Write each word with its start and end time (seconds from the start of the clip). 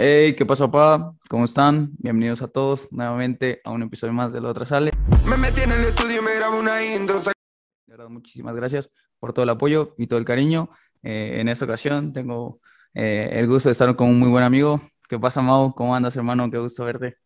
Hey, 0.00 0.36
¿qué 0.36 0.46
pasa, 0.46 0.70
papá? 0.70 1.12
¿Cómo 1.28 1.44
están? 1.44 1.90
Bienvenidos 1.98 2.40
a 2.42 2.46
todos 2.46 2.86
nuevamente 2.92 3.60
a 3.64 3.72
un 3.72 3.82
episodio 3.82 4.12
más 4.12 4.32
de 4.32 4.40
La 4.40 4.50
Otra 4.50 4.64
Sale. 4.64 4.92
Me 5.28 5.36
metí 5.36 5.62
en 5.62 5.72
el 5.72 5.80
estudio 5.80 6.20
y 6.20 6.24
me 6.24 6.36
grabo 6.36 6.60
una 6.60 6.80
intro. 6.84 7.18
De 7.18 7.32
verdad, 7.84 8.08
muchísimas 8.08 8.54
gracias 8.54 8.92
por 9.18 9.32
todo 9.32 9.42
el 9.42 9.48
apoyo 9.48 9.96
y 9.98 10.06
todo 10.06 10.20
el 10.20 10.24
cariño. 10.24 10.70
Eh, 11.02 11.38
en 11.40 11.48
esta 11.48 11.64
ocasión 11.64 12.12
tengo 12.12 12.60
eh, 12.94 13.28
el 13.32 13.48
gusto 13.48 13.70
de 13.70 13.72
estar 13.72 13.96
con 13.96 14.10
un 14.10 14.20
muy 14.20 14.28
buen 14.28 14.44
amigo. 14.44 14.80
¿Qué 15.08 15.18
pasa, 15.18 15.42
Mau? 15.42 15.74
¿Cómo 15.74 15.96
andas, 15.96 16.14
hermano? 16.14 16.48
Qué 16.48 16.58
gusto 16.58 16.84
verte. 16.84 17.16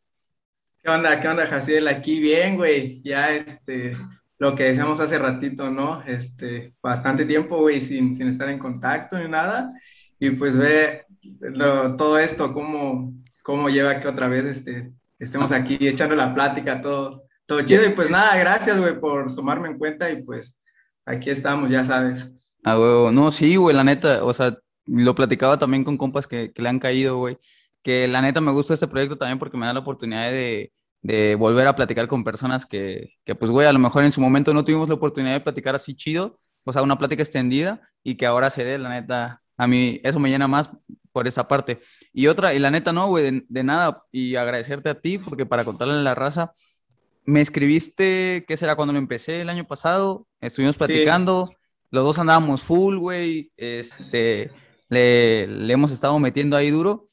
¿Qué 0.82 0.90
onda? 0.90 1.20
¿Qué 1.20 1.28
onda, 1.28 1.46
Jaciel? 1.46 1.86
Aquí 1.88 2.20
bien, 2.20 2.56
güey. 2.56 3.02
Ya, 3.04 3.34
este, 3.34 3.94
lo 4.38 4.54
que 4.54 4.64
decíamos 4.64 4.98
hace 4.98 5.18
ratito, 5.18 5.70
¿no? 5.70 6.02
Este, 6.06 6.74
bastante 6.82 7.26
tiempo, 7.26 7.58
güey, 7.58 7.82
sin, 7.82 8.14
sin 8.14 8.28
estar 8.28 8.48
en 8.48 8.58
contacto 8.58 9.18
ni 9.18 9.28
nada. 9.28 9.68
Y 10.24 10.30
pues 10.32 10.56
ve 10.56 11.04
lo- 11.40 11.96
todo 11.96 12.18
esto, 12.18 12.52
cómo, 12.52 13.12
cómo 13.42 13.68
lleva 13.68 13.98
que 13.98 14.06
otra 14.08 14.28
vez 14.28 14.44
este, 14.44 14.92
estemos 15.18 15.50
aquí 15.52 15.76
echando 15.80 16.14
la 16.14 16.32
plática, 16.32 16.80
todo, 16.80 17.24
todo 17.46 17.62
chido. 17.62 17.84
Y 17.86 17.90
pues 17.90 18.08
nada, 18.10 18.36
gracias, 18.36 18.78
güey, 18.80 18.98
por 19.00 19.34
tomarme 19.34 19.68
en 19.68 19.78
cuenta 19.78 20.10
y 20.10 20.22
pues 20.22 20.56
aquí 21.04 21.30
estamos, 21.30 21.70
ya 21.72 21.84
sabes. 21.84 22.32
Ah, 22.64 22.78
huevo. 22.78 23.10
No, 23.10 23.30
sí, 23.32 23.56
güey, 23.56 23.74
la 23.74 23.82
neta, 23.84 24.22
o 24.24 24.32
sea, 24.32 24.56
lo 24.86 25.14
platicaba 25.16 25.58
también 25.58 25.82
con 25.84 25.96
compas 25.98 26.26
que, 26.28 26.52
que 26.52 26.62
le 26.62 26.68
han 26.68 26.78
caído, 26.78 27.18
güey, 27.18 27.36
que 27.82 28.06
la 28.06 28.22
neta 28.22 28.40
me 28.40 28.52
gusta 28.52 28.74
este 28.74 28.86
proyecto 28.86 29.18
también 29.18 29.38
porque 29.40 29.56
me 29.56 29.66
da 29.66 29.72
la 29.72 29.80
oportunidad 29.80 30.30
de, 30.30 30.72
de 31.02 31.34
volver 31.34 31.66
a 31.66 31.74
platicar 31.74 32.06
con 32.06 32.22
personas 32.22 32.64
que, 32.64 33.14
que, 33.24 33.34
pues, 33.34 33.50
güey, 33.50 33.66
a 33.66 33.72
lo 33.72 33.80
mejor 33.80 34.04
en 34.04 34.12
su 34.12 34.20
momento 34.20 34.54
no 34.54 34.64
tuvimos 34.64 34.88
la 34.88 34.94
oportunidad 34.94 35.32
de 35.34 35.40
platicar 35.40 35.74
así 35.74 35.96
chido, 35.96 36.38
o 36.64 36.72
sea, 36.72 36.82
una 36.82 36.96
plática 36.98 37.22
extendida 37.24 37.80
y 38.04 38.14
que 38.16 38.26
ahora 38.26 38.50
se 38.50 38.62
dé, 38.64 38.78
la 38.78 38.90
neta, 38.90 39.41
a 39.62 39.66
mí 39.66 40.00
eso 40.02 40.18
me 40.18 40.30
llena 40.30 40.48
más 40.48 40.70
por 41.12 41.28
esa 41.28 41.46
parte. 41.46 41.80
Y 42.12 42.26
otra, 42.26 42.54
y 42.54 42.58
la 42.58 42.70
neta, 42.70 42.92
no, 42.92 43.08
güey, 43.08 43.24
de, 43.30 43.44
de 43.48 43.62
nada, 43.64 44.04
y 44.12 44.36
agradecerte 44.36 44.88
a 44.90 45.00
ti 45.00 45.18
porque 45.18 45.46
para 45.46 45.64
contarle 45.64 45.94
a 45.94 45.96
la 45.98 46.14
raza, 46.14 46.52
me 47.24 47.40
escribiste, 47.40 48.44
¿qué 48.48 48.56
será? 48.56 48.74
Cuando 48.76 48.92
lo 48.92 48.98
empecé 48.98 49.40
el 49.40 49.48
año 49.48 49.66
pasado, 49.66 50.26
estuvimos 50.40 50.76
Sí, 50.76 50.78
platicando, 50.78 51.54
los 51.90 52.04
dos 52.04 52.18
andábamos 52.18 52.62
full, 52.62 52.96
güey, 52.96 53.52
este, 53.56 54.50
le, 54.88 55.46
le 55.46 55.72
hemos 55.72 55.92
estado 55.92 56.18
metiendo 56.18 56.56
ahí 56.56 56.70
duro, 56.70 57.06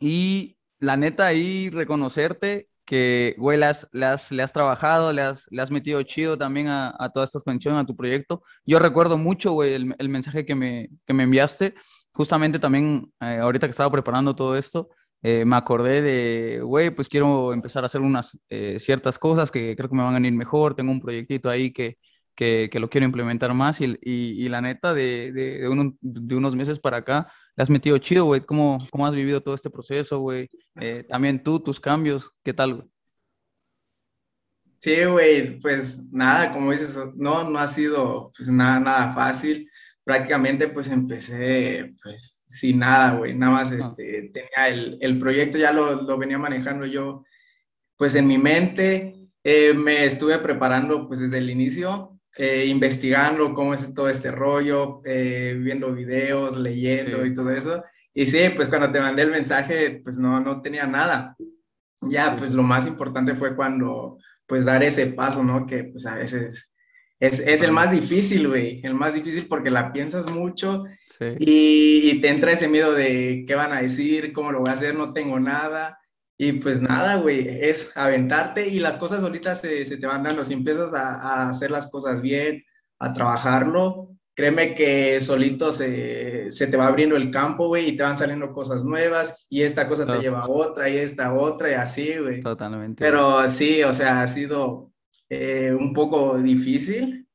y 0.00 0.56
la 0.78 0.96
neta 0.96 1.26
ahí 1.26 1.70
reconocerte 1.70 2.68
que, 2.86 3.34
güey, 3.38 3.58
le 3.58 3.66
has, 3.66 3.88
le 3.92 4.06
has, 4.06 4.52
trabajado, 4.52 5.12
le 5.12 5.22
has, 5.22 5.46
le 5.50 5.60
has 5.60 5.70
metido 5.70 6.02
chido 6.04 6.38
también 6.38 6.68
a, 6.68 6.94
a 6.98 7.10
todas 7.10 7.28
estas 7.28 7.42
conexiones, 7.42 7.82
a 7.82 7.86
tu 7.86 7.96
proyecto. 7.96 8.42
Yo 8.64 8.78
recuerdo 8.78 9.18
mucho, 9.18 9.52
güey, 9.52 9.74
el, 9.74 9.94
el 9.98 10.08
mensaje 10.08 10.46
que 10.46 10.54
me, 10.54 10.88
que 11.04 11.12
me 11.12 11.24
enviaste, 11.24 11.74
justamente 12.12 12.58
también, 12.58 13.12
eh, 13.20 13.38
ahorita 13.42 13.66
que 13.66 13.72
estaba 13.72 13.90
preparando 13.90 14.34
todo 14.34 14.56
esto, 14.56 14.88
eh, 15.22 15.44
me 15.44 15.56
acordé 15.56 16.00
de, 16.02 16.60
güey, 16.62 16.90
pues 16.90 17.08
quiero 17.08 17.52
empezar 17.52 17.82
a 17.82 17.86
hacer 17.86 18.00
unas 18.00 18.38
eh, 18.48 18.78
ciertas 18.78 19.18
cosas 19.18 19.50
que 19.50 19.74
creo 19.76 19.88
que 19.90 19.96
me 19.96 20.02
van 20.02 20.22
a 20.22 20.26
ir 20.26 20.32
mejor, 20.32 20.74
tengo 20.76 20.92
un 20.92 21.00
proyectito 21.00 21.50
ahí 21.50 21.72
que, 21.72 21.98
que, 22.36 22.68
que 22.70 22.80
lo 22.80 22.90
quiero 22.90 23.06
implementar 23.06 23.54
más 23.54 23.80
y, 23.80 23.86
y, 24.02 24.44
y 24.44 24.48
la 24.48 24.60
neta 24.60 24.94
de, 24.94 25.32
de, 25.32 25.58
de, 25.60 25.68
uno- 25.68 25.96
de 26.00 26.36
unos 26.36 26.54
meses 26.56 26.78
para 26.78 26.98
acá 26.98 27.32
le 27.56 27.62
has 27.62 27.70
metido 27.70 27.98
chido, 27.98 28.26
güey, 28.26 28.42
¿cómo, 28.42 28.78
cómo 28.90 29.06
has 29.06 29.14
vivido 29.14 29.42
todo 29.42 29.54
este 29.54 29.70
proceso, 29.70 30.20
güey? 30.20 30.50
Eh, 30.80 31.04
también 31.08 31.42
tú, 31.42 31.60
tus 31.60 31.80
cambios, 31.80 32.30
¿qué 32.44 32.52
tal, 32.54 32.74
güey? 32.74 32.88
sí, 34.78 35.04
güey, 35.04 35.58
pues 35.60 36.02
nada, 36.12 36.52
como 36.52 36.70
dices, 36.72 36.96
no, 37.16 37.48
no 37.50 37.58
ha 37.58 37.66
sido 37.68 38.32
pues 38.36 38.48
nada, 38.48 38.80
nada 38.80 39.14
fácil. 39.14 39.70
Prácticamente 40.04 40.68
pues 40.68 40.88
empecé 40.88 41.94
pues 42.02 42.44
sin 42.46 42.78
nada, 42.80 43.16
güey, 43.16 43.34
nada 43.36 43.52
más 43.52 43.72
Ah, 43.78 43.96
este, 43.96 44.30
tenía 44.32 44.68
el, 44.68 44.98
el 45.00 45.18
proyecto, 45.18 45.58
ya 45.58 45.72
lo, 45.72 46.02
lo 46.02 46.18
venía 46.18 46.38
manejando 46.38 46.86
yo 46.86 47.24
pues 47.96 48.14
en 48.16 48.26
mi 48.28 48.38
mente 48.38 49.16
eh, 49.44 49.74
me 49.74 50.04
estuve 50.04 50.38
preparando 50.38 51.08
pues 51.08 51.20
desde 51.20 51.38
el 51.38 51.50
inicio, 51.50 52.15
eh, 52.38 52.66
investigando 52.66 53.54
cómo 53.54 53.74
es 53.74 53.94
todo 53.94 54.08
este 54.08 54.30
rollo, 54.30 55.00
eh, 55.04 55.56
viendo 55.58 55.92
videos, 55.92 56.56
leyendo 56.56 57.22
sí, 57.22 57.28
y 57.28 57.32
todo 57.32 57.50
eso. 57.50 57.84
Y 58.12 58.26
sí, 58.26 58.38
pues 58.54 58.68
cuando 58.68 58.90
te 58.90 59.00
mandé 59.00 59.22
el 59.22 59.30
mensaje, 59.30 60.00
pues 60.02 60.18
no, 60.18 60.40
no 60.40 60.62
tenía 60.62 60.86
nada. 60.86 61.36
Ya, 62.02 62.36
pues 62.36 62.52
lo 62.52 62.62
más 62.62 62.86
importante 62.86 63.34
fue 63.34 63.56
cuando, 63.56 64.18
pues 64.46 64.64
dar 64.64 64.82
ese 64.82 65.06
paso, 65.06 65.42
¿no? 65.42 65.66
Que 65.66 65.84
pues 65.84 66.06
a 66.06 66.16
veces 66.16 66.70
es, 67.18 67.40
es 67.40 67.62
el 67.62 67.72
más 67.72 67.90
difícil, 67.90 68.48
güey, 68.48 68.80
el 68.84 68.94
más 68.94 69.14
difícil 69.14 69.46
porque 69.48 69.70
la 69.70 69.92
piensas 69.92 70.30
mucho 70.30 70.80
Sí, 71.18 71.24
y, 71.38 72.10
y 72.10 72.20
te 72.20 72.28
entra 72.28 72.52
ese 72.52 72.68
miedo 72.68 72.92
de 72.92 73.44
qué 73.46 73.54
van 73.54 73.72
a 73.72 73.80
decir, 73.80 74.34
cómo 74.34 74.52
lo 74.52 74.60
voy 74.60 74.68
a 74.68 74.74
hacer, 74.74 74.94
no 74.94 75.14
tengo 75.14 75.40
nada. 75.40 75.98
Y 76.38 76.52
pues 76.52 76.80
nada, 76.82 77.16
güey, 77.16 77.46
es 77.48 77.92
aventarte 77.94 78.68
y 78.68 78.78
las 78.78 78.96
cosas 78.98 79.20
solitas 79.20 79.60
se, 79.60 79.86
se 79.86 79.96
te 79.96 80.06
van 80.06 80.22
dando. 80.22 80.44
Si 80.44 80.52
empiezas 80.52 80.92
a, 80.94 81.14
a 81.14 81.48
hacer 81.48 81.70
las 81.70 81.90
cosas 81.90 82.20
bien, 82.20 82.62
a 82.98 83.14
trabajarlo, 83.14 84.10
créeme 84.34 84.74
que 84.74 85.18
solito 85.22 85.72
se, 85.72 86.50
se 86.50 86.66
te 86.66 86.76
va 86.76 86.88
abriendo 86.88 87.16
el 87.16 87.30
campo, 87.30 87.68
güey, 87.68 87.88
y 87.88 87.96
te 87.96 88.02
van 88.02 88.18
saliendo 88.18 88.52
cosas 88.52 88.84
nuevas 88.84 89.46
y 89.48 89.62
esta 89.62 89.88
cosa 89.88 90.04
te 90.04 90.12
to- 90.12 90.20
lleva 90.20 90.40
a 90.42 90.48
otra 90.48 90.90
y 90.90 90.96
esta 90.98 91.26
a 91.28 91.34
otra 91.34 91.70
y 91.70 91.74
así, 91.74 92.18
güey. 92.18 92.40
totalmente. 92.42 93.02
Pero 93.02 93.48
sí, 93.48 93.82
o 93.82 93.94
sea, 93.94 94.20
ha 94.20 94.26
sido 94.26 94.92
eh, 95.30 95.74
un 95.78 95.94
poco 95.94 96.36
difícil. 96.38 97.26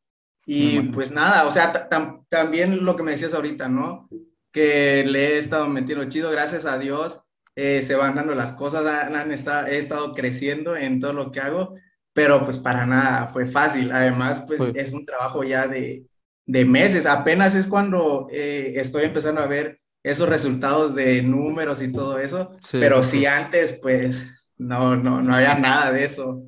Y 0.46 0.74
imagino. 0.74 0.92
pues 0.92 1.12
nada, 1.12 1.48
o 1.48 1.52
sea, 1.52 1.72
ta- 1.72 1.90
tam- 1.90 2.26
también 2.30 2.84
lo 2.86 2.96
que 2.96 3.04
me 3.04 3.12
decías 3.12 3.34
ahorita, 3.34 3.68
¿no? 3.68 4.08
Que 4.52 5.04
le 5.08 5.34
he 5.34 5.38
estado 5.38 5.68
metiendo 5.68 6.06
chido, 6.10 6.30
gracias 6.32 6.66
a 6.66 6.78
Dios, 6.78 7.24
eh, 7.56 7.82
se 7.82 7.96
van 7.96 8.16
dando 8.16 8.36
las 8.36 8.54
cosas, 8.54 8.86
han, 8.86 9.16
han 9.16 9.32
esta- 9.32 9.70
he 9.70 9.78
estado 9.78 10.14
creciendo 10.14 10.76
en 10.76 11.00
todo 11.00 11.14
lo 11.14 11.32
que 11.32 11.40
hago, 11.42 11.76
pero 12.14 12.44
pues 12.44 12.58
para 12.60 12.86
nada 12.86 13.28
fue 13.28 13.46
fácil. 13.46 13.92
Además, 13.92 14.44
pues 14.48 14.70
es 14.74 14.94
un 14.94 15.06
trabajo 15.06 15.44
ya 15.44 15.68
de, 15.68 16.06
de 16.46 16.66
meses, 16.66 17.06
apenas 17.06 17.56
es 17.56 17.68
cuando 17.68 18.28
eh, 18.32 18.74
estoy 18.78 19.04
empezando 19.04 19.42
a 19.42 19.48
ver 19.48 19.80
esos 20.04 20.28
resultados 20.30 20.96
de 20.96 21.22
números 21.22 21.82
y 21.82 21.92
todo 21.94 22.18
eso, 22.20 22.52
sí, 22.62 22.78
pero 22.78 23.04
sí, 23.04 23.20
si 23.20 23.26
antes, 23.26 23.74
pues 23.82 24.26
no, 24.58 24.96
no, 24.96 25.22
no 25.22 25.36
había 25.36 25.56
nada 25.56 25.92
de 25.92 26.04
eso. 26.04 26.44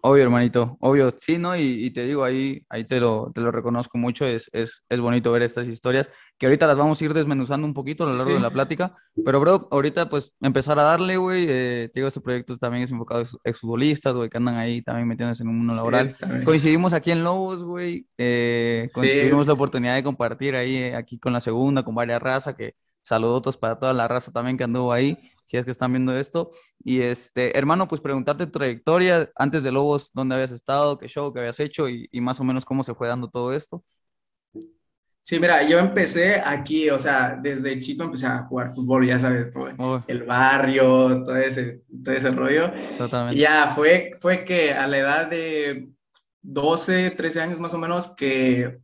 Obvio, 0.00 0.22
hermanito, 0.22 0.76
obvio, 0.80 1.10
sí, 1.18 1.38
¿no? 1.38 1.56
Y, 1.56 1.86
y 1.86 1.90
te 1.90 2.04
digo, 2.06 2.22
ahí, 2.22 2.64
ahí 2.68 2.84
te 2.84 3.00
lo, 3.00 3.32
te 3.34 3.40
lo 3.40 3.50
reconozco 3.50 3.98
mucho, 3.98 4.24
es, 4.26 4.48
es, 4.52 4.84
es 4.88 5.00
bonito 5.00 5.32
ver 5.32 5.42
estas 5.42 5.66
historias, 5.66 6.08
que 6.38 6.46
ahorita 6.46 6.68
las 6.68 6.76
vamos 6.78 7.00
a 7.00 7.04
ir 7.04 7.12
desmenuzando 7.14 7.66
un 7.66 7.74
poquito 7.74 8.04
a 8.04 8.06
lo 8.06 8.16
Sí, 8.16 8.16
largo 8.16 8.34
de 8.34 8.40
la 8.40 8.52
plática, 8.52 8.94
pero 9.24 9.40
bro, 9.40 9.66
ahorita 9.72 10.08
pues 10.08 10.32
empezar 10.40 10.78
a 10.78 10.82
darle, 10.82 11.16
güey, 11.16 11.46
eh, 11.48 11.90
te 11.92 11.98
digo, 12.00 12.06
este 12.08 12.20
proyecto 12.20 12.56
también 12.56 12.84
es 12.84 12.92
enfocado 12.92 13.20
a 13.20 13.22
ex- 13.24 13.36
exfutbolistas, 13.42 14.14
güey, 14.14 14.30
que 14.30 14.36
andan 14.36 14.54
ahí 14.56 14.82
también 14.82 15.08
metiéndose 15.08 15.42
en 15.42 15.48
un 15.48 15.58
mundo 15.58 15.74
Sí, 15.74 15.74
laboral. 15.74 16.16
también. 16.18 16.44
Coincidimos 16.44 16.92
aquí 16.92 17.10
en 17.10 17.24
Lobos, 17.24 17.64
güey, 17.64 18.06
eh, 18.18 18.90
Sí, 18.94 19.08
tuvimos 19.18 19.48
la 19.48 19.54
oportunidad 19.54 19.96
de 19.96 20.04
compartir 20.04 20.54
ahí, 20.54 20.76
eh, 20.76 20.94
aquí 20.96 21.18
con 21.18 21.32
la 21.32 21.40
segunda, 21.40 21.82
con 21.82 21.94
varias 21.96 22.22
razas, 22.22 22.54
que 22.54 22.74
saludos 23.02 23.56
para 23.56 23.78
toda 23.78 23.92
la 23.92 24.06
raza 24.06 24.30
también 24.30 24.56
que 24.56 24.64
anduvo 24.64 24.92
ahí, 24.92 25.18
si 25.48 25.56
es 25.56 25.64
que 25.64 25.70
están 25.70 25.92
viendo 25.92 26.16
esto. 26.16 26.50
Y 26.84 27.00
este, 27.00 27.56
hermano, 27.56 27.88
pues 27.88 28.00
preguntarte 28.02 28.46
tu 28.46 28.58
trayectoria 28.58 29.30
antes 29.34 29.62
de 29.62 29.72
Lobos, 29.72 30.10
dónde 30.12 30.34
habías 30.34 30.50
estado, 30.50 30.98
qué 30.98 31.08
show 31.08 31.32
que 31.32 31.40
habías 31.40 31.58
hecho 31.58 31.88
y, 31.88 32.06
y 32.12 32.20
más 32.20 32.38
o 32.38 32.44
menos 32.44 32.64
cómo 32.64 32.84
se 32.84 32.94
fue 32.94 33.08
dando 33.08 33.28
todo 33.30 33.54
esto. 33.54 33.82
Sí, 35.20 35.38
mira, 35.38 35.62
yo 35.68 35.78
empecé 35.78 36.40
aquí, 36.42 36.88
o 36.88 36.98
sea, 36.98 37.38
desde 37.42 37.78
chico 37.78 38.02
empecé 38.02 38.26
a 38.26 38.44
jugar 38.44 38.72
fútbol, 38.72 39.06
ya 39.06 39.18
sabes, 39.18 39.48
por 39.48 39.74
Oh, 39.78 40.02
el 40.06 40.22
barrio, 40.22 41.22
todo 41.22 41.36
ese, 41.36 41.82
todo 42.02 42.14
ese 42.14 42.30
rollo. 42.30 42.72
Y 42.94 42.96
totalmente. 42.96 43.38
ya 43.38 43.72
fue, 43.74 44.12
fue 44.18 44.44
que 44.44 44.72
a 44.72 44.86
la 44.86 44.98
edad 44.98 45.26
de 45.28 45.88
12, 46.40 47.10
13 47.10 47.40
años 47.42 47.60
más 47.60 47.74
o 47.74 47.78
menos 47.78 48.14
que, 48.14 48.78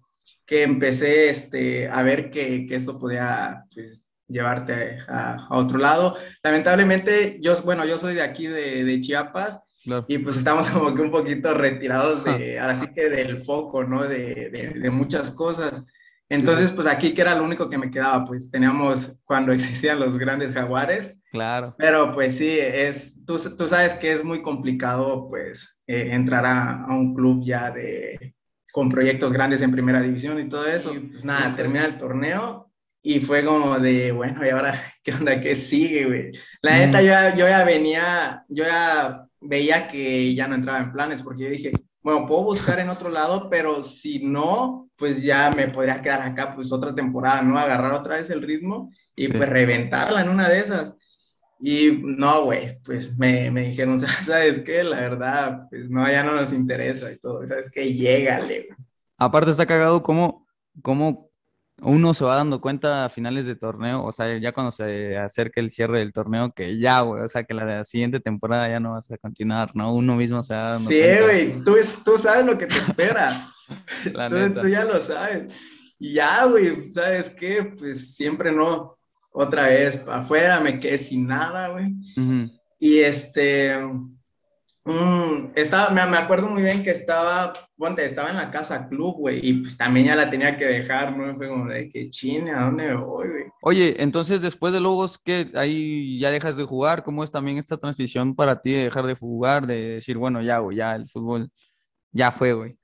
que 0.44 0.64
empecé 0.64 1.30
este, 1.30 1.88
a 1.88 2.02
ver 2.02 2.30
que, 2.30 2.66
que 2.66 2.74
esto 2.74 2.98
podía 2.98 3.64
pues, 3.74 4.03
llevarte 4.28 4.98
a, 5.08 5.46
a 5.48 5.56
otro 5.58 5.78
lado. 5.78 6.16
Lamentablemente, 6.42 7.38
yo, 7.40 7.54
bueno, 7.62 7.84
yo 7.84 7.98
soy 7.98 8.14
de 8.14 8.22
aquí, 8.22 8.46
de, 8.46 8.84
de 8.84 9.00
Chiapas, 9.00 9.60
Claro. 9.84 10.06
y 10.08 10.16
pues 10.16 10.38
estamos 10.38 10.70
como 10.70 10.94
que 10.94 11.02
un 11.02 11.10
poquito 11.10 11.52
retirados 11.52 12.24
de, 12.24 12.58
ahora 12.60 12.74
sí 12.74 12.86
que 12.94 13.10
del 13.10 13.42
foco, 13.42 13.84
¿no? 13.84 14.02
De, 14.02 14.48
de, 14.50 14.72
de 14.80 14.90
muchas 14.90 15.30
cosas. 15.30 15.78
Sí. 15.80 15.84
Entonces, 16.30 16.72
pues 16.72 16.86
aquí 16.86 17.12
que 17.12 17.20
era 17.20 17.34
lo 17.34 17.44
único 17.44 17.68
que 17.68 17.76
me 17.76 17.90
quedaba, 17.90 18.24
pues 18.24 18.50
teníamos 18.50 19.20
cuando 19.24 19.52
existían 19.52 20.00
los 20.00 20.16
grandes 20.16 20.52
jaguares, 20.54 21.20
Claro. 21.30 21.74
pero 21.76 22.12
pues 22.12 22.36
sí, 22.38 22.58
es, 22.58 23.22
tú, 23.26 23.36
tú 23.58 23.68
sabes 23.68 23.94
que 23.94 24.12
es 24.12 24.24
muy 24.24 24.40
complicado 24.40 25.26
pues 25.28 25.82
eh, 25.86 26.08
entrar 26.12 26.46
a, 26.46 26.84
a, 26.84 26.94
un 26.96 27.12
club 27.14 27.42
ya 27.44 27.70
de, 27.70 28.34
con 28.72 28.88
proyectos 28.88 29.34
grandes 29.34 29.60
en 29.60 29.70
primera 29.70 30.00
división 30.00 30.40
y 30.40 30.48
todo 30.48 30.66
eso. 30.66 30.94
Y 30.94 31.00
pues 31.00 31.26
nada, 31.26 31.50
sí, 31.50 31.56
termina 31.56 31.84
el 31.84 31.98
torneo 31.98 32.63
y 33.06 33.20
fue 33.20 33.44
como 33.44 33.78
de, 33.78 34.12
bueno, 34.12 34.44
¿y 34.44 34.48
ahora 34.48 34.74
qué 35.04 35.12
onda? 35.12 35.38
¿Qué 35.38 35.54
sigue, 35.54 36.06
güey? 36.06 36.32
La 36.62 36.78
neta, 36.78 37.02
mm. 37.02 37.04
yo, 37.04 37.38
yo 37.38 37.48
ya 37.48 37.62
venía, 37.62 38.44
yo 38.48 38.64
ya 38.64 39.26
veía 39.42 39.86
que 39.86 40.34
ya 40.34 40.48
no 40.48 40.54
entraba 40.54 40.80
en 40.80 40.90
planes 40.90 41.22
porque 41.22 41.44
yo 41.44 41.50
dije, 41.50 41.72
bueno, 42.02 42.24
puedo 42.26 42.44
buscar 42.44 42.80
en 42.80 42.88
otro 42.88 43.10
lado, 43.10 43.50
pero 43.50 43.82
si 43.82 44.24
no, 44.24 44.88
pues 44.96 45.22
ya 45.22 45.50
me 45.54 45.68
podría 45.68 46.00
quedar 46.00 46.22
acá 46.22 46.50
pues 46.50 46.72
otra 46.72 46.94
temporada, 46.94 47.42
¿no? 47.42 47.58
Agarrar 47.58 47.92
otra 47.92 48.16
vez 48.16 48.30
el 48.30 48.40
ritmo 48.40 48.90
y 49.14 49.26
sí. 49.26 49.32
pues 49.32 49.50
reventarla 49.50 50.22
en 50.22 50.30
una 50.30 50.48
de 50.48 50.60
esas. 50.60 50.96
Y 51.60 52.00
no, 52.02 52.44
güey, 52.44 52.80
pues 52.82 53.18
me, 53.18 53.50
me, 53.50 53.64
dijeron, 53.64 54.00
¿sabes 54.00 54.60
qué? 54.60 54.82
La 54.82 55.00
verdad, 55.00 55.66
pues 55.68 55.90
no, 55.90 56.10
ya 56.10 56.24
no 56.24 56.32
nos 56.32 56.54
interesa 56.54 57.12
y 57.12 57.18
todo, 57.18 57.46
¿sabes 57.46 57.70
qué? 57.70 57.92
Llégale, 57.92 58.66
güey. 58.66 58.78
Aparte 59.18 59.50
está 59.50 59.66
cagado 59.66 60.02
cómo, 60.02 60.46
cómo 60.82 61.30
uno 61.82 62.14
se 62.14 62.24
va 62.24 62.36
dando 62.36 62.60
cuenta 62.60 63.04
a 63.04 63.08
finales 63.08 63.46
de 63.46 63.56
torneo, 63.56 64.04
o 64.04 64.12
sea, 64.12 64.38
ya 64.38 64.52
cuando 64.52 64.70
se 64.70 65.16
acerca 65.18 65.60
el 65.60 65.70
cierre 65.70 65.98
del 65.98 66.12
torneo, 66.12 66.52
que 66.52 66.78
ya, 66.78 67.00
güey, 67.00 67.22
o 67.22 67.28
sea, 67.28 67.44
que 67.44 67.54
la 67.54 67.84
siguiente 67.84 68.20
temporada 68.20 68.68
ya 68.68 68.80
no 68.80 68.92
vas 68.92 69.10
a 69.10 69.18
continuar, 69.18 69.72
¿no? 69.74 69.94
Uno 69.94 70.16
mismo 70.16 70.42
se 70.42 70.54
va 70.54 70.70
dando 70.70 70.88
Sí, 70.88 71.02
güey, 71.22 71.64
tú, 71.64 71.76
tú 72.04 72.18
sabes 72.18 72.46
lo 72.46 72.56
que 72.56 72.66
te 72.66 72.78
espera. 72.78 73.50
tú, 74.04 74.60
tú, 74.60 74.68
ya 74.68 74.84
lo 74.84 75.00
sabes. 75.00 75.52
Y 75.98 76.14
ya, 76.14 76.44
güey, 76.46 76.92
¿sabes 76.92 77.30
qué? 77.30 77.74
Pues 77.76 78.14
siempre 78.14 78.52
no, 78.52 78.96
otra 79.32 79.68
vez 79.68 80.02
afuera, 80.08 80.60
me 80.60 80.78
quedé 80.78 80.98
sin 80.98 81.26
nada, 81.26 81.68
güey. 81.68 81.94
Y 82.78 82.98
este, 82.98 83.74
Mm, 84.86 85.52
estaba, 85.54 85.88
me, 85.90 86.04
me, 86.06 86.18
acuerdo 86.18 86.48
muy 86.48 86.60
bien 86.60 86.82
que 86.82 86.90
estaba, 86.90 87.54
bueno, 87.74 87.96
estaba 87.98 88.28
en 88.28 88.36
la 88.36 88.50
casa 88.50 88.86
club, 88.86 89.16
güey, 89.16 89.40
y 89.42 89.54
pues 89.54 89.78
también 89.78 90.06
ya 90.06 90.14
la 90.14 90.28
tenía 90.28 90.58
que 90.58 90.66
dejar, 90.66 91.16
¿no? 91.16 91.34
Fue 91.36 91.48
como 91.48 91.70
de 91.70 91.88
que 91.88 92.10
chine, 92.10 92.50
¿a 92.50 92.64
dónde 92.64 92.94
voy, 92.94 93.28
güey? 93.28 93.44
Oye, 93.62 94.02
entonces 94.02 94.42
después 94.42 94.74
de 94.74 94.80
Lobos, 94.80 95.16
¿qué? 95.16 95.50
Ahí 95.54 96.18
ya 96.18 96.30
dejas 96.30 96.58
de 96.58 96.64
jugar, 96.64 97.02
¿cómo 97.02 97.24
es 97.24 97.30
también 97.30 97.56
esta 97.56 97.78
transición 97.78 98.36
para 98.36 98.60
ti 98.60 98.72
de 98.72 98.84
dejar 98.84 99.06
de 99.06 99.14
jugar, 99.14 99.66
de 99.66 99.94
decir, 99.94 100.18
bueno, 100.18 100.42
ya, 100.42 100.58
güey, 100.58 100.76
ya 100.76 100.94
el 100.94 101.08
fútbol 101.08 101.50
ya 102.12 102.30
fue, 102.30 102.52
güey? 102.52 102.78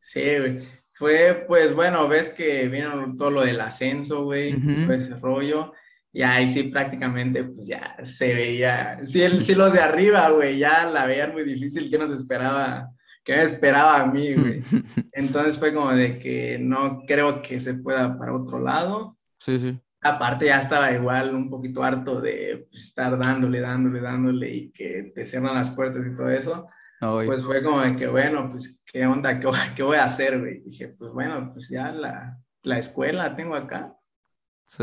Sí, 0.00 0.38
güey. 0.38 0.58
Fue, 0.90 1.46
pues 1.48 1.74
bueno, 1.74 2.06
ves 2.08 2.28
que 2.28 2.68
vino 2.68 3.16
todo 3.16 3.30
lo 3.30 3.42
del 3.42 3.60
ascenso, 3.62 4.24
güey, 4.24 4.52
todo 4.76 4.92
ese 4.92 5.14
rollo. 5.14 5.72
Y 6.12 6.22
ahí 6.22 6.46
sí 6.46 6.64
prácticamente 6.64 7.42
pues 7.44 7.66
ya 7.66 7.96
se 8.02 8.34
veía, 8.34 9.00
sí, 9.04 9.22
el, 9.22 9.42
sí 9.42 9.54
los 9.54 9.72
de 9.72 9.80
arriba, 9.80 10.28
güey, 10.28 10.58
ya 10.58 10.84
la 10.84 11.06
veían 11.06 11.32
muy 11.32 11.42
difícil, 11.42 11.90
¿qué 11.90 11.96
nos 11.96 12.10
esperaba? 12.10 12.90
¿Qué 13.24 13.34
me 13.34 13.42
esperaba 13.42 14.00
a 14.00 14.06
mí, 14.06 14.34
güey? 14.34 14.62
Entonces 15.12 15.58
fue 15.58 15.72
como 15.72 15.94
de 15.94 16.18
que 16.18 16.58
no 16.60 17.02
creo 17.06 17.40
que 17.40 17.60
se 17.60 17.74
pueda 17.74 18.18
para 18.18 18.34
otro 18.34 18.58
lado. 18.60 19.16
Sí, 19.38 19.58
sí. 19.58 19.80
Aparte 20.02 20.46
ya 20.46 20.58
estaba 20.58 20.92
igual 20.92 21.34
un 21.34 21.48
poquito 21.48 21.82
harto 21.82 22.20
de 22.20 22.66
pues, 22.68 22.82
estar 22.82 23.16
dándole, 23.18 23.60
dándole, 23.60 24.00
dándole 24.00 24.50
y 24.50 24.70
que 24.70 25.12
te 25.14 25.24
cierran 25.24 25.54
las 25.54 25.70
puertas 25.70 26.06
y 26.06 26.14
todo 26.14 26.28
eso. 26.28 26.66
Pues 27.00 27.44
fue 27.44 27.62
como 27.62 27.80
de 27.80 27.96
que, 27.96 28.06
bueno, 28.06 28.48
pues, 28.48 28.80
¿qué 28.84 29.06
onda? 29.06 29.40
¿Qué, 29.40 29.48
qué 29.74 29.82
voy 29.82 29.96
a 29.96 30.04
hacer, 30.04 30.38
güey? 30.38 30.60
Dije, 30.60 30.88
pues 30.88 31.10
bueno, 31.12 31.50
pues 31.52 31.68
ya 31.68 31.90
la, 31.90 32.38
la 32.62 32.78
escuela 32.78 33.34
tengo 33.34 33.56
acá 33.56 33.96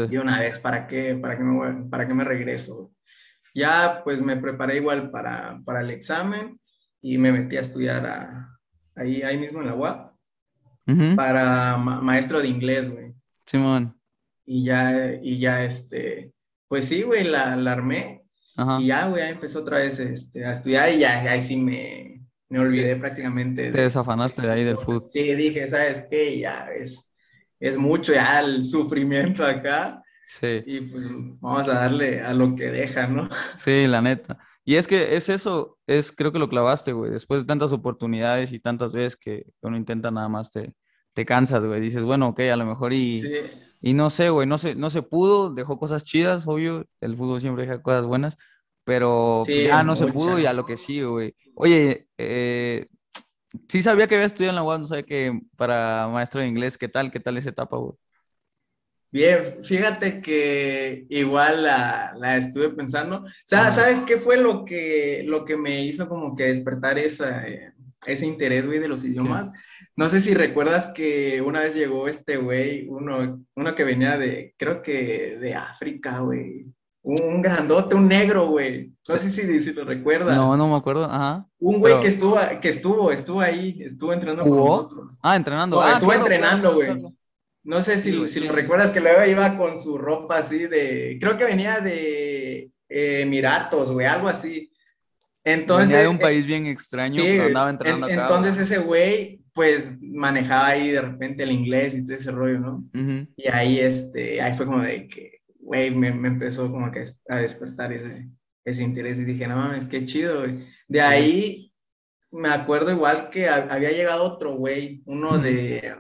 y 0.09 0.18
una 0.18 0.39
vez, 0.39 0.59
¿para 0.59 0.88
qué, 0.88 1.15
para 1.15 1.38
qué, 1.38 1.44
me, 1.44 1.89
para 1.89 2.07
qué 2.07 2.13
me 2.13 2.24
regreso? 2.24 2.91
Ya 3.56 4.01
pues 4.03 4.21
me 4.21 4.38
preparé 4.38 4.77
igual 4.77 5.09
para, 5.09 5.59
para 5.65 5.81
el 5.81 5.89
examen 5.91 6.59
y 7.01 7.18
me 7.18 7.31
metí 7.31 7.57
a 7.57 7.62
estudiar 7.62 8.47
ahí, 8.95 9.21
ahí 9.21 9.38
mismo 9.38 9.62
en 9.62 9.68
la 9.68 9.75
UAP 9.75 10.09
para 11.15 11.77
maestro 11.77 12.41
de 12.41 12.47
inglés, 12.47 12.89
güey. 12.89 13.13
Simón. 13.45 13.95
Y 14.45 14.65
ya, 14.65 15.13
y 15.21 15.38
ya, 15.38 15.63
este, 15.63 16.31
pues 16.68 16.86
sí, 16.86 17.03
güey, 17.03 17.24
la, 17.24 17.56
la 17.56 17.74
armé. 17.74 18.24
Y 18.80 18.88
ya, 18.88 19.07
güey, 19.07 19.30
empezó 19.30 19.59
otra 19.59 19.77
vez 19.77 20.00
este, 20.00 20.45
a 20.45 20.51
estudiar 20.51 20.91
y 20.91 21.00
ya 21.00 21.21
ahí 21.31 21.41
sí 21.41 21.56
me, 21.56 22.21
me 22.50 22.59
olvidé 22.59 22.95
prácticamente. 22.95 23.71
Te 23.71 23.81
desafanaste 23.81 24.41
de 24.41 24.51
ahí 24.51 24.63
del 24.63 24.77
fútbol. 24.77 25.03
Sí, 25.03 25.33
dije, 25.36 25.68
¿sabes 25.68 26.07
qué? 26.09 26.39
Ya 26.39 26.68
es 26.74 27.08
es 27.59 27.77
mucho 27.77 28.13
ya 28.13 28.39
el 28.39 28.63
sufrimiento 28.63 29.45
acá. 29.45 30.01
Sí. 30.27 30.61
Y 30.65 30.81
pues 30.81 31.07
vamos 31.39 31.67
a 31.67 31.73
darle 31.73 32.21
a 32.21 32.33
lo 32.33 32.56
que 32.56 32.69
deja, 32.71 33.07
¿no? 33.07 33.27
Sí, 33.57 33.88
la 33.88 34.01
neta. 34.01 34.38
Y 34.63 34.75
es 34.75 34.85
que 34.85 35.15
es 35.15 35.29
eso, 35.29 35.79
es 35.88 36.11
creo 36.11 36.31
que 36.31 36.38
lo 36.38 36.50
clavaste, 36.50 36.94
güey. 36.94 37.09
Después 37.11 37.41
de 37.41 37.47
tantas 37.47 37.71
oportunidades 37.71 38.51
y 38.51 38.59
tantas 38.59 38.94
veces 38.94 39.17
que 39.17 39.45
uno 39.61 39.75
intenta 39.75 40.11
nada 40.11 40.29
más 40.29 40.51
te, 40.51 40.75
te 41.13 41.25
cansas, 41.25 41.65
güey. 41.65 41.81
Dices, 41.81 42.03
bueno, 42.03 42.27
ok, 42.27 42.41
a 42.41 42.56
lo 42.56 42.65
mejor 42.65 42.94
y, 42.94 43.19
y 43.81 43.94
no 43.94 44.12
sé, 44.12 44.29
güey, 44.29 44.45
no 44.45 44.59
se, 44.59 44.75
no 44.75 44.91
se 44.91 45.01
pudo, 45.01 45.51
dejó 45.51 45.79
cosas 45.79 46.03
chidas, 46.03 46.45
obvio. 46.45 46.85
El 47.01 47.17
fútbol 47.17 47.41
siempre 47.41 47.65
deja 47.65 47.81
cosas 47.81 48.05
buenas, 48.05 48.38
pero 48.83 49.44
ya 49.47 49.83
no 49.83 49.95
se 49.95 50.07
pudo 50.07 50.38
y 50.39 50.45
a 50.45 50.53
lo 50.53 50.67
que 50.67 50.77
sí, 50.77 51.01
güey. 51.01 51.35
Oye, 51.55 52.07
eh, 52.19 52.88
sí 53.68 53.81
sabía 53.81 54.07
que 54.07 54.16
había 54.16 54.28
estudiado 54.28 54.51
en 54.51 54.56
la 54.56 54.63
UAM, 54.63 54.81
no 54.81 54.88
sabía 54.88 55.04
que 55.04 55.40
para 55.56 56.07
maestro 56.07 56.42
de 56.42 56.48
inglés, 56.48 56.78
¿qué 56.78 56.88
tal? 56.88 57.12
¿Qué 57.12 57.19
tal 57.19 57.38
esa 57.38 57.50
etapa, 57.50 57.78
güey? 57.78 57.94
Bien, 59.12 59.63
fíjate 59.63 60.22
que 60.22 61.07
igual 61.10 61.63
la, 61.63 62.13
la 62.18 62.38
estuve 62.38 62.69
pensando. 62.69 63.24
¿Sabes 63.44 64.01
qué 64.01 64.18
fue 64.18 64.38
lo 64.38 64.66
que, 64.66 65.24
lo 65.25 65.46
que 65.46 65.57
me 65.57 65.81
hizo 65.84 66.07
como 66.07 66.36
que 66.36 66.44
despertar 66.44 67.00
esa, 67.00 67.48
eh, 67.48 67.74
ese 68.06 68.28
interés, 68.28 68.68
güey, 68.68 68.78
de 68.78 68.88
los 68.88 69.04
idiomas? 69.04 69.50
No 69.96 70.10
sé 70.10 70.22
si 70.22 70.36
recuerdas 70.36 70.88
que 70.94 71.42
una 71.42 71.62
vez 71.62 71.74
llegó 71.74 72.07
este 72.07 72.38
güey, 72.38 72.88
uno, 72.88 73.44
uno 73.56 73.75
que 73.75 73.84
venía 73.84 74.18
de, 74.19 74.54
creo 74.57 74.84
que 74.84 75.38
de 75.38 75.56
África, 75.56 76.19
güey 76.19 76.68
un 77.01 77.42
grandote, 77.42 77.96
un 77.96 78.07
negro, 78.07 78.48
güey. 78.48 78.94
No 79.07 79.18
sé 79.18 79.30
si, 79.30 79.60
si, 79.60 79.74
lo 79.74 79.86
recuerdas. 79.86 80.36
No, 80.36 80.56
no 80.57 80.68
me 80.68 80.75
acuerdo. 80.75 81.06
Ajá. 81.06 81.48
Un 81.60 81.80
güey 81.80 82.00
que 82.00 82.07
estuvo, 82.07 82.38
que 82.62 82.69
estuvo, 82.69 83.12
estuvo 83.12 83.42
ahí, 83.42 83.81
estuvo 83.81 84.13
entrenando 84.13 84.44
con 84.44 84.57
nosotros. 84.57 85.18
Ah, 85.22 85.36
entrenando. 85.36 85.81
ah, 85.81 85.94
estuvo 85.94 86.13
entrenando, 86.13 86.74
güey. 86.74 86.96
No 87.63 87.81
sé 87.81 87.98
si, 87.98 88.28
si 88.28 88.40
lo 88.40 88.51
recuerdas 88.51 88.92
que 88.92 89.01
luego 89.01 89.24
iba 89.25 89.57
con 89.57 89.78
su 89.78 89.98
ropa 89.98 90.38
así 90.38 90.60
de, 90.68 91.18
creo 91.19 91.38
que 91.38 91.46
venía 91.46 91.80
de 91.80 92.72
Emiratos, 92.88 93.92
güey, 93.92 94.07
algo 94.07 94.28
así. 94.28 94.72
Entonces. 95.44 95.90
Venía 95.90 96.04
de 96.04 96.07
un 96.07 96.16
eh, 96.16 96.22
país 96.22 96.46
bien 96.46 96.66
extraño, 96.66 97.22
pero 97.24 97.44
andaba 97.46 97.69
entrenando 97.69 98.06
acá. 98.07 98.22
Entonces 98.22 98.57
ese 98.57 98.80
güey, 98.80 99.42
pues 99.54 100.01
manejaba 100.01 100.68
ahí 100.68 100.90
de 100.90 101.01
repente 101.01 101.44
el 101.44 101.51
inglés 101.51 101.96
y 101.96 102.06
todo 102.06 102.16
ese 102.16 102.31
rollo, 102.31 102.60
¿no? 102.60 102.84
Y 103.36 103.48
ahí, 103.50 103.80
este, 103.80 104.42
ahí 104.42 104.56
fue 104.56 104.66
como 104.66 104.81
de 104.81 105.07
que 105.07 105.38
güey, 105.69 105.92
me, 105.92 106.12
me, 106.12 106.30
empezó 106.30 106.71
como 106.71 106.92
que 106.92 107.04
a 107.30 107.36
despertar 107.38 107.94
ese, 107.94 108.27
ese 108.66 108.83
interés 108.83 109.19
y 109.19 109.24
dije, 109.24 109.48
no 109.48 109.56
mames, 109.56 109.86
qué 109.86 110.04
chido, 110.04 110.39
güey. 110.39 110.66
De 110.88 111.00
ahí 111.00 111.71
me 112.31 112.50
acuerdo 112.50 112.92
igual 112.92 113.30
que 113.30 113.48
había 113.48 113.92
llegado 113.92 114.24
otro 114.24 114.56
güey, 114.56 115.04
uno 115.06 115.38
de, 115.38 115.95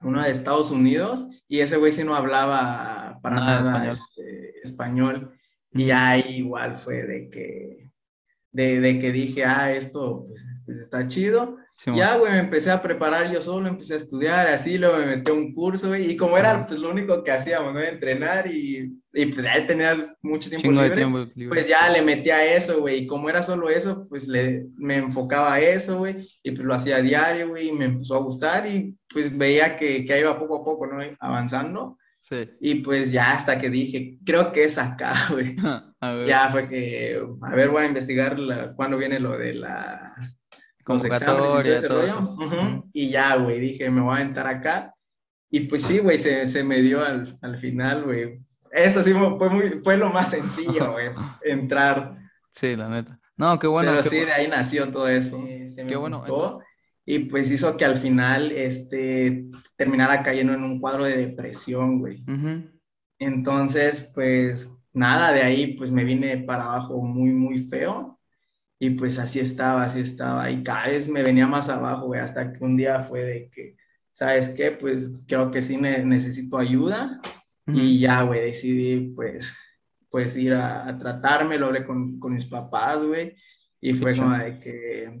uno 0.00 0.22
de 0.22 0.30
Estados 0.30 0.70
Unidos, 0.70 1.26
y 1.48 1.58
ese 1.58 1.76
güey 1.76 1.92
sí 1.92 2.04
no 2.04 2.14
hablaba 2.14 3.18
para 3.20 3.40
nada, 3.40 3.90
este, 3.90 4.60
español. 4.62 5.36
Y 5.72 5.90
ahí 5.90 6.36
igual 6.36 6.76
fue 6.76 7.02
de 7.02 7.28
que, 7.30 7.90
de, 8.52 8.80
de 8.80 9.00
que 9.00 9.10
dije, 9.10 9.44
ah, 9.44 9.72
esto 9.72 10.24
pues, 10.28 10.46
pues 10.64 10.78
está 10.78 11.08
chido 11.08 11.58
ya, 11.86 12.16
güey, 12.16 12.32
me 12.32 12.38
empecé 12.40 12.70
a 12.70 12.82
preparar 12.82 13.32
yo 13.32 13.40
solo, 13.40 13.68
empecé 13.68 13.94
a 13.94 13.98
estudiar, 13.98 14.48
así, 14.48 14.78
luego 14.78 14.98
me 14.98 15.06
metí 15.06 15.30
a 15.30 15.34
un 15.34 15.54
curso, 15.54 15.88
güey, 15.88 16.10
y 16.10 16.16
como 16.16 16.36
era 16.36 16.66
pues 16.66 16.80
lo 16.80 16.90
único 16.90 17.22
que 17.22 17.30
hacíamos, 17.30 17.72
¿no? 17.72 17.80
Entrenar 17.80 18.50
y, 18.50 19.00
y 19.12 19.26
pues 19.26 19.44
ya 19.44 19.66
tenías 19.66 20.12
mucho 20.20 20.50
tiempo 20.50 20.72
libre, 20.72 21.06
pues 21.48 21.68
ya 21.68 21.88
le 21.90 22.02
metí 22.02 22.30
a 22.30 22.44
eso, 22.56 22.80
güey, 22.80 23.04
y 23.04 23.06
como 23.06 23.30
era 23.30 23.44
solo 23.44 23.70
eso, 23.70 24.06
pues 24.08 24.26
le, 24.26 24.66
me 24.76 24.96
enfocaba 24.96 25.54
a 25.54 25.60
eso, 25.60 25.98
güey, 25.98 26.28
y 26.42 26.50
pues 26.50 26.64
lo 26.64 26.74
hacía 26.74 26.96
a 26.96 27.02
diario, 27.02 27.50
güey, 27.50 27.68
y 27.68 27.72
me 27.72 27.84
empezó 27.84 28.16
a 28.16 28.22
gustar 28.22 28.66
y 28.66 28.96
pues 29.08 29.36
veía 29.36 29.76
que, 29.76 30.04
que 30.04 30.20
iba 30.20 30.38
poco 30.38 30.56
a 30.56 30.64
poco, 30.64 30.86
¿no? 30.86 30.98
Avanzando. 31.20 31.96
Sí. 32.22 32.50
Y 32.60 32.74
pues 32.76 33.10
ya 33.10 33.32
hasta 33.32 33.58
que 33.58 33.70
dije, 33.70 34.18
creo 34.24 34.52
que 34.52 34.64
es 34.64 34.78
acá, 34.78 35.14
güey. 35.30 35.56
ya 36.26 36.48
fue 36.48 36.68
que, 36.68 37.22
a 37.42 37.54
ver, 37.54 37.70
voy 37.70 37.84
a 37.84 37.86
investigar 37.86 38.36
cuándo 38.76 38.98
viene 38.98 39.20
lo 39.20 39.38
de 39.38 39.54
la 39.54 40.14
Convocatoria, 40.88 41.82
todo, 41.86 42.02
eso. 42.02 42.84
Y 42.94 43.10
ya, 43.10 43.36
güey, 43.36 43.60
dije, 43.60 43.90
me 43.90 44.00
voy 44.00 44.16
a 44.16 44.22
entrar 44.22 44.46
acá. 44.46 44.94
Y 45.50 45.60
pues 45.60 45.82
sí, 45.82 45.98
güey, 45.98 46.18
se, 46.18 46.46
se, 46.46 46.64
me 46.64 46.80
dio 46.80 47.04
al, 47.04 47.38
al 47.42 47.58
final, 47.58 48.04
güey. 48.04 48.40
Eso 48.72 49.02
sí 49.02 49.12
fue, 49.12 49.50
muy, 49.50 49.80
fue 49.84 49.98
lo 49.98 50.10
más 50.10 50.30
sencillo, 50.30 50.92
güey, 50.92 51.08
entrar. 51.44 52.16
Sí, 52.52 52.74
la 52.74 52.88
neta. 52.88 53.20
No, 53.36 53.58
qué 53.58 53.66
bueno. 53.66 53.90
Pero 53.90 54.02
sí, 54.02 54.16
de 54.16 54.32
ahí 54.32 54.48
nació 54.48 54.90
todo 54.90 55.08
eso. 55.08 55.38
se 55.66 55.84
me 55.84 55.90
qué 55.90 55.96
bueno. 55.96 56.24
y 57.04 57.20
pues 57.20 57.50
hizo 57.50 57.76
que 57.76 57.84
al 57.84 57.96
final 57.96 58.50
este, 58.52 59.46
terminara 59.76 60.22
cayendo 60.22 60.54
en 60.54 60.64
un 60.64 60.80
cuadro 60.80 61.04
de 61.04 61.16
depresión, 61.16 62.00
güey. 62.00 62.24
Entonces, 63.18 64.10
pues 64.14 64.74
nada, 64.92 65.32
de 65.32 65.42
ahí 65.42 65.74
pues 65.74 65.92
me 65.92 66.04
vine 66.04 66.38
para 66.38 66.64
abajo 66.64 67.00
muy, 67.02 67.30
muy 67.30 67.58
feo. 67.58 68.17
Y 68.78 68.90
pues 68.90 69.18
así 69.18 69.40
estaba, 69.40 69.84
así 69.84 70.00
estaba. 70.00 70.50
Y 70.50 70.62
cada 70.62 70.86
vez 70.86 71.08
me 71.08 71.22
venía 71.22 71.46
más 71.46 71.68
abajo, 71.68 72.06
güey, 72.06 72.20
hasta 72.20 72.52
que 72.52 72.64
un 72.64 72.76
día 72.76 73.00
fue 73.00 73.24
de 73.24 73.50
que, 73.50 73.76
¿sabes 74.12 74.50
qué? 74.50 74.70
Pues 74.70 75.12
creo 75.26 75.50
que 75.50 75.62
sí 75.62 75.76
necesito 75.76 76.58
ayuda. 76.58 77.20
Y 77.66 77.98
ya, 77.98 78.22
güey, 78.22 78.40
decidí, 78.40 79.12
pues, 79.14 79.54
pues 80.08 80.36
ir 80.36 80.54
a, 80.54 80.96
tratarme, 80.96 81.58
lo 81.58 81.66
hablé 81.66 81.84
con, 81.84 82.18
con 82.18 82.32
mis 82.32 82.46
papás, 82.46 83.04
güey. 83.04 83.36
Y 83.80 83.94
fue 83.94 84.16
como 84.16 84.36
de 84.36 84.58
que, 84.58 85.20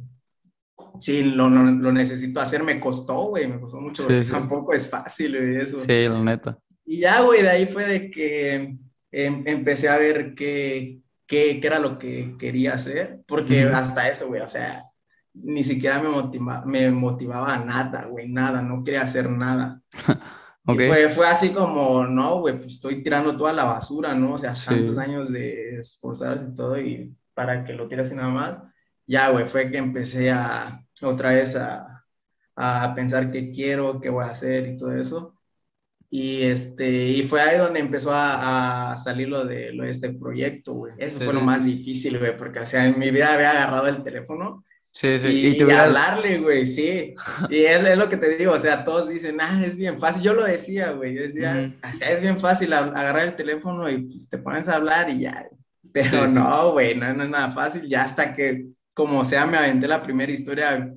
sí, 0.98 1.24
lo, 1.24 1.48
lo, 1.50 1.92
necesito 1.92 2.40
hacer, 2.40 2.64
me 2.64 2.80
costó, 2.80 3.28
güey, 3.28 3.46
me 3.46 3.60
costó 3.60 3.80
mucho, 3.80 4.06
tampoco 4.30 4.72
es 4.72 4.88
fácil, 4.88 5.36
güey, 5.36 5.56
eso. 5.56 5.84
Sí, 5.84 6.08
la 6.08 6.22
neta. 6.22 6.58
Y 6.84 7.00
ya, 7.00 7.20
güey, 7.20 7.42
de 7.42 7.50
ahí 7.50 7.66
fue 7.66 7.86
de 7.86 8.10
que 8.10 8.78
em, 9.12 9.42
empecé 9.46 9.88
a 9.88 9.98
ver 9.98 10.34
que, 10.34 11.00
qué, 11.28 11.60
qué 11.60 11.66
era 11.66 11.78
lo 11.78 11.98
que 11.98 12.34
quería 12.38 12.74
hacer, 12.74 13.20
porque 13.28 13.62
hasta 13.62 14.08
eso, 14.08 14.26
güey, 14.26 14.40
o 14.40 14.48
sea, 14.48 14.86
ni 15.34 15.62
siquiera 15.62 16.00
me, 16.00 16.08
motiva, 16.08 16.64
me 16.64 16.90
motivaba 16.90 17.58
nada, 17.58 18.06
güey, 18.06 18.28
nada, 18.28 18.62
no 18.62 18.82
quería 18.82 19.02
hacer 19.02 19.30
nada. 19.30 19.80
okay. 20.66 20.88
fue, 20.88 21.10
fue 21.10 21.26
así 21.28 21.50
como, 21.50 22.06
no, 22.06 22.40
güey, 22.40 22.56
pues 22.56 22.72
estoy 22.72 23.02
tirando 23.02 23.36
toda 23.36 23.52
la 23.52 23.64
basura, 23.64 24.14
¿no? 24.14 24.32
O 24.34 24.38
sea, 24.38 24.54
tantos 24.54 24.98
años 24.98 25.30
de 25.30 25.78
esforzarse 25.78 26.46
y 26.50 26.54
todo, 26.54 26.80
y 26.80 27.14
para 27.34 27.62
que 27.62 27.74
lo 27.74 27.86
tiras 27.86 28.10
y 28.10 28.16
nada 28.16 28.30
más. 28.30 28.58
Ya, 29.06 29.30
güey, 29.30 29.46
fue 29.46 29.70
que 29.70 29.78
empecé 29.78 30.30
a 30.30 30.84
otra 31.02 31.30
vez 31.30 31.56
a, 31.56 32.04
a 32.56 32.94
pensar 32.94 33.30
qué 33.30 33.50
quiero, 33.52 34.00
qué 34.00 34.10
voy 34.10 34.24
a 34.24 34.30
hacer 34.30 34.66
y 34.66 34.76
todo 34.76 34.92
eso. 34.92 35.37
Y, 36.10 36.42
este, 36.42 37.08
y 37.08 37.22
fue 37.22 37.42
ahí 37.42 37.58
donde 37.58 37.80
empezó 37.80 38.12
a, 38.12 38.92
a 38.92 38.96
salir 38.96 39.28
lo 39.28 39.44
de, 39.44 39.72
lo 39.72 39.84
de 39.84 39.90
este 39.90 40.10
proyecto, 40.10 40.72
güey. 40.72 40.94
Eso 40.96 41.20
fue 41.20 41.34
lo 41.34 41.42
más 41.42 41.64
difícil, 41.64 42.18
güey, 42.18 42.36
porque, 42.36 42.60
o 42.60 42.66
sea, 42.66 42.86
en 42.86 42.98
mi 42.98 43.10
vida 43.10 43.34
había 43.34 43.50
agarrado 43.50 43.88
el 43.88 44.02
teléfono 44.02 44.64
Sí, 44.98 45.20
sí. 45.20 45.56
Y, 45.56 45.70
hablarle, 45.70 46.38
güey, 46.38 46.66
sí. 46.66 47.14
Y 47.50 47.58
es, 47.58 47.86
es, 47.86 47.96
lo 47.96 48.08
que 48.08 48.16
te 48.16 48.36
digo, 48.36 48.52
o 48.52 48.58
sea, 48.58 48.82
todos 48.82 49.08
dicen, 49.08 49.40
ah, 49.40 49.62
es 49.64 49.76
bien 49.76 49.96
fácil. 49.96 50.22
Yo 50.22 50.34
lo 50.34 50.42
decía, 50.42 50.90
güey, 50.90 51.14
yo 51.14 51.22
decía, 51.22 51.72
o 51.88 51.94
sea, 51.94 52.10
es 52.10 52.20
bien 52.20 52.40
fácil 52.40 52.72
agarrar 52.72 53.28
el 53.28 53.36
teléfono 53.36 53.88
y 53.88 53.98
pues, 53.98 54.28
te 54.28 54.38
pones 54.38 54.68
a 54.68 54.74
hablar 54.74 55.08
y 55.08 55.20
ya. 55.20 55.46
Pero 55.92 56.26
no, 56.26 56.72
güey, 56.72 56.96
no, 56.96 57.14
no, 57.14 57.22
es 57.22 57.30
nada 57.30 57.50
fácil. 57.50 57.88
Ya 57.88 58.02
hasta 58.02 58.34
que, 58.34 58.66
como 58.92 59.24
sea, 59.24 59.46
me 59.46 59.56
aventé 59.56 59.86
la 59.86 60.02
primera 60.02 60.32
historia 60.32 60.92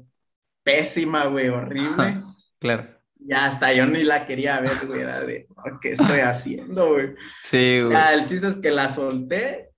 pésima, 0.63 1.25
güey, 1.25 1.49
horrible. 1.49 2.23
claro. 2.59 2.87
Ya 3.23 3.45
hasta 3.45 3.71
yo 3.73 3.85
ni 3.85 4.03
la 4.03 4.25
quería 4.25 4.59
ver, 4.59 4.87
güey, 4.87 5.01
era 5.01 5.21
de, 5.21 5.47
¿qué 5.81 5.91
estoy 5.91 6.19
haciendo, 6.19 6.89
güey? 6.89 7.15
Sí, 7.43 7.81
güey. 7.81 7.97
el 8.13 8.25
chiste 8.25 8.47
es 8.47 8.57
que 8.57 8.71
la 8.71 8.89
solté 8.89 9.71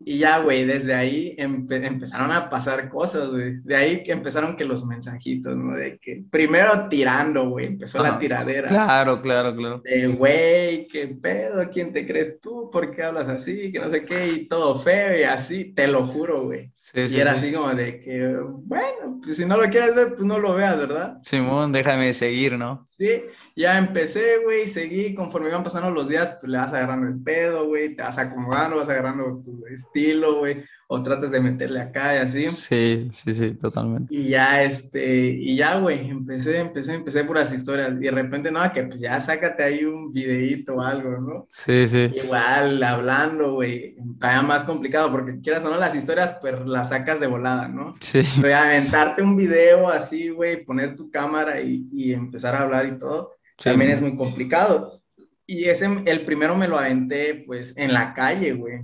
y 0.00 0.18
ya, 0.18 0.38
güey, 0.38 0.64
desde 0.64 0.94
ahí 0.94 1.34
empezaron 1.38 2.30
a 2.30 2.48
pasar 2.48 2.88
cosas, 2.88 3.30
güey. 3.30 3.60
De 3.62 3.74
ahí 3.74 4.02
que 4.04 4.12
empezaron 4.12 4.56
que 4.56 4.64
los 4.64 4.84
mensajitos, 4.84 5.56
¿no? 5.56 5.76
De 5.76 5.98
que 5.98 6.22
primero 6.30 6.88
tirando, 6.88 7.50
güey, 7.50 7.66
empezó 7.66 8.00
la 8.00 8.16
tiradera. 8.18 8.68
Claro, 8.68 9.20
claro, 9.20 9.56
claro. 9.56 9.82
De, 9.84 10.06
güey, 10.06 10.86
qué 10.86 11.08
pedo, 11.08 11.68
¿quién 11.68 11.92
te 11.92 12.06
crees 12.06 12.40
tú? 12.40 12.70
¿Por 12.70 12.92
qué 12.92 13.02
hablas 13.02 13.26
así? 13.26 13.72
Que 13.72 13.80
no 13.80 13.88
sé 13.88 14.04
qué, 14.04 14.28
y 14.28 14.48
todo 14.48 14.78
feo 14.78 15.18
y 15.18 15.24
así, 15.24 15.74
te 15.74 15.88
lo 15.88 16.04
juro, 16.04 16.44
güey 16.44 16.72
y 16.94 17.20
era 17.20 17.32
así 17.32 17.52
como 17.52 17.74
de 17.74 17.98
que, 17.98 18.36
bueno, 18.64 19.20
pues 19.22 19.36
si 19.36 19.44
no 19.46 19.56
lo 19.56 19.68
quieres 19.68 19.94
ver, 19.94 20.08
pues 20.10 20.22
no 20.22 20.38
lo 20.38 20.54
veas, 20.54 20.78
¿verdad? 20.78 21.18
Simón, 21.22 21.72
déjame 21.72 22.14
seguir, 22.14 22.56
¿no? 22.56 22.84
Sí, 22.86 23.22
ya 23.58 23.76
empecé, 23.76 24.38
güey, 24.44 24.68
seguí, 24.68 25.14
conforme 25.14 25.48
iban 25.48 25.64
pasando 25.64 25.90
los 25.90 26.08
días, 26.08 26.36
pues 26.38 26.48
le 26.48 26.58
vas 26.58 26.72
agarrando 26.72 27.08
el 27.08 27.20
pedo, 27.20 27.66
güey, 27.66 27.96
te 27.96 28.02
vas 28.02 28.16
acomodando, 28.16 28.76
vas 28.76 28.88
agarrando 28.88 29.42
tu 29.44 29.66
estilo, 29.66 30.38
güey, 30.38 30.62
o 30.86 31.02
tratas 31.02 31.32
de 31.32 31.40
meterle 31.40 31.80
acá 31.80 32.14
y 32.14 32.18
así. 32.18 32.50
Sí, 32.52 33.08
sí, 33.10 33.34
sí, 33.34 33.54
totalmente. 33.54 34.14
Y 34.14 34.28
ya, 34.28 34.62
este, 34.62 35.30
y 35.30 35.56
ya, 35.56 35.76
güey, 35.80 36.08
empecé, 36.08 36.60
empecé, 36.60 36.94
empecé 36.94 37.24
puras 37.24 37.52
historias, 37.52 37.94
y 37.94 38.04
de 38.04 38.10
repente, 38.12 38.52
no, 38.52 38.72
que 38.72 38.84
pues 38.84 39.00
ya 39.00 39.20
sácate 39.20 39.64
ahí 39.64 39.84
un 39.84 40.12
videíto 40.12 40.76
o 40.76 40.80
algo, 40.80 41.18
¿no? 41.18 41.48
Sí, 41.50 41.88
sí. 41.88 42.12
Igual, 42.14 42.80
hablando, 42.80 43.54
güey, 43.54 43.96
todavía 44.20 44.42
más 44.42 44.62
complicado, 44.62 45.10
porque 45.10 45.40
quieras 45.40 45.64
o 45.64 45.70
no, 45.70 45.78
las 45.78 45.96
historias, 45.96 46.36
pues 46.40 46.54
las 46.64 46.90
sacas 46.90 47.18
de 47.18 47.26
volada, 47.26 47.66
¿no? 47.66 47.96
Sí. 47.98 48.22
Pero 48.40 48.56
aventarte 48.56 49.20
un 49.20 49.34
video 49.34 49.88
así, 49.88 50.28
güey, 50.28 50.64
poner 50.64 50.94
tu 50.94 51.10
cámara 51.10 51.60
y, 51.60 51.88
y 51.92 52.12
empezar 52.12 52.54
a 52.54 52.62
hablar 52.62 52.86
y 52.86 52.96
todo, 52.96 53.32
también 53.62 53.90
es 53.90 54.00
muy 54.00 54.16
complicado. 54.16 55.00
Y 55.46 55.64
ese, 55.64 55.88
el 56.06 56.24
primero 56.24 56.56
me 56.56 56.68
lo 56.68 56.78
aventé, 56.78 57.42
pues, 57.46 57.76
en 57.76 57.92
la 57.92 58.12
calle, 58.12 58.52
güey. 58.52 58.80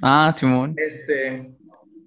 Ah, 0.00 0.32
Simón. 0.36 0.74
Este, 0.76 1.54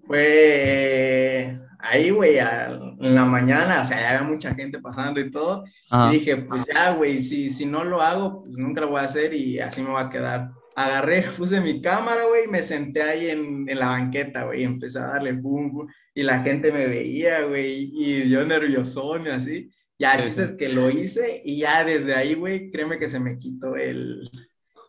fue 0.05 1.57
ahí, 1.79 2.09
güey, 2.09 2.37
en 2.37 3.15
la 3.15 3.25
mañana, 3.25 3.81
o 3.81 3.85
sea, 3.85 3.99
ya 3.99 4.09
había 4.17 4.27
mucha 4.27 4.53
gente 4.53 4.79
pasando 4.79 5.19
y 5.19 5.31
todo. 5.31 5.63
Y 6.09 6.13
dije, 6.13 6.37
pues 6.37 6.65
ya, 6.65 6.93
güey, 6.93 7.21
si, 7.21 7.49
si 7.49 7.65
no 7.65 7.83
lo 7.83 8.01
hago, 8.01 8.43
pues 8.43 8.57
nunca 8.57 8.81
lo 8.81 8.89
voy 8.89 9.01
a 9.01 9.05
hacer 9.05 9.33
y 9.33 9.59
así 9.59 9.81
me 9.81 9.91
va 9.91 10.01
a 10.01 10.09
quedar. 10.09 10.51
Agarré, 10.75 11.21
puse 11.37 11.61
mi 11.61 11.81
cámara, 11.81 12.25
güey, 12.25 12.47
me 12.47 12.63
senté 12.63 13.01
ahí 13.01 13.29
en, 13.29 13.69
en 13.69 13.79
la 13.79 13.87
banqueta, 13.87 14.45
güey, 14.45 14.61
y 14.61 14.65
empecé 14.65 14.99
a 14.99 15.07
darle 15.07 15.33
boom, 15.33 15.71
boom, 15.71 15.87
y 16.13 16.23
la 16.23 16.41
gente 16.41 16.71
me 16.71 16.87
veía, 16.87 17.43
güey, 17.43 17.91
y 17.93 18.29
yo 18.29 18.43
nerviosón 18.45 19.27
y 19.27 19.29
así. 19.29 19.71
Ya, 19.97 20.15
el 20.15 20.25
chiste 20.25 20.43
es 20.43 20.51
que 20.51 20.69
lo 20.69 20.89
hice 20.89 21.41
y 21.45 21.59
ya 21.59 21.83
desde 21.85 22.15
ahí, 22.15 22.33
güey, 22.33 22.69
créeme 22.69 22.99
que 22.99 23.07
se 23.07 23.19
me 23.19 23.37
quitó 23.37 23.75
el, 23.75 24.29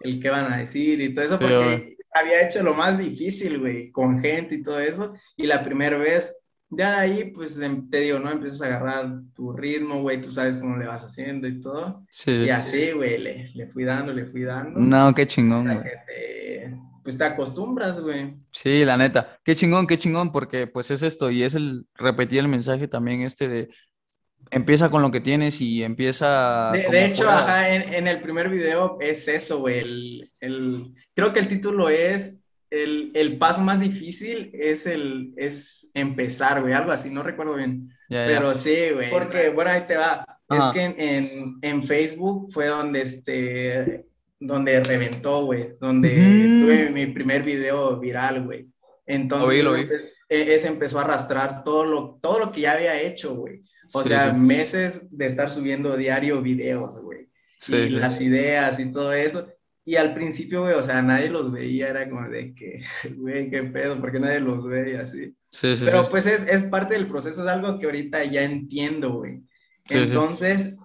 el 0.01 0.21
qué 0.21 0.31
van 0.31 0.53
a 0.53 0.59
decir 0.59 1.01
y 1.01 1.15
todo 1.15 1.25
eso, 1.25 1.39
porque 1.39 1.97
había 2.13 2.47
hecho 2.47 2.63
lo 2.63 2.75
más 2.75 2.99
difícil, 2.99 3.61
güey, 3.61 3.91
con 3.91 4.21
gente 4.21 4.57
y 4.57 4.63
todo 4.63 4.81
eso. 4.81 5.15
Y 5.37 5.47
la 5.47 5.63
primera 5.63 5.97
vez, 5.97 6.35
ya 6.71 6.93
de 6.93 6.97
ahí, 6.97 7.25
pues 7.31 7.59
em, 7.61 7.89
te 7.89 8.01
digo, 8.01 8.19
¿no? 8.19 8.31
Empiezas 8.31 8.63
a 8.63 8.67
agarrar 8.67 9.21
tu 9.35 9.53
ritmo, 9.53 10.03
güey, 10.03 10.21
tú 10.21 10.33
sabes 10.33 10.59
cómo 10.59 10.77
le 10.77 10.87
vas 10.87 11.05
haciendo 11.05 11.47
y 11.47 11.61
todo. 11.61 12.05
Sí. 12.11 12.33
Y 12.33 12.51
así, 12.51 12.93
güey, 12.93 13.19
le, 13.19 13.51
le, 13.55 13.69
fui 13.69 13.85
dando, 13.85 14.13
le 14.13 14.27
fui 14.27 14.43
dando. 14.43 14.79
No, 14.81 15.15
qué 15.15 15.29
chingón, 15.29 15.67
güey. 15.67 15.79
Te, 16.07 16.77
pues 17.05 17.17
te 17.17 17.25
acostumbras, 17.25 18.01
güey. 18.01 18.35
Sí, 18.51 18.85
la 18.85 18.97
neta. 18.97 19.39
Qué 19.45 19.55
chingón, 19.55 19.87
qué 19.87 19.99
chingón, 19.99 20.33
porque 20.33 20.67
pues 20.67 20.91
es 20.91 21.03
esto 21.03 21.31
y 21.31 21.45
es 21.45 21.55
el 21.55 21.87
repetir 21.95 22.41
el 22.41 22.49
mensaje 22.49 22.89
también 22.89 23.23
este 23.23 23.47
de 23.47 23.69
empieza 24.51 24.91
con 24.91 25.03
lo 25.03 25.11
que 25.11 25.21
tienes 25.21 25.61
y 25.61 25.83
empieza... 25.83 26.71
De, 26.73 27.05
hecho, 27.05 27.29
ajá, 27.29 27.75
en, 27.75 27.95
en, 27.95 28.09
el 28.09 28.21
primer 28.21 28.49
video 28.49 28.99
es 29.01 29.29
eso, 29.29 29.61
güey. 29.61 29.79
El, 29.79 30.33
el, 30.41 30.95
creo 31.15 31.33
que 31.33 31.41
el 31.41 31.49
título 31.49 31.89
es 31.89 32.37
el, 32.71 33.13
el, 33.15 33.39
paso 33.39 33.61
más 33.61 33.81
difícil 33.81 34.51
es, 34.53 34.87
el, 34.87 35.33
es 35.37 35.89
empezar, 35.95 36.63
güey, 36.63 36.75
algo 36.75 36.93
así, 36.93 37.11
no 37.11 37.23
recuerdo 37.23 37.57
bien. 37.57 37.91
Pero 38.09 38.55
sí, 38.55 38.91
güey. 38.93 39.11
Porque, 39.11 39.51
bueno, 39.51 39.71
ahí 39.71 39.83
te 39.87 39.97
va. 39.97 40.25
Es 40.49 40.65
que 40.73 40.85
en, 40.85 41.59
en, 41.61 41.83
Facebook 41.83 42.51
fue 42.53 42.67
donde, 42.67 43.03
este, 43.03 44.07
donde 44.39 44.81
reventó, 44.83 45.45
güey, 45.45 45.75
donde 45.81 46.11
tuve 46.11 46.91
mi 46.91 47.07
primer 47.07 47.43
video 47.43 47.99
viral, 47.99 48.45
güey. 48.45 48.69
Entonces, 49.07 49.65
e, 50.29 50.55
Ese 50.55 50.69
empezó 50.69 50.99
a 50.99 51.03
arrastrar 51.03 51.65
todo 51.65 51.85
lo, 51.85 52.19
todo 52.21 52.39
lo 52.39 52.53
que 52.53 52.63
ya 52.63 52.73
había 52.73 53.01
hecho, 53.01 53.35
güey. 53.35 53.61
O 53.93 54.05
sea, 54.05 54.33
meses 54.33 55.03
de 55.11 55.27
estar 55.27 55.51
subiendo 55.51 55.97
diario 55.97 56.43
videos, 56.43 57.01
güey. 57.01 57.29
y 57.69 57.91
las 57.91 58.21
ideas 58.21 58.79
y 58.79 58.93
todo 58.93 59.13
eso. 59.13 59.49
Y 59.89 59.95
al 59.95 60.15
principio, 60.15 60.63
güey, 60.63 60.75
o 60.75 60.83
sea, 60.83 61.01
nadie 61.01 61.31
los 61.31 61.53
veía, 61.53 61.89
era 61.89 62.11
como 62.11 62.29
de 62.29 62.53
que, 62.55 62.83
güey, 63.17 63.49
qué 63.49 63.63
pedo, 63.63 64.01
¿por 64.01 64.11
qué 64.11 64.19
nadie 64.19 64.41
los 64.41 64.67
ve 64.67 64.93
y 64.93 64.97
así? 64.97 65.37
Sí, 65.51 65.77
sí, 65.77 65.85
Pero 65.85 66.09
pues 66.09 66.27
es, 66.27 66.47
es, 66.49 66.65
parte 66.65 66.95
del 66.95 67.07
proceso, 67.07 67.43
es 67.43 67.47
algo 67.47 67.79
que 67.79 67.87
ahorita 67.87 68.25
ya 68.25 68.43
entiendo, 68.43 69.13
güey. 69.13 69.43
Entonces, 69.89 70.77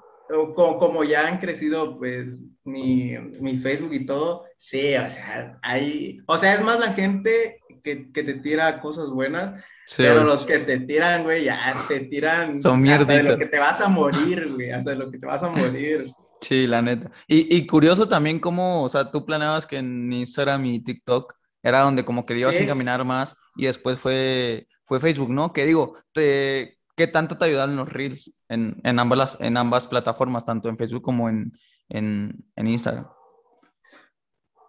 como, 0.56 0.78
como, 0.78 1.04
ya 1.04 1.28
han 1.28 1.40
crecido, 1.40 1.98
pues, 1.98 2.42
mi, 2.64 3.18
mi, 3.40 3.58
Facebook 3.58 3.94
y 3.94 4.06
todo, 4.06 4.46
sí, 4.56 4.96
o 4.96 5.10
sea, 5.10 5.58
hay, 5.64 6.20
o 6.28 6.38
sea, 6.38 6.54
es 6.54 6.62
más 6.62 6.80
la 6.80 6.94
gente 6.94 7.60
que, 7.84 8.12
que 8.12 8.24
te 8.24 8.36
tira 8.36 8.80
cosas 8.82 9.10
buenas, 9.10 9.60
pero 9.98 10.24
los 10.24 10.44
que 10.44 10.60
te 10.60 10.80
tiran, 10.80 11.24
güey, 11.24 11.46
ya 11.46 11.74
te 11.88 12.02
tiran 12.02 12.62
Son 12.62 12.88
hasta 12.88 13.14
de 13.14 13.24
lo 13.24 13.38
que 13.38 13.46
te 13.46 13.60
vas 13.60 13.82
a 13.82 13.90
morir, 13.90 14.52
güey, 14.54 14.72
hasta 14.72 14.92
de 14.92 14.98
lo 14.98 15.12
que 15.12 15.18
te 15.18 15.26
vas 15.26 15.44
a 15.44 15.50
morir. 15.50 16.12
Sí, 16.42 16.66
la 16.66 16.82
neta. 16.82 17.12
Y, 17.28 17.56
y 17.56 17.68
curioso 17.68 18.08
también 18.08 18.40
cómo, 18.40 18.82
o 18.82 18.90
sea, 18.90 19.12
tú 19.12 19.24
planeabas 19.28 19.68
que 19.68 19.78
en 19.78 20.12
Instagram 20.12 20.66
y 20.66 20.84
TikTok 20.84 21.36
era 21.62 21.82
donde 21.82 22.04
como 22.04 22.26
que 22.26 22.36
ibas 22.36 22.56
a 22.56 22.60
encaminar 22.60 23.06
más 23.06 23.38
y 23.56 23.68
después 23.68 24.00
fue, 24.00 24.68
fue 24.86 25.00
Facebook, 25.00 25.30
¿no? 25.30 25.54
Que 25.54 25.66
digo, 25.66 25.98
te, 26.12 26.80
¿qué 26.96 27.06
tanto 27.06 27.38
te 27.38 27.46
ayudaron 27.46 27.76
los 27.76 27.88
Reels 27.88 28.34
en, 28.50 28.82
en, 28.84 28.98
ambas, 28.98 29.38
en 29.40 29.56
ambas 29.56 29.86
plataformas, 29.86 30.46
tanto 30.46 30.68
en 30.68 30.78
Facebook 30.78 31.04
como 31.04 31.30
en, 31.30 31.54
en, 31.90 32.44
en 32.56 32.68
Instagram? 32.68 33.06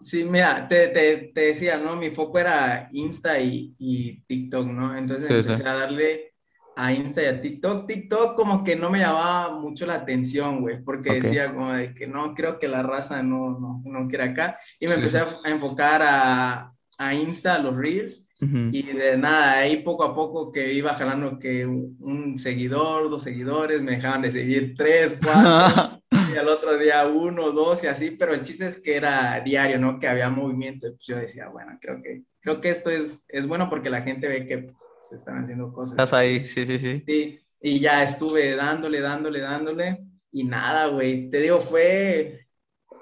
Sí, 0.03 0.25
mira, 0.25 0.67
te, 0.69 0.89
te, 0.89 1.31
te, 1.33 1.41
decía, 1.43 1.79
¿no? 1.79 1.95
Mi 1.95 2.11
foco 2.11 2.39
era 2.41 2.89
Insta 2.93 3.39
y, 3.39 3.73
y 3.79 4.21
TikTok, 4.23 4.67
¿no? 4.67 4.99
Entonces 4.99 5.31
empecé 5.31 5.63
a 5.67 5.75
darle 5.75 6.33
a 6.75 6.93
Insta 6.93 7.23
y 7.23 7.27
a 7.27 7.41
TikTok. 7.41 7.87
TikTok 7.87 8.35
como 8.35 8.65
que 8.65 8.75
no 8.75 8.91
me 8.91 8.99
llamaba 8.99 9.55
mucho 9.59 9.87
la 9.87 9.95
atención, 9.95 10.61
güey, 10.61 10.83
porque 10.83 11.21
decía 11.21 11.55
como 11.55 11.73
de 11.73 11.95
que 11.95 12.09
no, 12.09 12.35
creo 12.35 12.59
que 12.59 12.67
la 12.67 12.83
raza 12.83 13.23
no, 13.23 13.59
no, 13.59 13.81
no 13.85 14.09
quiere 14.09 14.25
acá. 14.25 14.59
Y 14.81 14.89
me 14.89 14.95
empecé 14.95 15.19
a, 15.19 15.27
enfocar 15.45 16.03
a, 16.03 16.73
a 16.99 17.15
Insta, 17.15 17.55
a 17.55 17.59
los 17.61 17.77
Reels. 17.77 18.27
Y 18.73 18.83
de 18.83 19.17
nada, 19.17 19.53
ahí 19.61 19.85
poco 19.85 20.03
a 20.03 20.17
poco 20.17 20.51
que 20.51 20.73
iba 20.73 20.93
jalando 20.95 21.39
que 21.39 21.65
un 21.65 22.37
seguidor, 22.37 23.09
dos 23.09 23.23
seguidores, 23.23 23.81
me 23.83 23.93
dejaban 23.93 24.23
de 24.23 24.33
seguir 24.33 24.75
tres, 24.77 25.17
cuatro, 25.23 26.03
y 26.33 26.37
al 26.37 26.49
otro 26.49 26.77
día 26.79 27.07
uno, 27.07 27.53
dos 27.53 27.85
y 27.85 27.87
así, 27.87 28.13
pero 28.13 28.35
el 28.35 28.43
chiste 28.43 28.67
es 28.67 28.81
que 28.81 28.97
era 28.97 29.41
diario, 29.41 29.79
¿no? 29.79 29.99
Que 29.99 30.09
había 30.09 30.31
movimiento, 30.31 30.89
pues 30.91 31.07
yo 31.07 31.17
decía, 31.17 31.49
bueno, 31.49 31.79
creo 31.81 32.03
que, 32.03 32.23
creo 32.41 32.61
que 32.61 32.71
esto 32.71 32.91
es, 32.91 33.25
es 33.29 33.47
bueno 33.47 33.69
porque 33.69 33.91
la 33.91 34.03
gente 34.03 34.29
ve 34.29 34.47
que 34.47 34.59
pues, 34.59 34.77
se 35.09 35.17
están 35.17 35.43
haciendo 35.43 35.73
cosas. 35.73 35.93
Estás 35.93 36.13
ahí, 36.13 36.47
sí, 36.47 36.67
sí, 36.67 36.79
sí. 36.79 37.03
Sí, 37.07 37.41
y 37.61 37.81
ya 37.81 38.03
estuve 38.03 38.57
dándole, 38.57 39.01
dándole, 39.01 39.41
dándole, 39.41 40.05
y 40.33 40.45
nada, 40.45 40.87
güey, 40.87 41.29
te 41.31 41.41
digo, 41.41 41.61
fue, 41.61 42.47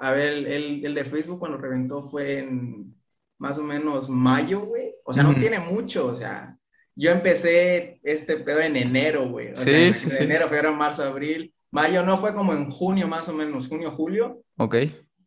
a 0.01 0.13
ver, 0.13 0.33
el, 0.33 0.85
el 0.85 0.95
de 0.95 1.05
Facebook 1.05 1.39
cuando 1.39 1.59
reventó 1.59 2.03
fue 2.03 2.39
en 2.39 2.95
más 3.41 3.57
o 3.57 3.63
menos 3.63 4.09
mayo, 4.09 4.61
güey. 4.61 4.95
O 5.03 5.13
sea, 5.13 5.23
no 5.23 5.35
tiene 5.35 5.59
mucho, 5.59 6.07
o 6.07 6.15
sea, 6.15 6.57
yo 6.95 7.11
empecé 7.11 7.99
este 8.03 8.37
pedo 8.37 8.61
en 8.61 8.77
enero, 8.77 9.29
güey. 9.29 9.53
O 9.53 9.57
sí, 9.57 9.65
sea, 9.65 9.95
sí, 9.95 10.09
en 10.11 10.25
enero, 10.25 10.47
febrero, 10.47 10.75
marzo, 10.75 11.03
abril. 11.03 11.53
Mayo 11.71 12.05
no 12.05 12.19
fue 12.19 12.35
como 12.35 12.53
en 12.53 12.69
junio 12.69 13.07
más 13.07 13.29
o 13.29 13.33
menos, 13.33 13.69
junio, 13.69 13.91
julio. 13.91 14.43
Ok. 14.57 14.77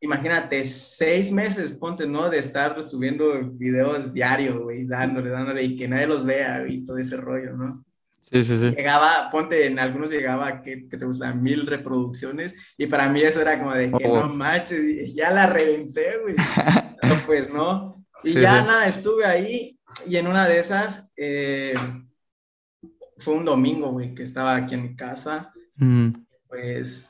Imagínate, 0.01 0.63
seis 0.65 1.31
meses, 1.31 1.71
ponte, 1.71 2.05
¿no? 2.05 2.29
De 2.29 2.37
estar 2.37 2.81
subiendo 2.83 3.49
videos 3.53 4.13
diarios, 4.13 4.57
güey, 4.59 4.85
dándole, 4.85 5.29
dándole, 5.29 5.63
y 5.63 5.77
que 5.77 5.87
nadie 5.87 6.07
los 6.07 6.25
vea, 6.25 6.67
y 6.67 6.83
todo 6.83 6.97
ese 6.97 7.15
rollo, 7.15 7.53
¿no? 7.53 7.85
Sí, 8.19 8.43
sí, 8.43 8.57
sí. 8.57 8.75
Llegaba, 8.75 9.29
ponte, 9.31 9.65
en 9.65 9.79
algunos 9.79 10.11
llegaba, 10.11 10.61
que, 10.61 10.89
que 10.89 10.97
te 10.97 11.05
gustan 11.05 11.41
mil 11.41 11.65
reproducciones, 11.65 12.53
y 12.77 12.87
para 12.87 13.07
mí 13.07 13.21
eso 13.21 13.39
era 13.39 13.57
como 13.57 13.73
de 13.73 13.91
que 13.91 14.05
oh. 14.05 14.23
no 14.23 14.33
manches, 14.33 15.15
ya 15.15 15.31
la 15.31 15.47
reventé, 15.47 16.17
güey. 16.21 16.35
no, 17.03 17.25
pues 17.25 17.49
no. 17.53 18.05
Y 18.25 18.33
ya 18.33 18.61
nada, 18.63 18.87
estuve 18.87 19.25
ahí, 19.25 19.79
y 20.05 20.17
en 20.17 20.27
una 20.27 20.47
de 20.47 20.59
esas, 20.59 21.11
eh, 21.15 21.75
fue 23.17 23.35
un 23.35 23.45
domingo, 23.45 23.91
güey, 23.91 24.13
que 24.13 24.23
estaba 24.23 24.55
aquí 24.55 24.75
en 24.75 24.83
mi 24.83 24.95
casa. 24.97 25.53
Mm. 25.77 26.22
Pues 26.53 27.09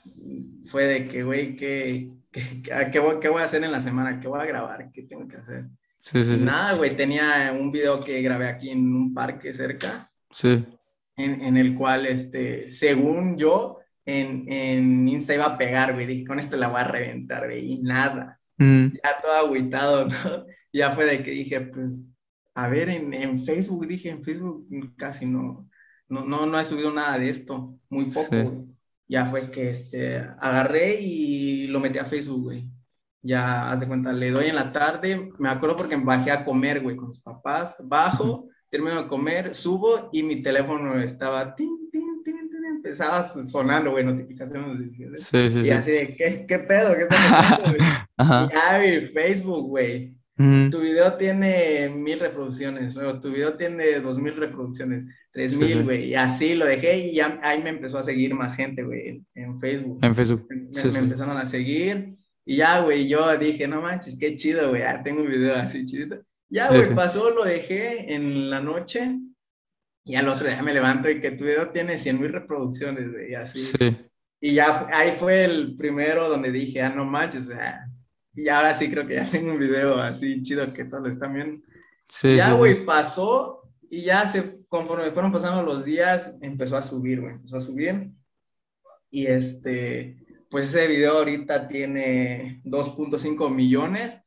fue 0.72 0.86
de 0.86 1.06
que, 1.06 1.22
güey, 1.24 1.58
que, 1.58 2.14
¿qué, 2.32 3.00
voy, 3.00 3.20
¿qué, 3.20 3.28
voy, 3.28 3.42
a 3.42 3.46
hacer 3.46 3.62
en 3.62 3.74
la 3.74 3.82
semana? 3.82 4.18
¿Qué 4.22 4.30
voy 4.30 4.40
a 4.40 4.46
grabar? 4.46 4.90
¿Qué 4.90 5.04
tengo 5.04 5.28
que 5.28 5.36
hacer? 5.36 5.66
Sí, 6.00 6.24
sí, 6.24 6.38
sí. 6.38 6.46
Nada, 6.46 6.76
güey, 6.76 6.96
tenía 6.96 7.54
un 7.60 7.70
video 7.70 8.02
que 8.02 8.22
grabé 8.22 8.48
aquí 8.48 8.70
en 8.70 8.96
un 8.96 9.14
parque 9.14 9.52
cerca. 9.52 10.10
Sí. 10.32 10.66
En, 11.18 11.42
en 11.42 11.58
el 11.58 11.76
cual, 11.76 12.06
este, 12.06 12.70
según 12.70 13.38
yo, 13.38 13.80
en, 14.06 14.50
en, 14.50 15.10
Insta 15.10 15.34
iba 15.34 15.46
a 15.46 15.58
pegar, 15.58 15.94
güey. 15.94 16.06
Dije, 16.06 16.24
con 16.24 16.40
esto 16.40 16.56
la 16.56 16.70
voy 16.70 16.80
a 16.80 16.86
reventar, 16.86 17.44
güey. 17.46 17.74
Y 17.74 17.82
nada. 17.82 18.40
Mm. 18.56 18.94
Ya 18.94 19.22
todo 19.22 19.34
agüitado, 19.34 20.06
¿no? 20.08 20.46
Ya 20.72 20.92
fue 20.92 21.04
de 21.04 21.22
que 21.22 21.32
dije, 21.32 21.60
pues, 21.60 22.10
a 22.54 22.70
ver, 22.70 22.88
en, 22.88 23.14
en 23.14 23.46
Facebook, 23.46 23.88
dije, 23.88 24.08
en 24.08 24.24
Facebook 24.24 24.66
casi 24.96 25.26
no, 25.26 25.70
no, 26.08 26.24
no, 26.24 26.46
no 26.46 26.58
he 26.58 26.64
subido 26.64 26.94
nada 26.94 27.20
de 27.20 27.30
esto. 27.30 27.78
Muy 27.90 28.10
poco. 28.10 28.54
Ya 29.14 29.28
fue 29.28 29.52
que, 29.52 29.70
este, 29.70 30.18
agarré 30.40 31.00
y 31.00 31.68
lo 31.68 31.80
metí 31.80 32.00
a 32.00 32.04
Facebook, 32.04 32.46
güey. 32.46 32.68
Ya, 33.22 33.70
haz 33.70 33.82
de 33.82 33.86
cuenta, 33.86 34.12
le 34.12 34.32
doy 34.32 34.48
en 34.48 34.56
la 34.56 34.74
tarde, 34.74 35.32
me 35.38 35.50
acuerdo 35.50 35.78
porque 35.78 35.96
me 35.96 36.04
bajé 36.04 36.32
a 36.32 36.44
comer, 36.44 36.82
güey, 36.82 36.96
con 36.96 37.10
los 37.10 37.22
papás, 37.22 37.76
bajo, 37.84 38.50
termino 38.72 39.04
de 39.04 39.08
comer, 39.08 39.54
subo 39.54 40.10
y 40.12 40.24
mi 40.24 40.42
teléfono 40.42 41.00
estaba, 41.00 41.54
tin, 41.54 41.92
tin, 41.92 42.24
tin 42.24 42.40
empezaba 42.76 43.22
sonando, 43.22 43.92
güey, 43.92 44.04
notificaciones. 44.04 44.90
Sí, 45.18 45.48
sí, 45.48 45.60
y 45.60 45.70
así 45.70 45.92
de, 45.92 46.16
¿qué, 46.16 46.48
qué 46.48 46.58
pedo? 46.58 46.96
¿Qué 46.96 47.04
está 47.04 47.16
pasando, 47.16 47.70
güey? 47.70 47.80
ya, 48.50 48.80
mi 48.80 49.06
Facebook, 49.06 49.68
güey. 49.68 50.18
Tu 50.36 50.80
video 50.80 51.16
tiene 51.16 51.90
mil 51.90 52.20
reproducciones, 52.20 52.96
luego 52.96 53.20
tu 53.20 53.30
video 53.30 53.56
tiene 53.56 54.00
dos 54.00 54.18
mil 54.18 54.34
reproducciones, 54.36 55.06
tres 55.32 55.56
mil, 55.56 55.84
güey, 55.84 56.06
y 56.06 56.16
así 56.16 56.56
lo 56.56 56.66
dejé 56.66 57.10
y 57.10 57.14
ya 57.14 57.40
ahí 57.44 57.62
me 57.62 57.70
empezó 57.70 58.00
a 58.00 58.04
seguir 58.04 58.34
más 58.34 58.56
gente, 58.56 58.82
güey, 58.82 59.24
en, 59.36 59.60
Facebook. 59.60 60.00
En 60.02 60.16
Facebook. 60.16 60.48
Me, 60.50 61.00
empezaron 61.00 61.38
a 61.38 61.46
seguir 61.46 62.16
y 62.46 62.56
ya, 62.58 62.82
güey, 62.82 63.08
yo 63.08 63.38
dije, 63.38 63.68
no 63.68 63.84
manches, 63.84 64.18
qué 64.20 64.36
chido, 64.36 64.70
güey, 64.70 64.82
ya 64.82 65.04
tengo 65.04 65.22
un 65.22 65.30
video 65.30 65.56
así 65.56 65.86
chido. 65.86 66.24
Ya, 66.50 66.68
güey, 66.70 66.96
pasó, 66.96 67.30
lo 67.30 67.44
dejé 67.44 68.12
en 68.12 68.50
la 68.50 68.60
noche 68.60 69.20
y 70.04 70.16
al 70.16 70.28
otro 70.28 70.48
día 70.48 70.64
me 70.64 70.74
levanto 70.74 71.12
y 71.12 71.22
que 71.22 71.32
tu 71.32 71.44
video 71.44 71.70
tiene 71.70 72.00
cien 72.00 72.20
mil 72.20 72.34
reproducciones, 72.34 73.12
güey, 73.12 73.32
y 73.32 73.36
así. 73.36 73.72
Y 74.42 74.56
ya 74.56 74.88
ahí 74.92 75.12
fue 75.12 75.46
el 75.46 75.76
primero 75.78 76.28
donde 76.28 76.52
dije, 76.52 76.82
ah, 76.82 76.90
no 76.90 77.06
manches, 77.06 77.50
o 77.50 77.52
sea, 77.52 77.88
y 78.36 78.48
ahora 78.48 78.74
sí 78.74 78.90
creo 78.90 79.06
que 79.08 79.16
ya 79.16 79.28
tengo 79.32 79.52
un 79.52 79.60
video 79.60 79.98
así 80.00 80.42
chido 80.42 80.72
que 80.74 80.86
todos 80.86 81.04
lo 81.04 81.10
están 81.10 81.34
viendo. 81.34 81.66
ya, 82.24 82.54
güey, 82.54 82.86
pasó 82.86 83.62
y 83.90 84.02
ya 84.02 84.28
se, 84.28 84.60
conforme 84.70 85.12
fueron 85.12 85.32
pasando 85.32 85.62
los 85.62 85.86
días, 85.86 86.38
empezó 86.42 86.78
a 86.78 86.82
subir, 86.82 87.22
güey, 87.22 87.34
empezó 87.34 87.58
a 87.58 87.62
subir. 87.62 88.10
Y 89.12 89.28
este, 89.28 90.18
pues 90.50 90.66
ese 90.66 90.88
video 90.88 91.20
ahorita 91.20 91.68
tiene 91.68 92.62
2.5 92.66 93.54
millones, 93.54 94.20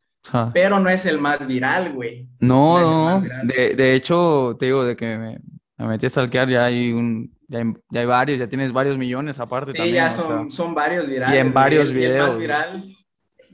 pero 0.54 0.78
no 0.78 0.88
es 0.88 1.04
el 1.06 1.20
más 1.20 1.44
viral, 1.48 1.92
güey. 1.92 2.28
No, 2.38 2.80
no, 2.80 3.26
de, 3.44 3.74
de, 3.74 3.94
hecho, 3.94 4.56
te 4.56 4.66
digo, 4.66 4.84
de 4.84 4.94
que 4.94 5.18
me, 5.18 5.40
me 5.78 5.86
metí 5.88 6.06
a 6.06 6.10
stalkear, 6.10 6.48
ya 6.48 6.66
hay 6.66 6.92
un, 6.92 7.36
ya 7.48 7.58
hay, 7.58 7.64
ya 7.90 8.00
hay, 8.00 8.06
varios, 8.06 8.38
ya 8.38 8.48
tienes 8.48 8.72
varios 8.72 8.96
millones 8.96 9.40
aparte 9.40 9.72
sí, 9.72 9.78
también. 9.78 9.96
ya 9.96 10.10
son, 10.10 10.52
son 10.52 10.74
varios 10.76 11.08
virales. 11.08 11.34
Y 11.34 11.38
en 11.38 11.52
varios 11.52 11.92
videos. 11.92 12.24
el 12.24 12.30
más 12.30 12.38
viral 12.38 12.96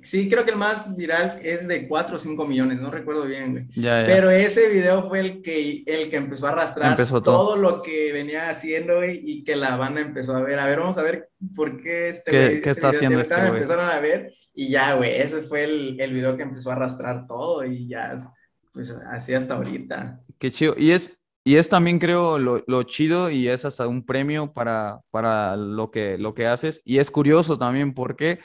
Sí, 0.02 0.28
creo 0.28 0.44
que 0.44 0.50
el 0.50 0.56
más 0.56 0.96
viral 0.96 1.38
es 1.42 1.68
de 1.68 1.86
4 1.86 2.16
o 2.16 2.18
5 2.18 2.46
millones, 2.46 2.80
no 2.80 2.90
recuerdo 2.90 3.24
bien, 3.24 3.52
güey. 3.52 3.66
Pero 3.74 4.30
ese 4.30 4.68
video 4.68 5.08
fue 5.08 5.20
el 5.20 5.42
que, 5.42 5.84
el 5.86 6.10
que 6.10 6.16
empezó 6.16 6.46
a 6.46 6.50
arrastrar 6.50 6.96
todo. 7.22 7.56
lo 7.56 7.82
que 7.82 8.12
venía 8.12 8.50
haciendo, 8.50 8.96
güey, 8.96 9.20
y 9.24 9.44
que 9.44 9.56
la 9.56 9.76
banda 9.76 10.00
empezó 10.00 10.36
a 10.36 10.42
ver. 10.42 10.58
A 10.58 10.66
ver, 10.66 10.80
vamos 10.80 10.98
a 10.98 11.02
ver 11.02 11.28
por 11.54 11.82
qué 11.82 12.08
este 12.08 12.30
¿Qué, 12.30 12.38
¿qué 12.38 12.54
este 12.56 12.70
está 12.70 12.88
haciendo 12.88 13.20
este 13.20 13.34
güey? 13.34 13.48
Empezaron 13.48 13.88
a 13.88 14.00
ver 14.00 14.32
y 14.54 14.68
ya, 14.68 14.94
güey, 14.94 15.20
ese 15.20 15.42
fue 15.42 15.64
el, 15.64 16.00
el 16.00 16.12
video 16.12 16.36
que 16.36 16.42
empezó 16.42 16.70
a 16.70 16.74
arrastrar 16.74 17.26
todo 17.26 17.64
y 17.64 17.88
ya, 17.88 18.32
pues 18.72 18.90
así 18.90 19.34
hasta 19.34 19.54
ahorita. 19.54 20.20
Qué 20.38 20.50
chido. 20.50 20.74
Y 20.76 20.90
es, 20.90 21.12
y 21.44 21.56
es 21.56 21.68
también, 21.68 21.98
creo, 21.98 22.38
lo, 22.38 22.62
lo, 22.66 22.82
chido 22.84 23.30
y 23.30 23.48
es 23.48 23.64
hasta 23.64 23.86
un 23.86 24.04
premio 24.04 24.52
para, 24.52 25.00
para 25.10 25.56
lo, 25.56 25.90
que, 25.90 26.18
lo 26.18 26.34
que 26.34 26.46
haces. 26.46 26.80
Y 26.84 26.98
es 26.98 27.10
curioso 27.10 27.58
también 27.58 27.94
porque 27.94 28.40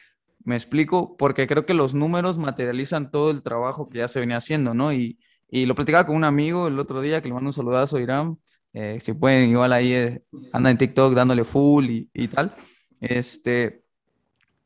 me 0.48 0.56
explico, 0.56 1.18
porque 1.18 1.46
creo 1.46 1.66
que 1.66 1.74
los 1.74 1.94
números 1.94 2.38
materializan 2.38 3.12
todo 3.12 3.32
el 3.32 3.44
trabajo 3.44 3.90
que 3.90 3.98
ya 3.98 4.08
se 4.08 4.22
venía 4.22 4.38
haciendo, 4.38 4.74
¿no? 4.74 4.94
Y, 4.94 5.20
y 5.50 5.66
lo 5.66 5.76
platicaba 5.76 6.06
con 6.08 6.16
un 6.16 6.24
amigo 6.24 6.70
el 6.70 6.80
otro 6.80 7.02
día 7.02 7.22
que 7.22 7.28
le 7.28 7.34
mando 7.34 7.50
un 7.50 7.54
saludazo 7.54 7.98
a 7.98 8.02
Irán. 8.02 8.40
Eh, 8.72 8.98
si 9.02 9.12
pueden, 9.12 9.50
igual 9.50 9.74
ahí 9.74 9.92
eh, 9.92 10.24
anda 10.54 10.72
en 10.72 10.78
TikTok 10.78 11.14
dándole 11.14 11.44
full 11.44 11.90
y, 11.90 12.10
y, 12.14 12.30
tal. 12.30 12.56
Este, 13.02 13.84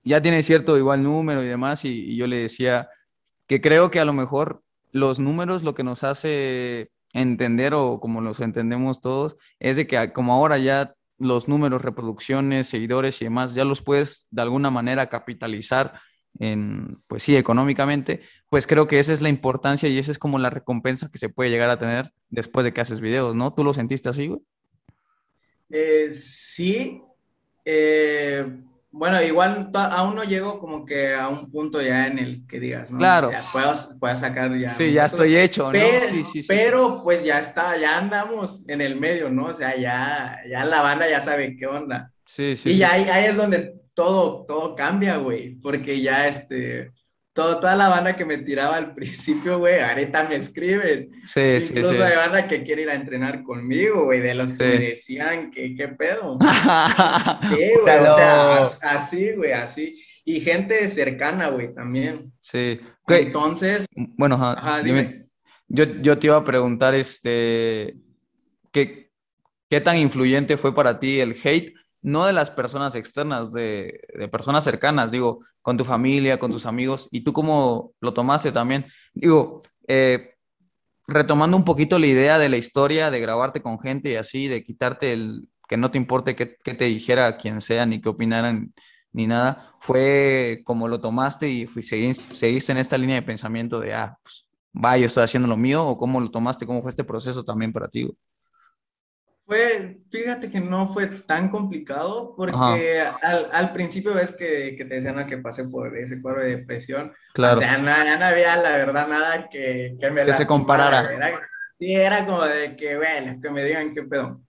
ya 0.03 0.21
tiene 0.21 0.43
cierto 0.43 0.77
igual 0.77 1.01
número 1.01 1.41
y 1.43 1.47
demás, 1.47 1.83
y, 1.83 2.11
y 2.11 2.15
yo 2.15 2.27
le 2.27 2.37
decía 2.37 2.87
que 3.47 3.59
creo 3.59 3.89
que 3.89 3.99
a 3.99 4.05
lo 4.05 4.13
mejor 4.13 4.61
los 4.91 5.19
números 5.19 5.63
lo 5.63 5.73
que 5.73 5.83
nos 5.83 6.03
hace 6.03 6.91
entender 7.11 7.73
o 7.73 7.99
como 7.99 8.21
los 8.21 8.39
entendemos 8.39 9.01
todos 9.01 9.35
es 9.59 9.77
de 9.77 9.87
que 9.87 10.13
como 10.13 10.31
ahora 10.33 10.59
ya 10.59 10.93
los 11.21 11.47
números, 11.47 11.81
reproducciones, 11.81 12.67
seguidores 12.67 13.21
y 13.21 13.25
demás, 13.25 13.53
ya 13.53 13.65
los 13.65 13.81
puedes 13.81 14.27
de 14.31 14.41
alguna 14.41 14.69
manera 14.69 15.07
capitalizar 15.07 15.99
en, 16.39 17.01
pues 17.07 17.23
sí, 17.23 17.35
económicamente, 17.35 18.21
pues 18.49 18.65
creo 18.67 18.87
que 18.87 18.99
esa 18.99 19.13
es 19.13 19.21
la 19.21 19.29
importancia 19.29 19.89
y 19.89 19.97
esa 19.97 20.11
es 20.11 20.19
como 20.19 20.39
la 20.39 20.49
recompensa 20.49 21.09
que 21.09 21.17
se 21.17 21.29
puede 21.29 21.49
llegar 21.49 21.69
a 21.69 21.79
tener 21.79 22.11
después 22.29 22.63
de 22.63 22.73
que 22.73 22.81
haces 22.81 23.01
videos, 23.01 23.35
¿no? 23.35 23.53
¿Tú 23.53 23.63
lo 23.63 23.73
sentiste 23.73 24.09
así, 24.09 24.27
güey? 24.27 24.41
Eh, 25.69 26.11
sí, 26.11 27.01
eh, 27.65 28.45
bueno, 28.93 29.21
igual 29.21 29.69
aún 29.73 30.15
no 30.15 30.23
llego 30.23 30.59
como 30.59 30.85
que 30.85 31.15
a 31.15 31.29
un 31.29 31.49
punto 31.49 31.81
ya 31.81 32.07
en 32.07 32.19
el 32.19 32.45
que 32.45 32.59
digas, 32.59 32.91
¿no? 32.91 32.97
Claro. 32.97 33.31
puedo, 33.53 34.17
sacar 34.17 34.57
ya. 34.57 34.73
Sí, 34.73 34.91
ya 34.91 35.05
estoy 35.05 35.37
hecho, 35.37 35.63
¿no? 35.63 35.71
Pero, 35.71 36.07
sí, 36.09 36.25
sí, 36.25 36.43
pero, 36.47 36.99
pues 37.01 37.23
ya 37.23 37.39
está, 37.39 37.77
ya 37.77 37.97
andamos 37.97 38.67
en 38.67 38.81
el 38.81 38.99
medio, 38.99 39.29
¿no? 39.29 39.45
O 39.45 39.53
sea, 39.53 39.77
ya, 39.77 40.39
ya 40.49 40.65
la 40.65 40.81
banda 40.81 41.09
ya 41.09 41.21
sabe 41.21 41.55
qué 41.55 41.67
onda. 41.67 42.11
Sí, 42.25 42.55
sí. 42.57 42.71
Y 42.71 42.77
ya 42.77 42.91
ahí, 42.91 43.03
ahí 43.03 43.25
es 43.25 43.37
donde 43.37 43.75
todo, 43.93 44.45
todo 44.45 44.75
cambia, 44.75 45.17
güey, 45.17 45.55
porque 45.61 46.01
ya 46.01 46.27
este, 46.27 46.91
toda 47.33 47.75
la 47.75 47.89
banda 47.89 48.15
que 48.15 48.25
me 48.25 48.37
tiraba 48.37 48.75
al 48.77 48.93
principio, 48.93 49.59
güey, 49.59 49.79
ahorita 49.79 50.27
me 50.27 50.35
escriben. 50.35 51.11
Sí, 51.23 51.39
Incluso 51.69 51.93
sí, 51.93 52.01
hay 52.01 52.15
banda 52.15 52.47
que 52.47 52.63
quiere 52.63 52.83
ir 52.83 52.89
a 52.89 52.95
entrenar 52.95 53.43
conmigo, 53.43 54.05
güey, 54.05 54.19
de 54.19 54.35
los 54.35 54.53
que 54.53 54.65
me 54.65 54.79
decían 54.79 55.51
que 55.51 55.75
qué 55.75 55.87
pedo. 55.89 56.37
sí, 57.49 57.71
güey, 57.81 57.97
o 57.99 58.15
sea, 58.15 58.59
así, 58.91 59.31
güey, 59.33 59.53
así. 59.53 60.03
Y 60.25 60.39
gente 60.41 60.87
cercana, 60.89 61.47
güey, 61.49 61.73
también. 61.73 62.31
Sí. 62.39 62.79
Entonces. 63.07 63.85
Bueno, 63.95 64.35
ajá, 64.35 64.81
dime. 64.81 65.25
Yo, 65.67 65.85
yo 66.01 66.19
te 66.19 66.27
iba 66.27 66.35
a 66.35 66.43
preguntar, 66.43 66.93
este, 66.95 67.95
¿qué, 68.71 69.09
¿qué 69.69 69.81
tan 69.81 69.97
influyente 69.97 70.57
fue 70.57 70.75
para 70.75 70.99
ti 70.99 71.19
el 71.19 71.35
hate? 71.41 71.73
No 72.01 72.25
de 72.25 72.33
las 72.33 72.49
personas 72.49 72.95
externas, 72.95 73.51
de, 73.53 73.99
personas 74.31 74.63
cercanas, 74.63 75.11
digo, 75.11 75.39
con 75.61 75.77
tu 75.77 75.85
familia, 75.85 76.39
con 76.39 76.51
tus 76.51 76.65
amigos, 76.65 77.07
y 77.11 77.21
tú 77.21 77.33
cómo 77.33 77.93
lo 78.01 78.13
tomaste 78.13 78.51
también. 78.51 78.85
Digo, 79.13 79.61
eh, 79.87 80.35
retomando 81.07 81.57
un 81.57 81.65
poquito 81.65 81.99
la 81.99 82.07
idea 82.07 82.39
de 82.39 82.49
la 82.49 82.57
historia, 82.57 83.11
de 83.11 83.19
grabarte 83.19 83.61
con 83.61 83.79
gente 83.79 84.11
y 84.11 84.15
así, 84.15 84.47
de 84.47 84.63
quitarte 84.63 85.13
el 85.13 85.47
que 85.67 85.77
no 85.77 85.91
te 85.91 85.97
importe 85.97 86.35
qué, 86.35 86.45
te 86.45 86.85
dijera 86.85 87.37
quien 87.37 87.61
sea, 87.61 87.85
ni 87.85 88.01
qué 88.01 88.09
opinaran, 88.09 88.73
ni 89.13 89.27
nada, 89.27 89.73
fue 89.79 90.61
como 90.65 90.87
lo 90.87 90.99
tomaste 90.99 91.49
y 91.49 91.67
seguiste, 91.67 92.71
en 92.71 92.77
esta 92.77 92.97
línea 92.97 93.15
de 93.15 93.21
pensamiento 93.21 93.79
de, 93.79 93.93
ah, 93.93 94.17
pues, 94.21 94.47
va, 94.73 94.97
yo 94.97 95.05
estoy 95.05 95.23
haciendo 95.23 95.47
lo 95.47 95.57
mío, 95.57 95.85
o 95.87 95.97
cómo 95.97 96.19
lo 96.19 96.31
tomaste, 96.31 96.65
cómo 96.65 96.81
fue 96.81 96.89
este 96.89 97.03
proceso 97.03 97.43
también 97.43 97.71
para 97.71 97.87
ti 97.87 98.09
Fue, 99.51 99.97
fíjate 100.09 100.49
que 100.49 100.61
no 100.61 100.87
fue 100.93 101.07
tan 101.07 101.49
complicado 101.49 102.33
porque 102.37 103.01
al, 103.21 103.49
al, 103.51 103.73
principio 103.73 104.13
ves 104.13 104.31
que, 104.31 104.77
que, 104.77 104.85
te 104.85 104.95
decían 104.95 105.27
que 105.27 105.39
pasé 105.39 105.65
por 105.65 105.97
ese 105.97 106.21
cuadro 106.21 106.43
de 106.43 106.55
depresión. 106.55 107.11
Claro. 107.33 107.57
O 107.57 107.59
sea, 107.59 107.77
no, 107.77 107.87
ya 107.87 108.17
no 108.17 108.23
había 108.23 108.55
la 108.55 108.71
verdad 108.77 109.09
nada 109.09 109.49
que, 109.49 109.97
que 109.99 110.09
me 110.09 110.23
que 110.23 110.31
se 110.31 110.47
comparara. 110.47 111.19
sí, 111.77 111.93
era 111.93 112.25
como 112.25 112.45
de 112.45 112.77
que, 112.77 112.95
bueno, 112.95 113.41
que 113.41 113.49
me 113.49 113.65
digan 113.65 113.93
qué 113.93 114.03
pedo. 114.03 114.41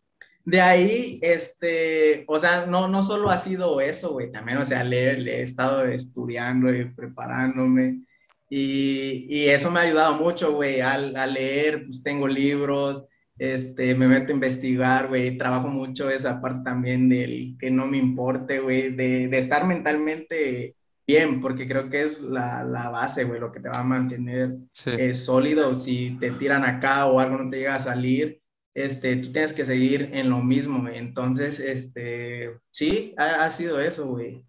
De 0.44 0.60
ahí, 0.60 1.18
este, 1.20 2.24
o 2.28 2.38
sea, 2.38 2.66
no, 2.66 2.86
no 2.86 3.02
solo 3.02 3.28
ha 3.28 3.38
sido 3.38 3.80
eso, 3.80 4.12
güey, 4.12 4.30
también, 4.30 4.58
o 4.58 4.64
sea, 4.64 4.84
le, 4.84 5.18
le 5.18 5.40
he 5.40 5.42
estado 5.42 5.84
estudiando 5.84 6.72
y 6.72 6.84
preparándome. 6.84 8.02
Y, 8.48 9.26
y, 9.28 9.48
eso 9.48 9.68
me 9.68 9.80
ha 9.80 9.82
ayudado 9.82 10.14
mucho, 10.14 10.52
güey, 10.52 10.80
a, 10.80 10.92
a, 10.92 11.26
leer, 11.26 11.86
pues 11.86 12.04
tengo 12.04 12.28
libros, 12.28 13.08
este, 13.42 13.96
me 13.96 14.06
meto 14.06 14.30
a 14.30 14.34
investigar, 14.36 15.08
güey, 15.08 15.36
trabajo 15.36 15.68
mucho 15.68 16.08
esa 16.08 16.40
parte 16.40 16.60
también 16.62 17.08
del 17.08 17.56
que 17.58 17.72
no 17.72 17.88
me 17.88 17.98
importe, 17.98 18.60
güey, 18.60 18.90
de, 18.90 19.26
de, 19.26 19.38
estar 19.38 19.66
mentalmente 19.66 20.76
bien, 21.04 21.40
porque 21.40 21.66
creo 21.66 21.88
que 21.88 22.02
es 22.02 22.22
la, 22.22 22.62
la 22.62 22.90
base, 22.90 23.24
güey, 23.24 23.40
lo 23.40 23.50
que 23.50 23.58
te 23.58 23.68
va 23.68 23.80
a 23.80 23.82
mantener 23.82 24.58
eh, 24.86 25.12
sólido. 25.14 25.74
Si 25.74 26.16
te 26.20 26.30
tiran 26.30 26.64
acá 26.64 27.06
o 27.06 27.18
algo 27.18 27.36
no 27.36 27.50
te 27.50 27.56
llega 27.56 27.74
a 27.74 27.80
salir, 27.80 28.40
este, 28.74 29.16
tú 29.16 29.32
tienes 29.32 29.52
que 29.52 29.64
seguir 29.64 30.10
en 30.12 30.30
lo 30.30 30.38
mismo, 30.38 30.82
güey. 30.82 30.98
Entonces, 30.98 31.58
este, 31.58 32.60
sí, 32.70 33.12
ha, 33.18 33.44
ha 33.44 33.50
sido 33.50 33.80
eso, 33.80 34.06
güey. 34.06 34.44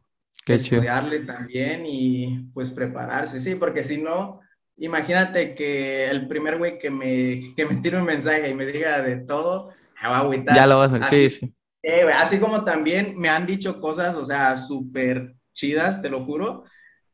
Estudiarle 0.46 1.22
también 1.22 1.84
y 1.88 2.48
pues 2.54 2.70
prepararse, 2.70 3.42
sí, 3.42 3.56
porque 3.56 3.84
si 3.84 4.04
no, 4.04 4.40
imagínate 4.78 5.56
que 5.56 6.10
el 6.10 6.28
primer 6.28 6.58
güey 6.58 6.78
que 6.78 6.90
me, 6.90 7.42
que 7.56 7.66
me 7.66 7.76
tire 7.78 7.98
un 7.98 8.06
mensaje 8.06 8.50
y 8.50 8.56
me 8.56 8.66
diga 8.66 9.02
de 9.02 9.18
todo, 9.18 9.70
me 10.02 10.10
va 10.10 10.18
a 10.18 10.20
agüitar. 10.22 10.56
Ya 10.56 10.68
lo 10.68 10.78
vas 10.78 10.94
a 10.94 10.98
hacer, 10.98 11.32
sí, 11.32 11.40
sí. 11.40 11.54
Eh, 11.82 12.06
así 12.18 12.40
como 12.40 12.64
también 12.64 13.14
me 13.18 13.30
han 13.30 13.46
dicho 13.46 13.82
cosas, 13.82 14.16
o 14.16 14.24
sea, 14.24 14.56
súper 14.56 15.36
chidas, 15.54 16.02
te 16.02 16.10
lo 16.10 16.24
juro, 16.24 16.64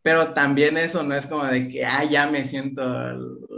pero 0.02 0.34
también 0.34 0.78
eso 0.78 1.04
no 1.04 1.16
es 1.16 1.26
como 1.26 1.46
de 1.46 1.68
que, 1.68 1.86
ah, 1.86 2.04
ya 2.04 2.28
me 2.28 2.46
siento 2.46 2.84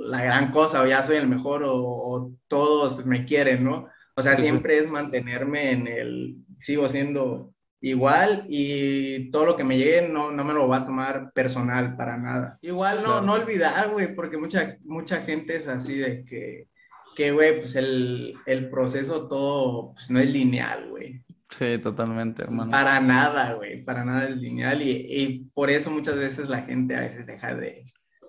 la 0.06 0.24
gran 0.24 0.52
cosa 0.52 0.82
o 0.82 0.88
ya 0.88 1.04
soy 1.04 1.18
el 1.18 1.28
mejor 1.28 1.64
o, 1.64 1.76
o 1.76 2.32
todos 2.48 3.06
me 3.06 3.26
quieren, 3.26 3.64
¿no? 3.64 3.88
O 4.16 4.22
sea, 4.22 4.36
siempre 4.36 4.78
es 4.78 4.90
mantenerme 4.90 5.72
en 5.72 5.88
el, 5.88 6.36
sigo 6.56 6.88
siendo 6.88 7.54
igual 7.82 8.46
y 8.48 9.32
todo 9.32 9.46
lo 9.46 9.58
que 9.58 9.64
me 9.64 9.78
llegue 9.78 10.08
no, 10.08 10.32
no 10.32 10.44
me 10.44 10.54
lo 10.54 10.68
va 10.68 10.78
a 10.78 10.86
tomar 10.86 11.32
personal 11.34 11.98
para 11.98 12.18
nada. 12.18 12.60
Igual 12.62 13.02
no, 13.04 13.22
no 13.22 13.34
olvidar, 13.34 13.90
güey, 13.90 14.16
porque 14.16 14.38
mucha, 14.38 14.78
mucha 14.84 15.22
gente 15.22 15.56
es 15.56 15.68
así 15.68 15.98
de 15.98 16.24
que, 16.24 16.68
que 17.16 17.32
güey, 17.32 17.60
pues 17.60 17.76
el, 17.76 18.36
el, 18.46 18.70
proceso 18.70 19.28
todo, 19.28 19.94
pues 19.94 20.12
no 20.12 20.20
es 20.20 20.30
lineal, 20.30 20.90
güey. 20.90 21.24
Sí, 21.58 21.80
totalmente, 21.80 22.44
hermano. 22.44 22.72
Para 22.72 23.02
nada, 23.02 23.56
güey, 23.56 23.84
para 23.84 24.06
nada 24.06 24.30
es 24.30 24.38
lineal 24.38 24.82
y, 24.82 24.92
y, 25.10 25.40
por 25.54 25.70
eso 25.70 25.92
muchas 25.92 26.18
veces 26.18 26.48
la 26.48 26.62
gente 26.62 26.96
a 26.96 27.02
veces 27.02 27.28
deja 27.28 27.56
de, 27.56 27.86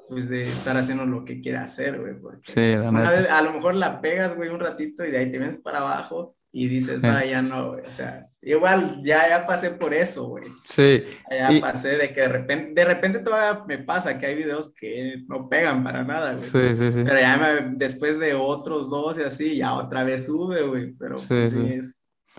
pues 0.09 0.29
de 0.29 0.45
estar 0.45 0.77
haciendo 0.77 1.05
lo 1.05 1.25
que 1.25 1.41
quiere 1.41 1.59
hacer, 1.59 2.01
güey. 2.01 2.15
Sí, 2.45 2.75
la 2.75 2.89
una 2.89 3.11
vez, 3.11 3.31
a 3.31 3.43
lo 3.43 3.53
mejor 3.53 3.75
la 3.77 4.01
pegas, 4.01 4.35
güey, 4.35 4.49
un 4.49 4.59
ratito 4.59 5.05
y 5.05 5.11
de 5.11 5.19
ahí 5.19 5.31
te 5.31 5.39
vienes 5.39 5.59
para 5.59 5.81
abajo 5.81 6.37
y 6.55 6.69
dices, 6.69 7.01
no, 7.01 7.25
ya 7.25 7.41
no, 7.41 7.71
güey. 7.71 7.87
O 7.87 7.93
sea, 7.93 8.27
igual 8.43 9.01
ya, 9.03 9.27
ya 9.27 9.47
pasé 9.47 9.71
por 9.71 9.95
eso, 9.95 10.27
güey. 10.29 10.45
Sí. 10.65 11.03
Ya 11.31 11.51
pasé 11.63 11.97
de 11.97 12.13
que 12.13 12.21
de 12.21 12.29
repente, 12.29 12.75
de 12.75 12.85
repente 12.85 13.21
todavía 13.21 13.65
me 13.67 13.79
pasa 13.79 14.19
que 14.19 14.27
hay 14.27 14.37
videos 14.37 14.75
que 14.75 15.25
no 15.29 15.49
pegan 15.49 15.83
para 15.83 16.05
nada, 16.05 16.35
güey. 16.35 16.45
Sí, 16.45 16.77
sí, 16.77 16.93
sí. 16.93 17.01
Pero 17.05 17.19
ya 17.19 17.39
me, 17.39 17.77
después 17.77 18.19
de 18.19 18.35
otros 18.35 18.91
dos 18.91 19.19
y 19.19 19.23
así, 19.23 19.57
ya 19.57 19.73
otra 19.73 20.05
vez 20.05 20.27
sube, 20.27 20.63
güey. 20.67 20.93
Pero 20.93 21.19
sí, 21.19 21.29
pues, 21.29 21.53
sí. 21.53 21.73
Es, 21.73 21.97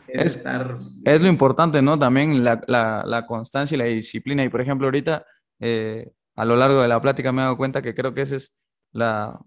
es, 0.08 0.26
es, 0.26 0.36
estar... 0.38 0.78
Es 1.06 1.19
lo 1.19 1.28
importante, 1.28 1.82
¿no? 1.82 1.97
También 1.97 2.43
la, 2.43 2.62
la, 2.67 3.04
la, 3.08 3.26
constancia 3.26 3.73
y 3.73 3.80
la 3.80 3.86
disciplina. 3.86 4.43
Y 4.43 4.49
por 4.49 4.62
ejemplo, 4.62 4.86
ahorita, 4.86 5.26
eh, 5.60 6.12
a 6.36 6.45
lo 6.45 6.56
largo 6.56 6.84
de 6.84 6.88
la 6.88 7.02
plática 7.02 7.32
me 7.32 7.41
he 7.41 7.45
dado 7.45 7.58
cuenta 7.58 7.82
que 7.82 7.95
creo 7.95 8.13
que 8.13 8.21
esa 8.21 8.36
es 8.36 8.54
la, 8.91 9.39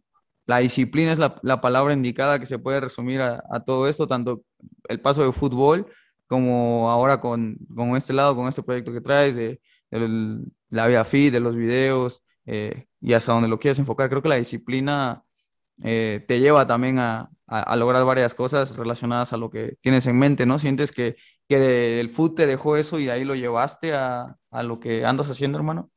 la 0.46 0.58
disciplina 0.58 1.12
es 1.12 1.20
la, 1.20 1.38
la, 1.42 1.60
palabra 1.60 1.92
indicada 1.92 2.38
que 2.38 2.46
se 2.46 2.58
puede 2.58 2.80
resumir 2.80 3.20
a, 3.20 3.44
a, 3.50 3.60
todo 3.60 3.88
esto, 3.88 4.06
tanto 4.06 4.42
el 4.88 5.00
paso 5.00 5.24
de 5.24 5.32
fútbol 5.32 5.86
como 6.26 6.90
ahora 6.90 7.20
con, 7.20 7.56
con 7.74 7.96
este 7.96 8.12
lado, 8.12 8.34
con 8.34 8.48
este 8.48 8.62
proyecto 8.62 8.92
que 8.92 9.00
traes, 9.00 9.36
de, 9.36 9.60
la 10.70 10.86
vía 10.86 11.04
fit, 11.04 11.32
de 11.32 11.40
los 11.40 11.54
videos 11.54 12.22
eh, 12.44 12.86
y 13.00 13.12
hasta 13.12 13.32
donde 13.32 13.48
lo 13.48 13.58
quieras 13.58 13.78
enfocar. 13.78 14.08
Creo 14.08 14.22
que 14.22 14.28
la 14.28 14.36
disciplina 14.36 15.22
eh, 15.82 16.24
te 16.26 16.40
lleva 16.40 16.66
también 16.66 16.98
a, 16.98 17.30
a, 17.46 17.76
lograr 17.76 18.04
varias 18.04 18.34
cosas 18.34 18.76
relacionadas 18.76 19.32
a 19.32 19.36
lo 19.36 19.50
que 19.50 19.76
tienes 19.80 20.06
en 20.06 20.18
mente, 20.18 20.46
¿no? 20.46 20.58
Sientes 20.58 20.90
que, 20.90 21.16
que 21.48 22.00
el 22.00 22.10
fútbol 22.10 22.34
te 22.34 22.46
dejó 22.46 22.76
eso 22.76 22.98
y 22.98 23.08
ahí 23.08 23.24
lo 23.24 23.36
llevaste 23.36 23.94
a, 23.94 24.36
a 24.50 24.62
lo 24.62 24.80
que 24.80 25.04
andas 25.04 25.30
haciendo, 25.30 25.58
hermano. 25.58 25.90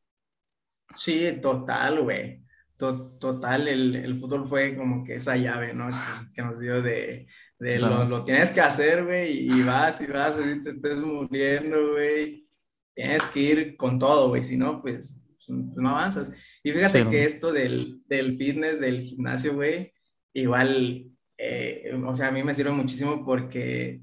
Sí, 0.93 1.39
total, 1.41 2.03
güey 2.03 2.43
total, 2.79 3.67
el, 3.67 3.95
el, 3.95 4.17
fútbol 4.17 4.47
fue 4.47 4.75
como 4.77 5.03
que 5.03 5.15
esa 5.15 5.36
llave, 5.36 5.73
¿no? 5.73 5.89
Que, 6.34 6.41
nos 6.41 6.60
dio 6.60 6.82
de, 6.82 7.27
de 7.59 7.77
lo, 7.77 8.05
lo, 8.05 8.23
tienes 8.23 8.51
que 8.51 8.61
hacer, 8.61 9.03
güey, 9.03 9.49
y 9.49 9.63
vas 9.63 9.99
y 9.99 10.07
vas, 10.07 10.37
y 10.39 10.63
te 10.63 10.69
estés 10.69 10.97
muriendo, 10.97 11.91
güey. 11.91 12.47
Tienes 12.93 13.23
que 13.25 13.39
ir 13.39 13.77
con 13.77 13.99
todo, 13.99 14.29
güey, 14.29 14.43
si 14.45 14.57
no, 14.57 14.81
pues, 14.81 15.19
pues, 15.27 15.49
no 15.49 15.89
avanzas. 15.89 16.31
Y 16.63 16.71
fíjate 16.71 17.03
sí, 17.03 17.09
que 17.09 17.23
esto 17.25 17.51
del, 17.51 18.01
del, 18.07 18.37
fitness, 18.37 18.79
del 18.79 19.01
gimnasio, 19.01 19.55
güey, 19.55 19.93
igual, 20.33 21.05
eh, 21.37 21.91
o 22.05 22.13
sea, 22.13 22.29
a 22.29 22.31
mí 22.31 22.43
me 22.43 22.53
sirve 22.53 22.71
muchísimo 22.71 23.25
porque 23.25 24.01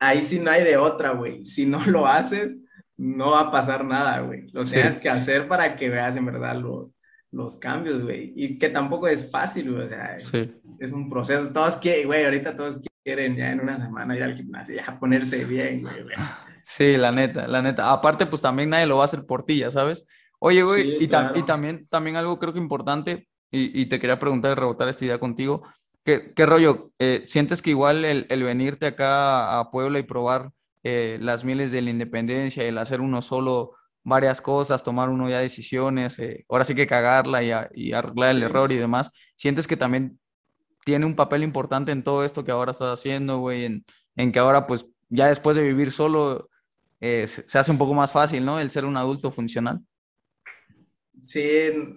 ahí 0.00 0.22
sí 0.22 0.40
no 0.40 0.50
hay 0.50 0.64
de 0.64 0.76
otra, 0.76 1.12
güey. 1.12 1.44
Si 1.44 1.64
no 1.64 1.78
lo 1.86 2.08
haces, 2.08 2.58
no 2.96 3.30
va 3.30 3.40
a 3.42 3.50
pasar 3.52 3.84
nada, 3.84 4.20
güey. 4.20 4.48
Lo 4.52 4.64
tienes 4.64 4.94
sí. 4.94 5.00
que 5.00 5.10
hacer 5.10 5.46
para 5.46 5.76
que 5.76 5.90
veas 5.90 6.16
en 6.16 6.26
verdad 6.26 6.56
lo, 6.56 6.92
los 7.30 7.56
cambios, 7.56 8.02
güey. 8.02 8.32
Y 8.34 8.58
que 8.58 8.68
tampoco 8.68 9.06
es 9.06 9.30
fácil, 9.30 9.72
güey. 9.72 9.86
O 9.86 9.88
sea, 9.88 10.16
es, 10.16 10.26
sí. 10.26 10.52
es, 10.80 10.92
un 10.92 11.08
proceso. 11.08 11.52
Todos 11.52 11.76
quieren, 11.76 12.06
güey, 12.06 12.24
ahorita 12.24 12.56
todos 12.56 12.80
quieren 13.06 13.36
ya 13.36 13.52
en 13.52 13.60
una 13.60 13.76
semana 13.76 14.16
ir 14.16 14.22
al 14.24 14.34
gimnasio, 14.34 14.74
ya 14.74 14.98
ponerse 14.98 15.44
bien, 15.44 15.82
güey. 15.82 15.94
Sí, 16.64 16.96
la 16.96 17.12
neta, 17.12 17.46
la 17.46 17.62
neta. 17.62 17.92
Aparte, 17.92 18.26
pues 18.26 18.42
también 18.42 18.70
nadie 18.70 18.86
lo 18.86 18.96
va 18.96 19.02
a 19.02 19.04
hacer 19.04 19.24
por 19.24 19.46
ti, 19.46 19.58
ya 19.58 19.70
sabes. 19.70 20.04
Oye, 20.40 20.64
güey, 20.64 20.82
sí, 20.82 20.96
y, 21.02 21.06
claro. 21.06 21.32
ta 21.32 21.38
y, 21.38 21.44
también, 21.44 21.86
también 21.88 22.16
algo 22.16 22.40
creo 22.40 22.52
que 22.52 22.58
importante, 22.58 23.28
y, 23.52 23.80
y 23.80 23.86
te 23.86 24.00
quería 24.00 24.18
preguntar, 24.18 24.58
rebotar 24.58 24.88
esta 24.88 25.04
idea 25.04 25.20
contigo. 25.20 25.62
¿Qué, 26.04 26.32
qué 26.34 26.46
rollo? 26.46 26.90
Eh, 26.98 27.20
¿Sientes 27.22 27.62
que 27.62 27.70
igual 27.70 28.04
el, 28.04 28.26
el, 28.28 28.42
venirte 28.42 28.86
acá 28.86 29.60
a 29.60 29.70
Puebla 29.70 30.00
y 30.00 30.02
probar 30.02 30.50
eh, 30.82 31.18
las 31.20 31.44
mieles 31.44 31.70
de 31.70 31.82
la 31.82 31.90
independencia, 31.90 32.64
el 32.64 32.76
hacer 32.76 33.00
uno 33.00 33.22
solo 33.22 33.76
varias 34.02 34.40
cosas, 34.40 34.82
tomar 34.82 35.10
uno 35.10 35.28
ya 35.30 35.38
decisiones, 35.38 36.18
eh, 36.18 36.44
ahora 36.48 36.64
sí 36.64 36.74
que 36.74 36.88
cagarla 36.88 37.44
y, 37.44 37.52
a, 37.52 37.70
y 37.72 37.92
arreglar 37.92 38.32
sí. 38.32 38.36
el 38.36 38.42
error 38.42 38.72
y 38.72 38.76
demás, 38.76 39.12
¿sientes 39.36 39.68
que 39.68 39.76
también 39.76 40.18
tiene 40.86 41.04
un 41.04 41.16
papel 41.16 41.42
importante 41.42 41.90
en 41.90 42.04
todo 42.04 42.24
esto 42.24 42.44
que 42.44 42.52
ahora 42.52 42.70
estás 42.70 43.00
haciendo, 43.00 43.40
güey? 43.40 43.64
En, 43.64 43.84
en, 44.14 44.30
que 44.30 44.38
ahora, 44.38 44.68
pues, 44.68 44.86
ya 45.08 45.26
después 45.26 45.56
de 45.56 45.64
vivir 45.64 45.90
solo, 45.90 46.48
eh, 47.00 47.26
se 47.26 47.58
hace 47.58 47.72
un 47.72 47.78
poco 47.78 47.92
más 47.92 48.12
fácil, 48.12 48.44
¿no? 48.44 48.60
El 48.60 48.70
ser 48.70 48.84
un 48.84 48.96
adulto 48.96 49.32
funcional. 49.32 49.80
Sí, 51.20 51.42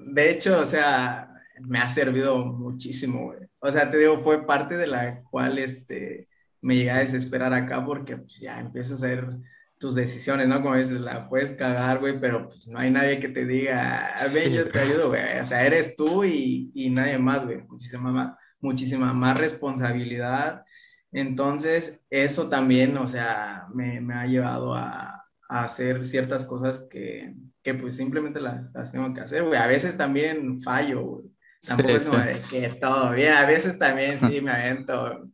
de 0.08 0.32
hecho, 0.32 0.58
o 0.60 0.66
sea, 0.66 1.32
me 1.62 1.78
ha 1.78 1.88
servido 1.88 2.44
muchísimo, 2.44 3.28
güey. 3.28 3.42
O 3.60 3.70
sea, 3.70 3.92
te 3.92 4.00
digo, 4.00 4.24
fue 4.24 4.48
parte 4.48 4.76
de 4.76 4.88
la 4.88 5.22
cual, 5.22 5.60
este, 5.60 6.28
me 6.60 6.76
llegué 6.76 6.90
a 6.90 6.98
desesperar 6.98 7.54
acá 7.54 7.86
porque, 7.86 8.18
pues, 8.18 8.40
ya 8.40 8.60
empiezo 8.60 8.96
a 8.96 8.98
ser 8.98 9.38
tus 9.78 9.94
decisiones, 9.94 10.48
¿no? 10.48 10.64
Como 10.64 10.76
dices, 10.76 11.00
la 11.00 11.30
puedes 11.30 11.52
cagar, 11.52 12.00
güey, 12.00 12.20
pero 12.20 12.50
pues 12.50 12.68
no 12.68 12.80
hay 12.80 12.90
nadie 12.90 13.20
que 13.20 13.30
te 13.30 13.46
diga, 13.46 14.16
ven, 14.34 14.52
yo 14.52 14.68
te 14.72 14.80
ayudo, 14.80 15.10
güey. 15.10 15.40
O 15.40 15.46
sea, 15.46 15.64
eres 15.64 15.96
tú 15.96 16.24
y, 16.24 16.72
y 16.74 16.90
nadie 16.90 17.20
más, 17.20 17.46
güey. 17.46 17.62
Muchísima 17.68 18.12
más, 18.12 18.39
muchísima 18.62 19.14
más 19.14 19.40
responsabilidad. 19.40 20.66
Entonces, 21.12 22.02
eso 22.10 22.50
también, 22.50 22.98
o 22.98 23.08
sea, 23.08 23.68
me, 23.74 24.00
me 24.02 24.14
ha 24.14 24.26
llevado 24.26 24.76
a, 24.76 25.26
a, 25.50 25.64
hacer 25.64 26.06
ciertas 26.06 26.46
cosas 26.46 26.86
que, 26.90 27.34
que 27.64 27.74
pues 27.74 27.96
simplemente 27.96 28.40
las, 28.40 28.72
las, 28.74 28.92
tengo 28.92 29.14
que 29.14 29.22
hacer, 29.22 29.44
güey. 29.44 29.60
A 29.60 29.68
veces 29.68 29.98
también 29.98 30.62
fallo, 30.62 31.02
güey. 31.02 31.26
Tampoco 31.62 31.90
sí, 31.90 31.96
es 31.96 32.04
como 32.04 32.24
sí. 32.24 32.30
de 32.30 32.42
que 32.44 32.70
todo 32.76 33.12
bien. 33.12 33.34
A 33.34 33.46
veces 33.46 33.78
también 33.80 34.20
sí 34.20 34.42
me 34.42 34.52
avento 34.52 35.30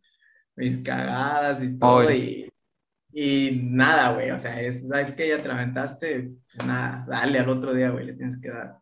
mis 0.56 0.78
cagadas 0.80 1.62
y 1.62 1.78
todo. 1.78 2.12
Y, 2.12 2.52
y 3.12 3.62
nada, 3.64 4.14
güey, 4.14 4.32
o 4.32 4.40
sea, 4.40 4.60
es, 4.62 4.88
¿sabes 4.88 5.12
que 5.12 5.28
ya 5.28 5.42
te 5.42 5.48
lamentaste? 5.48 6.32
Pues 6.54 6.68
nada, 6.68 7.06
dale 7.08 7.40
al 7.40 7.50
otro 7.50 7.74
día, 7.74 7.90
güey, 7.90 8.06
le 8.06 8.14
tienes 8.14 8.40
que 8.40 8.50
dar. 8.50 8.78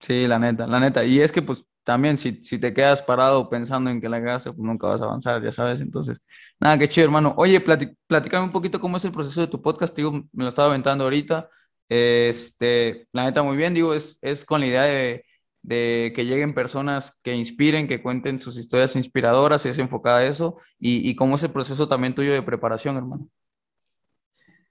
Sí, 0.00 0.26
la 0.26 0.38
neta, 0.38 0.66
la 0.66 0.80
neta. 0.80 1.04
Y 1.04 1.20
es 1.20 1.30
que, 1.32 1.42
pues, 1.42 1.64
también 1.84 2.18
si, 2.18 2.42
si 2.44 2.58
te 2.58 2.72
quedas 2.74 3.02
parado 3.02 3.48
pensando 3.48 3.90
en 3.90 4.00
que 4.00 4.08
la 4.08 4.22
casa, 4.22 4.52
pues 4.52 4.64
nunca 4.64 4.86
vas 4.86 5.00
a 5.00 5.04
avanzar, 5.04 5.42
ya 5.42 5.52
sabes. 5.52 5.80
Entonces, 5.80 6.20
nada, 6.60 6.78
qué 6.78 6.88
chido, 6.88 7.04
hermano. 7.06 7.34
Oye, 7.36 7.60
platic, 7.60 7.96
platicame 8.06 8.44
un 8.44 8.52
poquito 8.52 8.80
cómo 8.80 8.96
es 8.96 9.04
el 9.04 9.12
proceso 9.12 9.40
de 9.40 9.46
tu 9.48 9.60
podcast, 9.62 9.96
digo, 9.96 10.12
me 10.12 10.44
lo 10.44 10.48
estaba 10.48 10.68
aventando 10.68 11.04
ahorita. 11.04 11.48
Este, 11.88 13.08
la 13.12 13.24
neta, 13.24 13.42
muy 13.42 13.56
bien, 13.56 13.74
digo, 13.74 13.94
es, 13.94 14.18
es 14.22 14.44
con 14.44 14.60
la 14.60 14.66
idea 14.66 14.82
de, 14.84 15.24
de 15.62 16.12
que 16.14 16.24
lleguen 16.24 16.54
personas 16.54 17.12
que 17.22 17.34
inspiren, 17.34 17.88
que 17.88 18.02
cuenten 18.02 18.38
sus 18.38 18.56
historias 18.58 18.94
inspiradoras, 18.96 19.66
es 19.66 19.78
enfocada 19.78 20.18
a 20.18 20.26
eso, 20.26 20.58
y, 20.78 21.08
y 21.08 21.16
cómo 21.16 21.34
es 21.34 21.42
el 21.42 21.50
proceso 21.50 21.88
también 21.88 22.14
tuyo 22.14 22.32
de 22.32 22.42
preparación, 22.42 22.96
hermano. 22.96 23.28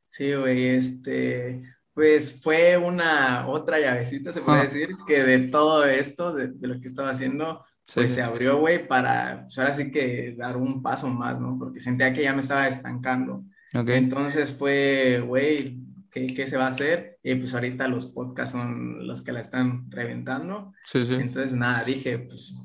Sí, 0.06 0.34
güey, 0.34 0.69
este, 0.69 1.62
pues 2.00 2.40
fue 2.42 2.78
una 2.78 3.46
otra 3.50 3.78
llavecita, 3.78 4.32
se 4.32 4.40
puede 4.40 4.62
decir, 4.62 4.88
que 5.06 5.22
de 5.22 5.50
todo 5.50 5.84
esto, 5.84 6.34
de, 6.34 6.54
lo 6.66 6.80
que 6.80 6.88
estaba 6.88 7.10
haciendo, 7.10 7.66
pues 7.94 8.14
se 8.14 8.22
abrió, 8.22 8.58
güey, 8.58 8.88
para, 8.88 9.42
pues 9.42 9.60
ahora 9.60 9.74
sí 9.74 9.92
que 9.92 10.34
dar 10.38 10.56
un 10.56 10.82
paso 10.82 11.10
más, 11.10 11.38
¿no? 11.42 11.58
Porque 11.60 11.82
sentía 11.82 12.14
que 12.14 12.24
ya 12.24 12.34
me 12.34 12.40
estaba 12.40 12.70
estancando. 12.70 13.44
Entonces 13.74 14.54
fue, 14.54 15.22
güey, 15.28 15.82
¿qué, 16.10 16.48
se 16.48 16.56
va 16.56 16.68
a 16.68 16.70
hacer? 16.70 17.20
Y 17.22 17.36
pues 17.36 17.54
ahorita 17.54 17.90
los 17.90 18.06
podcasts 18.06 18.54
son 18.54 19.06
los 19.06 19.22
que 19.22 19.34
la 19.34 19.42
están 19.42 19.92
reventando. 19.92 20.72
Sí, 20.86 21.04
sí. 21.04 21.16
Entonces, 21.16 21.54
nada, 21.54 21.84
dije, 21.84 22.18
pues, 22.18 22.56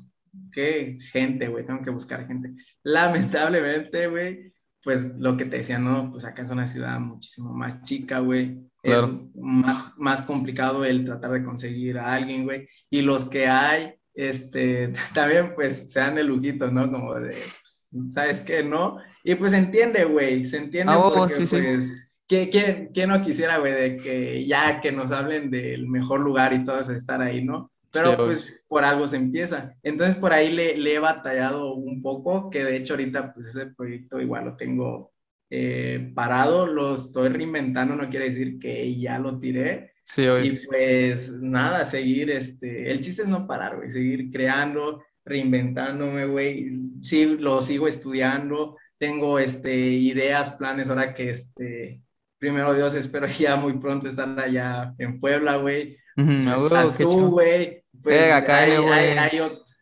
qué 0.53 0.95
gente, 1.11 1.49
güey, 1.49 1.65
tengo 1.65 1.81
que 1.81 1.89
buscar 1.89 2.25
gente. 2.25 2.53
Lamentablemente, 2.83 4.07
güey, 4.07 4.53
pues 4.81 5.03
lo 5.17 5.35
que 5.35 5.43
te 5.43 5.57
decía, 5.57 5.77
no, 5.77 6.09
pues 6.09 6.23
acá 6.23 6.43
es 6.43 6.51
una 6.51 6.67
ciudad 6.67 6.97
muchísimo 7.01 7.51
más 7.53 7.81
chica, 7.81 8.19
güey. 8.19 8.65
Es 8.85 9.03
más, 9.33 9.81
más 9.97 10.21
complicado 10.21 10.85
el 10.85 11.05
tratar 11.05 11.31
de 11.31 11.43
conseguir 11.43 11.97
a 11.97 12.13
alguien, 12.13 12.43
güey. 12.43 12.67
Y 12.89 13.01
los 13.01 13.25
que 13.25 13.47
hay, 13.47 13.95
este, 14.13 14.93
también 15.13 15.53
pues 15.55 15.91
se 15.91 15.99
dan 15.99 16.17
el 16.17 16.27
lujito, 16.27 16.69
¿no? 16.69 16.91
Como 16.91 17.15
de, 17.15 17.31
pues, 17.31 17.89
¿sabes 18.11 18.41
qué? 18.41 18.63
¿No? 18.63 18.97
Y 19.23 19.35
pues 19.35 19.51
se 19.51 19.57
entiende, 19.57 20.05
güey, 20.05 20.45
se 20.45 20.57
entiende 20.57 20.93
ah, 20.93 21.01
porque, 21.01 21.47
pues, 21.49 21.95
¿quién, 22.27 23.09
no 23.09 23.21
quisiera, 23.21 23.57
güey, 23.57 23.73
de 23.73 23.97
que 23.97 24.45
ya 24.45 24.79
que 24.81 24.91
nos 24.91 25.11
hablen 25.11 25.49
del 25.49 25.87
mejor 25.87 26.19
lugar 26.19 26.53
y 26.53 26.63
todo 26.63 26.79
eso, 26.79 26.93
estar 26.93 27.21
ahí, 27.21 27.43
¿no? 27.43 27.71
Pero 27.91 28.17
pues 28.17 28.53
por 28.67 28.83
algo 28.83 29.07
se 29.07 29.15
empieza. 29.15 29.73
Entonces 29.81 30.17
por 30.17 30.33
ahí 30.33 30.51
le, 30.51 30.75
le, 30.75 30.95
he 30.95 30.99
batallado 30.99 31.75
un 31.75 32.01
poco, 32.01 32.49
que 32.49 32.61
de 32.65 32.75
hecho 32.75 32.93
ahorita 32.93 33.33
pues 33.33 33.47
ese 33.47 33.67
proyecto 33.67 34.19
igual 34.19 34.45
lo 34.45 34.57
tengo 34.57 35.14
eh, 35.57 36.11
parado, 36.13 36.67
lo 36.67 36.95
estoy 36.95 37.29
reinventando, 37.29 37.95
no 37.95 38.09
quiere 38.09 38.29
decir 38.29 38.59
que 38.59 38.95
ya 38.95 39.19
lo 39.19 39.39
tiré, 39.39 39.95
Sí, 40.05 40.23
y 40.43 40.51
pues 40.67 41.31
nada, 41.41 41.83
seguir, 41.83 42.29
este, 42.29 42.91
el 42.91 43.01
chiste 43.01 43.23
es 43.23 43.27
no 43.27 43.47
parar, 43.47 43.77
güey, 43.77 43.89
seguir 43.89 44.29
creando, 44.31 45.03
reinventándome, 45.25 46.27
güey. 46.27 46.69
Sí, 47.01 47.37
lo 47.39 47.59
sigo 47.59 47.87
estudiando, 47.87 48.77
tengo, 48.99 49.39
este, 49.39 49.75
ideas, 49.75 50.51
planes, 50.51 50.89
ahora 50.89 51.13
que, 51.15 51.31
este, 51.31 52.01
primero 52.37 52.75
Dios, 52.75 52.93
espero 52.93 53.25
ya 53.39 53.55
muy 53.55 53.79
pronto 53.79 54.07
estar 54.07 54.39
allá 54.39 54.93
en 54.99 55.19
Puebla, 55.19 55.57
güey. 55.57 55.97
estás 56.15 56.95
tú, 56.97 57.31
güey. 57.31 57.83
Pues, 58.03 58.31
hay, 58.31 59.41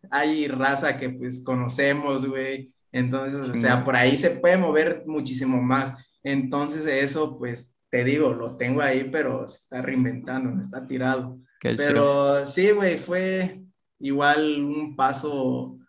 hay, 0.10 0.48
raza 0.48 0.96
que, 0.96 1.10
pues, 1.10 1.44
conocemos, 1.44 2.26
güey. 2.26 2.72
Entonces, 2.94 3.42
o 3.50 3.56
sea, 3.56 3.84
por 3.84 3.96
ahí 3.96 4.16
se 4.16 4.30
puede 4.30 4.56
mover 4.56 5.04
muchísimo 5.08 5.62
más. 5.62 5.94
Entonces, 6.24 6.86
eso, 6.86 7.38
pues, 7.38 7.76
te 7.90 8.04
digo, 8.04 8.34
lo 8.34 8.56
tengo 8.56 8.82
ahí, 8.82 9.10
pero 9.12 9.48
se 9.48 9.58
está 9.58 9.82
reinventando, 9.82 10.52
no 10.52 10.62
está 10.62 10.88
tirado. 10.88 11.40
pero 11.60 12.46
sí, 12.46 12.72
güey, 12.72 12.98
fue 12.98 13.64
igual 14.00 14.64
un 14.64 14.96
paso 14.96 15.80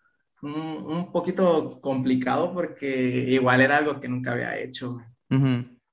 un, 0.41 1.11
poquito 1.13 1.81
complicado 1.81 2.53
porque 2.53 3.27
igual 3.29 3.61
era 3.61 3.79
algo 3.79 4.01
que 4.01 4.09
nunca 4.09 4.33
había 4.33 4.59
hecho. 4.59 4.99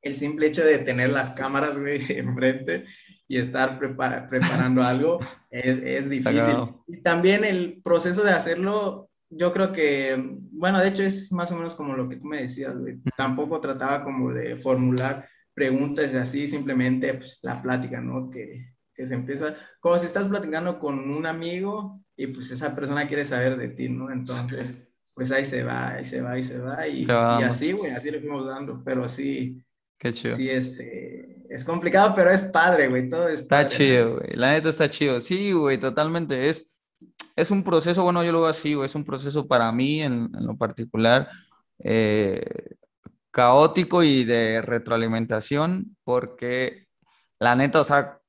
El 0.01 0.15
simple 0.15 0.47
hecho 0.47 0.63
de 0.63 0.79
tener 0.79 1.09
las 1.09 1.31
cámaras, 1.31 1.77
güey, 1.77 1.99
enfrente 2.17 2.85
y 3.27 3.37
estar 3.37 3.77
preparando 3.79 4.81
algo 4.81 5.19
es, 5.49 5.81
es 5.81 6.09
difícil. 6.09 6.55
Y 6.87 7.01
también 7.01 7.43
el 7.43 7.81
proceso 7.83 8.23
de 8.23 8.31
hacerlo 8.31 9.10
yo 9.31 9.51
creo 9.51 9.71
que, 9.71 10.21
bueno, 10.51 10.79
de 10.79 10.89
hecho 10.89 11.03
es 11.03 11.31
más 11.31 11.51
o 11.51 11.55
menos 11.55 11.73
como 11.73 11.95
lo 11.95 12.07
que 12.09 12.17
tú 12.17 12.25
me 12.25 12.41
decías, 12.41 12.77
güey. 12.77 12.99
Tampoco 13.17 13.61
trataba 13.61 14.03
como 14.03 14.31
de 14.33 14.57
formular 14.57 15.27
preguntas 15.53 16.13
y 16.13 16.17
así, 16.17 16.47
simplemente 16.47 17.13
pues, 17.13 17.39
la 17.41 17.61
plática, 17.61 18.01
¿no? 18.01 18.29
Que, 18.29 18.73
que, 18.93 19.05
se 19.05 19.15
empieza, 19.15 19.55
como 19.79 19.97
si 19.97 20.05
estás 20.05 20.27
platicando 20.27 20.79
con 20.79 21.09
un 21.09 21.25
amigo 21.25 22.03
y 22.15 22.27
pues 22.27 22.51
esa 22.51 22.75
persona 22.75 23.07
quiere 23.07 23.25
saber 23.25 23.57
de 23.57 23.69
ti, 23.69 23.89
¿no? 23.89 24.11
Entonces, 24.11 24.75
pues 25.15 25.31
ahí 25.31 25.45
se 25.45 25.63
va, 25.63 25.89
ahí 25.89 26.05
se 26.05 26.21
va, 26.21 26.31
ahí 26.33 26.43
se 26.43 26.57
va 26.57 26.87
y, 26.87 27.05
y 27.05 27.43
así, 27.43 27.71
güey, 27.71 27.91
así 27.91 28.11
le 28.11 28.19
fuimos 28.19 28.45
dando, 28.45 28.81
pero 28.83 29.07
sí. 29.07 29.63
Qué 29.97 30.11
chido. 30.11 30.35
Sí, 30.35 30.49
este, 30.49 31.43
es 31.49 31.63
complicado, 31.63 32.13
pero 32.15 32.31
es 32.31 32.43
padre, 32.43 32.87
güey, 32.87 33.07
todo 33.09 33.27
es 33.27 33.41
Está 33.41 33.67
chido, 33.69 34.15
güey, 34.15 34.33
la 34.33 34.51
neta 34.51 34.69
está 34.69 34.89
chido. 34.89 35.21
Sí, 35.21 35.51
güey, 35.51 35.77
totalmente, 35.77 36.49
es, 36.49 36.70
es 37.35 37.51
un 37.51 37.63
proceso, 37.63 38.03
bueno, 38.03 38.23
yo 38.23 38.31
lo 38.31 38.41
veo 38.41 38.83
es 38.83 38.95
un 38.95 39.05
proceso 39.05 39.47
para 39.47 39.71
mí 39.71 40.01
en, 40.01 40.29
lo 40.31 40.57
particular. 40.57 41.29
Eh, 41.79 42.75
caótico 43.31 44.03
y 44.03 44.25
de 44.25 44.61
retroalimentación, 44.61 45.95
porque 46.03 46.87
la 47.39 47.55
neta, 47.55 47.79
o 47.79 47.83
sea, 47.83 48.19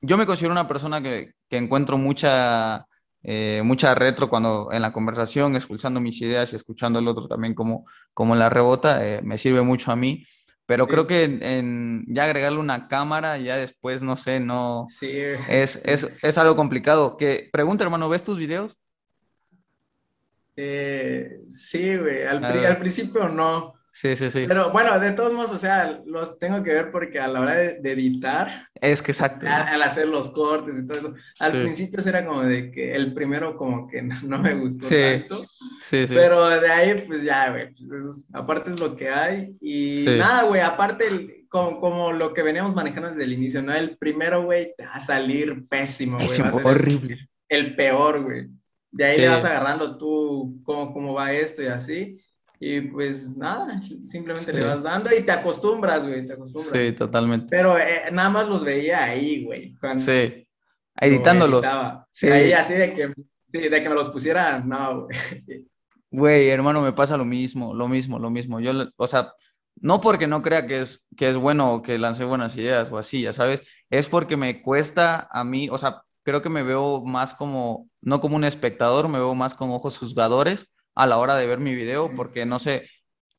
yo 0.00 0.16
me 0.18 0.26
considero 0.26 0.52
una 0.52 0.66
persona 0.66 1.02
que, 1.02 1.34
que 1.48 1.58
encuentro 1.58 1.98
mucha, 1.98 2.86
eh, 3.22 3.62
mucha 3.64 3.94
retro 3.94 4.28
cuando 4.28 4.72
en 4.72 4.82
la 4.82 4.92
conversación, 4.92 5.54
expulsando 5.54 6.00
mis 6.00 6.20
ideas 6.22 6.52
y 6.52 6.56
escuchando 6.56 6.98
el 6.98 7.08
otro 7.08 7.28
también 7.28 7.54
como, 7.54 7.86
como 8.14 8.34
la 8.34 8.48
rebota, 8.48 9.06
eh, 9.06 9.20
me 9.22 9.38
sirve 9.38 9.62
mucho 9.62 9.92
a 9.92 9.96
mí. 9.96 10.24
Pero 10.66 10.86
creo 10.86 11.06
que 11.06 11.24
en, 11.24 12.04
ya 12.08 12.24
agregarle 12.24 12.58
una 12.58 12.88
cámara, 12.88 13.36
ya 13.38 13.56
después, 13.56 14.02
no 14.02 14.16
sé, 14.16 14.40
no... 14.40 14.86
Sí. 14.88 15.10
Es, 15.48 15.80
es, 15.84 16.08
es 16.22 16.38
algo 16.38 16.56
complicado. 16.56 17.16
Que, 17.16 17.48
pregunta, 17.52 17.84
hermano, 17.84 18.08
¿ves 18.08 18.22
tus 18.22 18.38
videos? 18.38 18.78
Eh, 20.56 21.40
sí, 21.48 21.96
güey. 21.96 22.22
Al, 22.22 22.44
al, 22.44 22.78
principio 22.78 23.28
no. 23.28 23.74
Sí, 23.94 24.16
sí, 24.16 24.30
sí. 24.30 24.44
Pero 24.48 24.70
bueno, 24.70 24.98
de 24.98 25.12
todos 25.12 25.34
modos, 25.34 25.52
o 25.52 25.58
sea, 25.58 26.00
los 26.06 26.38
tengo 26.38 26.62
que 26.62 26.72
ver 26.72 26.90
porque 26.90 27.20
a 27.20 27.28
la 27.28 27.42
hora 27.42 27.54
de, 27.54 27.92
editar. 27.92 28.48
Es 28.80 29.02
que 29.02 29.12
exacto. 29.12 29.46
Al, 29.46 29.82
hacer 29.82 30.08
los 30.08 30.30
cortes 30.30 30.78
y 30.78 30.86
todo 30.86 30.98
eso. 30.98 31.14
Al 31.38 31.52
principio 31.52 32.00
era 32.04 32.24
como 32.24 32.42
de 32.42 32.70
que 32.70 32.94
el 32.94 33.12
primero, 33.12 33.54
como 33.54 33.86
que 33.86 34.00
no, 34.00 34.38
me 34.38 34.54
gustó 34.54 34.88
tanto. 34.88 35.46
Sí, 35.84 36.06
sí. 36.06 36.14
Pero 36.14 36.48
de 36.48 36.72
ahí, 36.72 37.04
pues 37.06 37.22
ya, 37.22 37.50
güey. 37.50 37.74
Pues 37.86 38.28
aparte 38.32 38.70
es 38.70 38.80
lo 38.80 38.96
que 38.96 39.10
hay. 39.10 39.54
Y 39.60 40.06
nada, 40.08 40.44
güey. 40.44 40.62
Aparte, 40.62 41.46
como, 41.50 41.78
como, 41.78 42.12
lo 42.12 42.32
que 42.32 42.42
veníamos 42.42 42.74
manejando 42.74 43.10
desde 43.10 43.24
el 43.24 43.32
inicio, 43.34 43.62
¿no? 43.62 43.74
El 43.74 43.98
primero, 43.98 44.42
güey, 44.44 44.74
te 44.74 44.86
va 44.86 44.94
a 44.94 45.00
salir 45.00 45.68
pésimo, 45.68 46.16
güey. 46.16 46.26
Es 46.26 46.40
horrible. 46.40 47.28
El, 47.46 47.76
peor, 47.76 48.22
güey. 48.22 48.48
De 48.90 49.04
ahí 49.04 49.18
le 49.18 49.28
vas 49.28 49.44
agarrando 49.44 49.98
tú 49.98 50.62
cómo, 50.64 50.94
cómo 50.94 51.12
va 51.12 51.32
esto 51.32 51.62
y 51.62 51.66
así. 51.66 52.18
Y 52.64 52.80
pues 52.82 53.36
nada, 53.36 53.82
simplemente 54.04 54.52
le 54.52 54.62
vas 54.62 54.84
dando 54.84 55.10
y 55.12 55.22
te 55.22 55.32
acostumbras, 55.32 56.06
güey, 56.06 56.24
te 56.24 56.34
acostumbras. 56.34 56.86
Sí, 56.86 56.92
totalmente. 56.92 57.48
Pero 57.50 57.76
eh, 57.76 58.02
nada 58.12 58.30
más 58.30 58.48
los 58.48 58.62
veía 58.62 59.02
ahí, 59.02 59.44
güey. 59.44 59.74
Sí, 59.96 60.46
editándolos. 60.94 61.66
Sí. 62.12 62.28
Ahí 62.28 62.52
así 62.52 62.74
de 62.74 62.94
que, 62.94 63.12
sí, 63.52 63.68
de 63.68 63.82
que 63.82 63.88
me 63.88 63.96
los 63.96 64.08
pusiera, 64.10 64.60
no, 64.60 65.06
güey. 65.06 65.66
Güey, 66.08 66.50
hermano, 66.50 66.82
me 66.82 66.92
pasa 66.92 67.16
lo 67.16 67.24
mismo, 67.24 67.74
lo 67.74 67.88
mismo, 67.88 68.20
lo 68.20 68.30
mismo. 68.30 68.60
Yo, 68.60 68.70
o 68.94 69.06
sea, 69.08 69.32
no 69.80 70.00
porque 70.00 70.28
no 70.28 70.40
crea 70.40 70.64
que 70.64 70.82
es, 70.82 71.04
que 71.16 71.28
es 71.28 71.36
bueno 71.36 71.74
o 71.74 71.82
que 71.82 71.98
lance 71.98 72.24
buenas 72.24 72.54
ideas 72.54 72.92
o 72.92 72.96
así, 72.96 73.22
ya 73.22 73.32
sabes, 73.32 73.64
es 73.90 74.08
porque 74.08 74.36
me 74.36 74.62
cuesta 74.62 75.26
a 75.32 75.42
mí, 75.42 75.68
o 75.68 75.78
sea, 75.78 76.02
creo 76.22 76.42
que 76.42 76.48
me 76.48 76.62
veo 76.62 77.02
más 77.04 77.34
como, 77.34 77.88
no 78.00 78.20
como 78.20 78.36
un 78.36 78.44
espectador, 78.44 79.08
me 79.08 79.18
veo 79.18 79.34
más 79.34 79.52
con 79.52 79.70
ojos 79.70 79.98
juzgadores 79.98 80.68
a 80.94 81.06
la 81.06 81.18
hora 81.18 81.36
de 81.36 81.46
ver 81.46 81.58
mi 81.58 81.74
video, 81.74 82.14
porque 82.14 82.46
no 82.46 82.58
sé, 82.58 82.88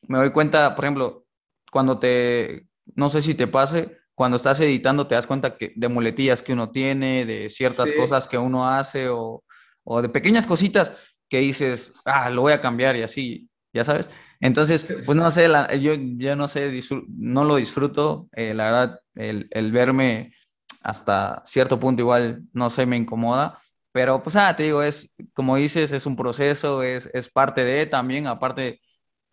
me 0.07 0.17
doy 0.17 0.31
cuenta, 0.31 0.75
por 0.75 0.85
ejemplo, 0.85 1.25
cuando 1.71 1.99
te, 1.99 2.67
no 2.95 3.09
sé 3.09 3.21
si 3.21 3.33
te 3.33 3.47
pase, 3.47 3.97
cuando 4.15 4.37
estás 4.37 4.59
editando 4.59 5.07
te 5.07 5.15
das 5.15 5.27
cuenta 5.27 5.57
que, 5.57 5.73
de 5.75 5.87
muletillas 5.87 6.41
que 6.41 6.53
uno 6.53 6.69
tiene, 6.69 7.25
de 7.25 7.49
ciertas 7.49 7.91
cosas 7.91 8.27
que 8.27 8.37
uno 8.37 8.67
hace 8.67 9.09
o, 9.09 9.43
o, 9.83 10.01
de 10.01 10.09
pequeñas 10.09 10.45
cositas 10.45 10.93
que 11.29 11.39
dices, 11.39 11.93
ah, 12.05 12.29
lo 12.29 12.41
voy 12.41 12.53
a 12.53 12.61
cambiar 12.61 12.95
y 12.95 13.01
así, 13.01 13.49
ya 13.73 13.83
sabes. 13.83 14.09
Entonces, 14.39 14.85
pues 15.05 15.17
no 15.17 15.31
sé, 15.31 15.49
yo 15.81 15.93
ya 16.17 16.35
no 16.35 16.47
sé, 16.47 16.79
no 17.07 17.43
lo 17.43 17.55
disfruto, 17.55 18.29
eh, 18.33 18.53
la 18.53 18.65
verdad, 18.65 18.99
el, 19.15 19.47
el 19.51 19.71
verme 19.71 20.33
hasta 20.81 21.41
cierto 21.45 21.79
punto 21.79 22.01
igual, 22.01 22.43
no 22.53 22.69
sé, 22.69 22.85
me 22.85 22.97
incomoda, 22.97 23.59
pero 23.93 24.23
pues 24.23 24.36
nada, 24.36 24.56
te 24.56 24.63
digo, 24.63 24.82
es 24.82 25.13
como 25.34 25.56
dices, 25.56 25.93
es 25.93 26.06
un 26.08 26.15
proceso, 26.17 26.82
es, 26.84 27.10
es 27.13 27.29
parte 27.29 27.63
de 27.63 27.86
también, 27.86 28.27
aparte, 28.27 28.82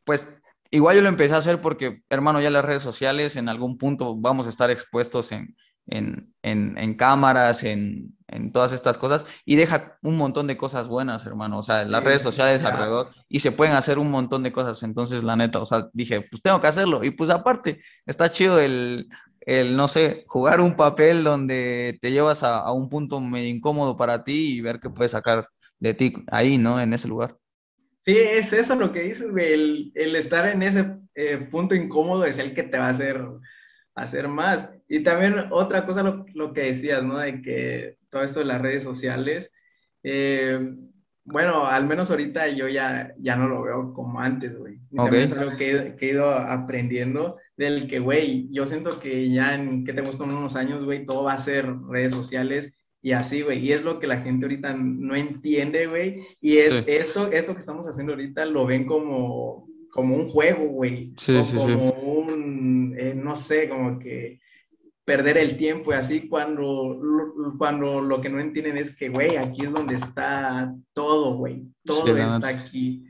pues 0.04 0.28
igual 0.70 0.96
yo 0.96 1.02
lo 1.02 1.08
empecé 1.08 1.34
a 1.34 1.38
hacer 1.38 1.60
porque, 1.62 2.02
hermano, 2.10 2.40
ya 2.40 2.50
las 2.50 2.64
redes 2.64 2.82
sociales 2.82 3.36
en 3.36 3.48
algún 3.48 3.78
punto 3.78 4.16
vamos 4.16 4.46
a 4.46 4.50
estar 4.50 4.70
expuestos 4.70 5.32
en, 5.32 5.56
en, 5.86 6.26
en, 6.42 6.76
en 6.76 6.94
cámaras, 6.94 7.64
en, 7.64 8.18
en, 8.28 8.52
todas 8.52 8.72
estas 8.72 8.98
cosas, 8.98 9.24
y 9.46 9.56
deja 9.56 9.98
un 10.02 10.18
montón 10.18 10.46
de 10.46 10.58
cosas 10.58 10.88
buenas, 10.88 11.24
hermano, 11.24 11.58
o 11.58 11.62
sea, 11.62 11.86
las 11.86 12.04
redes 12.04 12.20
sociales 12.20 12.62
alrededor, 12.62 13.06
y 13.30 13.40
se 13.40 13.52
pueden 13.52 13.74
hacer 13.74 13.98
un 13.98 14.10
montón 14.10 14.42
de 14.42 14.52
cosas, 14.52 14.82
entonces, 14.82 15.24
la 15.24 15.36
neta, 15.36 15.58
o 15.58 15.66
sea, 15.66 15.88
dije, 15.94 16.20
pues 16.20 16.42
tengo 16.42 16.60
que 16.60 16.66
hacerlo, 16.66 17.02
y 17.02 17.12
pues 17.12 17.30
aparte, 17.30 17.80
está 18.04 18.30
chido 18.30 18.58
el, 18.60 19.08
el, 19.50 19.76
no 19.76 19.88
sé, 19.88 20.24
jugar 20.28 20.60
un 20.60 20.76
papel 20.76 21.24
donde 21.24 21.98
te 22.00 22.12
llevas 22.12 22.44
a, 22.44 22.70
un 22.72 22.88
punto 22.88 23.20
medio 23.20 23.48
incómodo 23.48 23.96
para 23.96 24.22
ti 24.22 24.56
y 24.56 24.60
ver 24.60 24.78
qué 24.78 24.90
puedes 24.90 25.10
sacar 25.10 25.48
de 25.80 25.92
ti 25.94 26.14
ahí, 26.28 26.56
¿no? 26.56 26.80
En 26.80 26.92
ese 26.92 27.08
lugar. 27.08 27.36
Sí, 27.98 28.16
es 28.16 28.52
eso 28.52 28.76
lo 28.76 28.92
que 28.92 29.02
dices, 29.02 29.26
el 29.36 30.16
estar 30.16 30.48
en 30.48 30.62
ese 30.62 30.96
eh, 31.16 31.36
punto 31.50 31.74
incómodo 31.74 32.24
es 32.24 32.38
el 32.38 32.54
que 32.54 32.62
te 32.62 32.78
va 32.78 32.86
a 32.86 32.90
hacer, 32.90 33.22
hacer 33.96 34.28
más. 34.28 34.70
Y 34.88 35.02
también 35.02 35.34
otra 35.50 35.84
cosa, 35.84 36.04
lo, 36.04 36.24
lo, 36.32 36.52
que 36.52 36.62
decías, 36.62 37.02
¿no? 37.02 37.18
De 37.18 37.42
que 37.42 37.96
todo 38.08 38.22
esto 38.22 38.38
de 38.38 38.46
las 38.46 38.62
redes 38.62 38.84
sociales, 38.84 39.52
eh, 40.04 40.60
bueno, 41.24 41.66
al 41.66 41.86
menos 41.86 42.10
ahorita 42.10 42.48
yo 42.48 42.68
ya, 42.68 43.14
ya 43.18 43.36
no 43.36 43.48
lo 43.48 43.62
veo 43.62 43.92
como 43.92 44.20
antes, 44.20 44.58
güey. 44.58 44.78
También 44.94 45.24
es 45.24 45.32
algo 45.32 45.56
que, 45.56 45.94
que, 45.98 46.06
he 46.06 46.12
ido 46.12 46.30
aprendiendo 46.30 47.36
del 47.56 47.86
que, 47.86 48.00
güey, 48.00 48.48
yo 48.50 48.66
siento 48.66 48.98
que 48.98 49.30
ya 49.30 49.54
en, 49.54 49.84
que 49.84 49.92
te 49.92 50.02
gustan 50.02 50.30
unos 50.30 50.56
años, 50.56 50.84
güey, 50.84 51.04
todo 51.04 51.24
va 51.24 51.34
a 51.34 51.38
ser 51.38 51.66
redes 51.88 52.12
sociales 52.12 52.74
y 53.02 53.12
así, 53.12 53.42
güey. 53.42 53.58
Y 53.58 53.72
es 53.72 53.82
lo 53.82 53.98
que 53.98 54.06
la 54.06 54.20
gente 54.20 54.46
ahorita 54.46 54.74
no 54.74 55.14
entiende, 55.14 55.86
güey. 55.86 56.20
Y 56.40 56.58
es 56.58 56.84
esto, 56.86 57.30
esto 57.30 57.54
que 57.54 57.60
estamos 57.60 57.86
haciendo 57.86 58.12
ahorita 58.12 58.44
lo 58.46 58.66
ven 58.66 58.84
como, 58.84 59.68
como 59.90 60.16
un 60.16 60.28
juego, 60.28 60.66
güey. 60.68 61.12
Sí, 61.16 61.36
o 61.36 61.46
como 61.46 61.92
un, 61.92 62.94
eh, 62.98 63.14
no 63.14 63.36
sé, 63.36 63.68
como 63.68 63.98
que 63.98 64.40
perder 65.10 65.38
el 65.38 65.56
tiempo 65.56 65.90
y 65.90 65.96
así 65.96 66.28
cuando, 66.28 66.96
cuando 67.58 68.00
lo 68.00 68.20
que 68.20 68.28
no 68.28 68.38
entienden 68.38 68.76
es 68.76 68.94
que, 68.94 69.08
güey, 69.08 69.36
aquí 69.36 69.62
es 69.62 69.72
donde 69.72 69.96
está 69.96 70.72
todo, 70.92 71.34
güey. 71.34 71.66
Todo 71.84 72.16
está 72.16 72.46
aquí. 72.46 73.04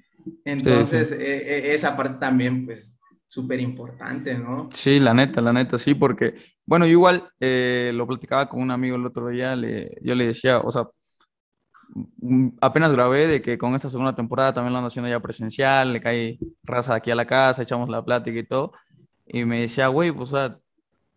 Entonces, 0.46 1.12
e, 1.12 1.18
e, 1.18 1.74
esa 1.74 1.94
parte 1.98 2.18
también, 2.18 2.64
pues, 2.64 2.98
súper 3.26 3.60
importante, 3.60 4.34
¿no? 4.34 4.70
Sí, 4.72 4.98
la 4.98 5.12
neta, 5.12 5.42
la 5.42 5.52
neta, 5.52 5.76
sí, 5.76 5.94
porque, 5.94 6.36
bueno, 6.64 6.86
yo 6.86 6.92
igual 6.92 7.28
eh, 7.38 7.92
lo 7.94 8.06
platicaba 8.06 8.48
con 8.48 8.62
un 8.62 8.70
amigo 8.70 8.96
el 8.96 9.04
otro 9.04 9.28
día, 9.28 9.54
le, 9.54 9.98
yo 10.00 10.14
le 10.14 10.28
decía, 10.28 10.58
o 10.60 10.70
sea, 10.70 10.88
mm, 12.16 12.48
apenas 12.62 12.92
grabé 12.92 13.26
de 13.26 13.42
que 13.42 13.58
con 13.58 13.74
esta 13.74 13.90
segunda 13.90 14.14
temporada 14.14 14.54
también 14.54 14.72
lo 14.72 14.78
ando 14.78 14.88
haciendo 14.88 15.10
ya 15.10 15.20
presencial, 15.20 15.92
le 15.92 16.00
cae 16.00 16.38
raza 16.62 16.94
aquí 16.94 17.10
a 17.10 17.14
la 17.14 17.26
casa, 17.26 17.62
echamos 17.62 17.90
la 17.90 18.02
plática 18.02 18.38
y 18.38 18.46
todo, 18.46 18.72
y 19.26 19.44
me 19.44 19.60
decía, 19.60 19.88
güey, 19.88 20.12
pues, 20.12 20.32
o 20.32 20.36
sea, 20.38 20.58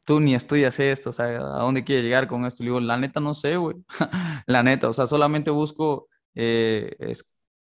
tú 0.03 0.19
ni 0.19 0.35
estudias 0.35 0.79
esto, 0.79 1.11
o 1.11 1.13
sea, 1.13 1.25
¿a 1.27 1.61
dónde 1.63 1.83
quieres 1.83 2.03
llegar 2.05 2.27
con 2.27 2.45
esto? 2.45 2.63
Le 2.63 2.69
digo, 2.69 2.79
la 2.79 2.97
neta 2.97 3.19
no 3.19 3.33
sé, 3.33 3.57
güey, 3.57 3.77
la 4.47 4.63
neta, 4.63 4.89
o 4.89 4.93
sea, 4.93 5.07
solamente 5.07 5.51
busco 5.51 6.07
eh, 6.35 6.95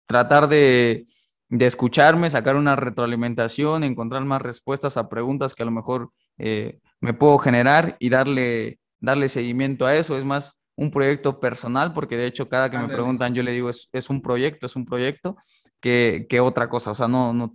tratar 0.06 0.48
de 0.48 1.06
de 1.50 1.66
escucharme, 1.66 2.30
sacar 2.30 2.56
una 2.56 2.76
retroalimentación, 2.76 3.84
encontrar 3.84 4.26
más 4.26 4.42
respuestas 4.42 4.98
a 4.98 5.10
preguntas 5.10 5.56
que 5.56 5.64
a 5.64 5.66
lo 5.66 5.72
mejor 5.72 6.12
eh, 6.38 6.80
me 7.00 7.14
puedo 7.14 7.38
generar 7.38 7.96
y 8.00 8.10
darle, 8.10 8.80
darle 9.00 9.30
seguimiento 9.30 9.86
a 9.86 9.96
eso. 9.96 10.18
Es 10.18 10.26
más 10.26 10.54
un 10.76 10.92
proyecto 10.92 11.40
personal, 11.40 11.94
porque 11.94 12.18
de 12.18 12.28
hecho 12.28 12.50
cada 12.50 12.70
que 12.70 12.78
me 12.78 12.88
preguntan 12.88 13.34
yo 13.34 13.44
le 13.44 13.52
digo 13.52 13.70
es, 13.70 13.90
es 13.94 14.10
un 14.10 14.22
proyecto, 14.22 14.66
es 14.66 14.76
un 14.76 14.86
proyecto, 14.86 15.38
que, 15.80 16.28
que, 16.30 16.40
otra 16.40 16.70
cosa. 16.70 16.92
O 16.92 16.96
sea, 16.96 17.08
no, 17.08 17.34
no, 17.34 17.54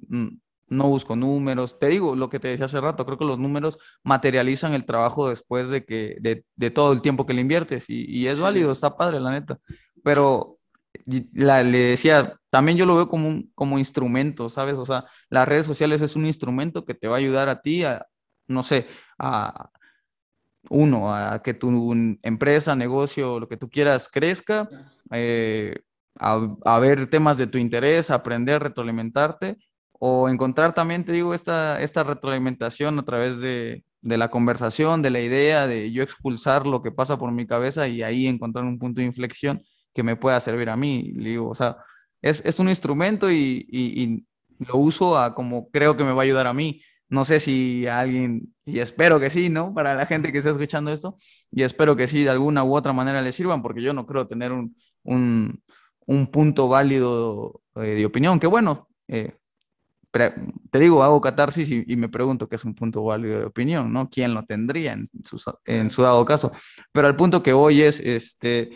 no 0.72 0.88
busco 0.88 1.16
números. 1.16 1.78
Te 1.78 1.88
digo 1.88 2.16
lo 2.16 2.28
que 2.28 2.40
te 2.40 2.48
decía 2.48 2.66
hace 2.66 2.80
rato, 2.80 3.04
creo 3.04 3.18
que 3.18 3.24
los 3.24 3.38
números 3.38 3.78
materializan 4.02 4.74
el 4.74 4.84
trabajo 4.84 5.28
después 5.28 5.68
de, 5.68 5.84
que, 5.84 6.16
de, 6.20 6.44
de 6.56 6.70
todo 6.70 6.92
el 6.92 7.02
tiempo 7.02 7.26
que 7.26 7.34
le 7.34 7.42
inviertes 7.42 7.84
y, 7.88 8.04
y 8.08 8.26
es 8.28 8.40
válido, 8.40 8.72
está 8.72 8.96
padre, 8.96 9.20
la 9.20 9.30
neta. 9.30 9.58
Pero 10.02 10.58
la, 11.32 11.62
le 11.62 11.78
decía, 11.78 12.38
también 12.50 12.78
yo 12.78 12.86
lo 12.86 12.96
veo 12.96 13.08
como 13.08 13.28
un 13.28 13.50
como 13.54 13.78
instrumento, 13.78 14.48
¿sabes? 14.48 14.76
O 14.76 14.86
sea, 14.86 15.04
las 15.28 15.48
redes 15.48 15.66
sociales 15.66 16.02
es 16.02 16.16
un 16.16 16.26
instrumento 16.26 16.84
que 16.84 16.94
te 16.94 17.08
va 17.08 17.16
a 17.16 17.18
ayudar 17.18 17.48
a 17.48 17.62
ti 17.62 17.84
a, 17.84 18.06
no 18.48 18.62
sé, 18.62 18.86
a 19.18 19.70
uno, 20.70 21.14
a 21.14 21.42
que 21.42 21.54
tu 21.54 21.92
empresa, 22.22 22.76
negocio, 22.76 23.40
lo 23.40 23.48
que 23.48 23.56
tú 23.56 23.68
quieras 23.68 24.08
crezca, 24.08 24.68
eh, 25.10 25.80
a, 26.18 26.78
ver 26.78 27.08
temas 27.08 27.38
de 27.38 27.46
tu 27.46 27.58
interés, 27.58 28.10
aprender, 28.10 28.62
retroalimentarte, 28.62 29.56
o 30.04 30.28
encontrar 30.28 30.74
también, 30.74 31.04
te 31.04 31.12
digo, 31.12 31.32
esta, 31.32 31.80
esta 31.80 32.02
retroalimentación 32.02 32.98
a 32.98 33.04
través 33.04 33.38
de, 33.38 33.84
de 34.00 34.16
la 34.18 34.32
conversación, 34.32 35.00
de 35.00 35.10
la 35.10 35.20
idea, 35.20 35.68
de 35.68 35.92
yo 35.92 36.02
expulsar 36.02 36.66
lo 36.66 36.82
que 36.82 36.90
pasa 36.90 37.18
por 37.18 37.30
mi 37.30 37.46
cabeza 37.46 37.86
y 37.86 38.02
ahí 38.02 38.26
encontrar 38.26 38.64
un 38.64 38.80
punto 38.80 39.00
de 39.00 39.06
inflexión 39.06 39.62
que 39.94 40.02
me 40.02 40.16
pueda 40.16 40.40
servir 40.40 40.70
a 40.70 40.76
mí. 40.76 41.12
digo, 41.14 41.48
o 41.48 41.54
sea, 41.54 41.76
es, 42.20 42.44
es 42.44 42.58
un 42.58 42.68
instrumento 42.68 43.30
y, 43.30 44.26
lo 44.58 44.76
uso 44.78 45.18
a 45.18 45.34
como 45.36 45.70
creo 45.70 45.96
que 45.96 46.02
me 46.02 46.12
va 46.12 46.22
a 46.22 46.24
ayudar 46.24 46.48
a 46.48 46.52
mí. 46.52 46.82
No 47.08 47.24
sé 47.24 47.38
si 47.38 47.86
alguien, 47.86 48.52
y 48.64 48.80
espero 48.80 49.20
que 49.20 49.30
sí, 49.30 49.50
¿no? 49.50 49.72
Para 49.72 49.94
la 49.94 50.06
gente 50.06 50.32
que 50.32 50.38
está 50.38 50.50
escuchando 50.50 50.92
esto, 50.92 51.14
y 51.52 51.62
espero 51.62 51.94
que 51.94 52.08
sí, 52.08 52.24
de 52.24 52.30
alguna 52.30 52.64
u 52.64 52.74
otra 52.74 52.92
manera 52.92 53.22
le 53.22 53.30
sirvan, 53.30 53.62
porque 53.62 53.82
yo 53.82 53.92
no 53.92 54.04
creo 54.06 54.26
tener 54.26 54.50
un, 54.50 54.76
un, 55.04 55.62
un 56.06 56.26
punto 56.28 56.66
válido 56.68 57.62
eh, 57.76 57.80
de 57.80 58.06
opinión, 58.06 58.40
que 58.40 58.48
bueno, 58.48 58.88
eh, 59.08 59.36
te 60.12 60.78
digo, 60.78 61.02
hago 61.02 61.20
catarsis 61.20 61.70
y, 61.70 61.84
y, 61.86 61.96
me 61.96 62.08
pregunto 62.08 62.48
qué 62.48 62.56
es 62.56 62.64
un 62.64 62.74
punto 62.74 63.02
válido 63.02 63.38
de 63.38 63.46
opinión, 63.46 63.92
¿no? 63.92 64.10
¿Quién 64.10 64.34
lo 64.34 64.44
tendría 64.44 64.92
en 64.92 65.08
su, 65.24 65.40
en 65.64 65.90
su 65.90 66.02
dado 66.02 66.24
caso? 66.24 66.52
Pero 66.92 67.08
el 67.08 67.16
punto 67.16 67.42
que 67.42 67.54
hoy 67.54 67.80
es, 67.82 67.98
este, 68.00 68.70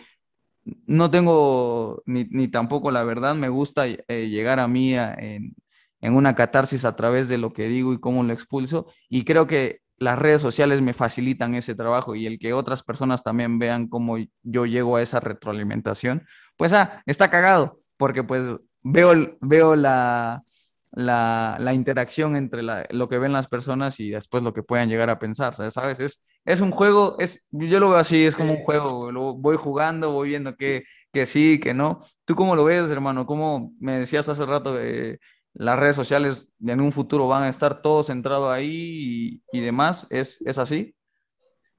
no 0.85 1.11
tengo 1.11 2.01
ni, 2.05 2.47
tampoco 2.47 2.91
la 2.91 3.03
verdad, 3.03 3.35
me 3.35 3.49
gusta 3.49 3.87
eh, 3.87 4.29
llegar 4.29 4.59
a 4.59 4.67
mí 4.67 4.95
en, 4.95 5.53
una 6.01 6.35
catarsis 6.35 6.85
a 6.85 6.95
través 6.95 7.27
de 7.27 7.37
lo 7.37 7.53
que 7.53 7.67
digo 7.67 7.93
y 7.93 7.99
cómo 7.99 8.23
lo 8.23 8.33
expulso 8.33 8.87
y 9.09 9.25
creo 9.25 9.45
que 9.45 9.81
las 9.97 10.17
redes 10.17 10.41
sociales 10.41 10.81
me 10.81 10.93
facilitan 10.93 11.55
ese 11.55 11.75
trabajo 11.75 12.15
y 12.15 12.25
el 12.27 12.39
que 12.39 12.53
otras 12.53 12.83
personas 12.83 13.23
también 13.23 13.59
vean 13.59 13.87
cómo 13.87 14.17
yo 14.43 14.65
llego 14.65 14.95
a 14.95 15.01
esa 15.01 15.19
retroalimentación, 15.19 16.25
pues 16.55 16.71
ah, 16.73 17.01
está 17.05 17.29
cagado, 17.29 17.81
porque 17.97 18.23
pues 18.23 18.45
veo, 18.83 19.37
veo 19.41 19.75
la, 19.75 20.43
la, 20.91 21.73
interacción 21.73 22.35
entre 22.35 22.63
lo 22.63 23.09
que 23.09 23.17
ven 23.17 23.33
las 23.33 23.47
personas 23.47 23.99
y 23.99 24.09
después 24.09 24.43
lo 24.43 24.53
que 24.53 24.63
puedan 24.63 24.89
llegar 24.89 25.09
a 25.09 25.19
pensar, 25.19 25.53
¿sabes? 25.55 25.99
Es, 25.99 26.27
es 26.45 26.61
un 26.61 26.71
juego, 26.71 27.17
es, 27.19 27.45
yo 27.51 27.79
lo 27.79 27.89
veo 27.89 27.99
así, 27.99 28.25
es 28.25 28.35
como 28.35 28.53
un 28.53 28.63
juego, 28.63 29.11
lo 29.11 29.35
voy 29.35 29.57
jugando, 29.57 30.11
voy 30.11 30.29
viendo 30.29 30.55
que, 30.55 30.83
que 31.11 31.25
sí, 31.25 31.59
que 31.59 31.73
no. 31.73 31.99
¿Tú 32.25 32.35
cómo 32.35 32.55
lo 32.55 32.63
ves, 32.63 32.89
hermano? 32.89 33.25
¿Cómo 33.25 33.73
me 33.79 33.99
decías 33.99 34.29
hace 34.29 34.45
rato 34.45 34.73
que 34.75 35.19
las 35.53 35.79
redes 35.79 35.95
sociales 35.95 36.47
en 36.65 36.81
un 36.81 36.91
futuro 36.91 37.27
van 37.27 37.43
a 37.43 37.49
estar 37.49 37.81
todos 37.81 38.07
centrados 38.07 38.51
ahí 38.51 39.41
y, 39.51 39.59
demás? 39.59 40.07
¿Es, 40.09 40.41
¿Es 40.45 40.57
así? 40.57 40.95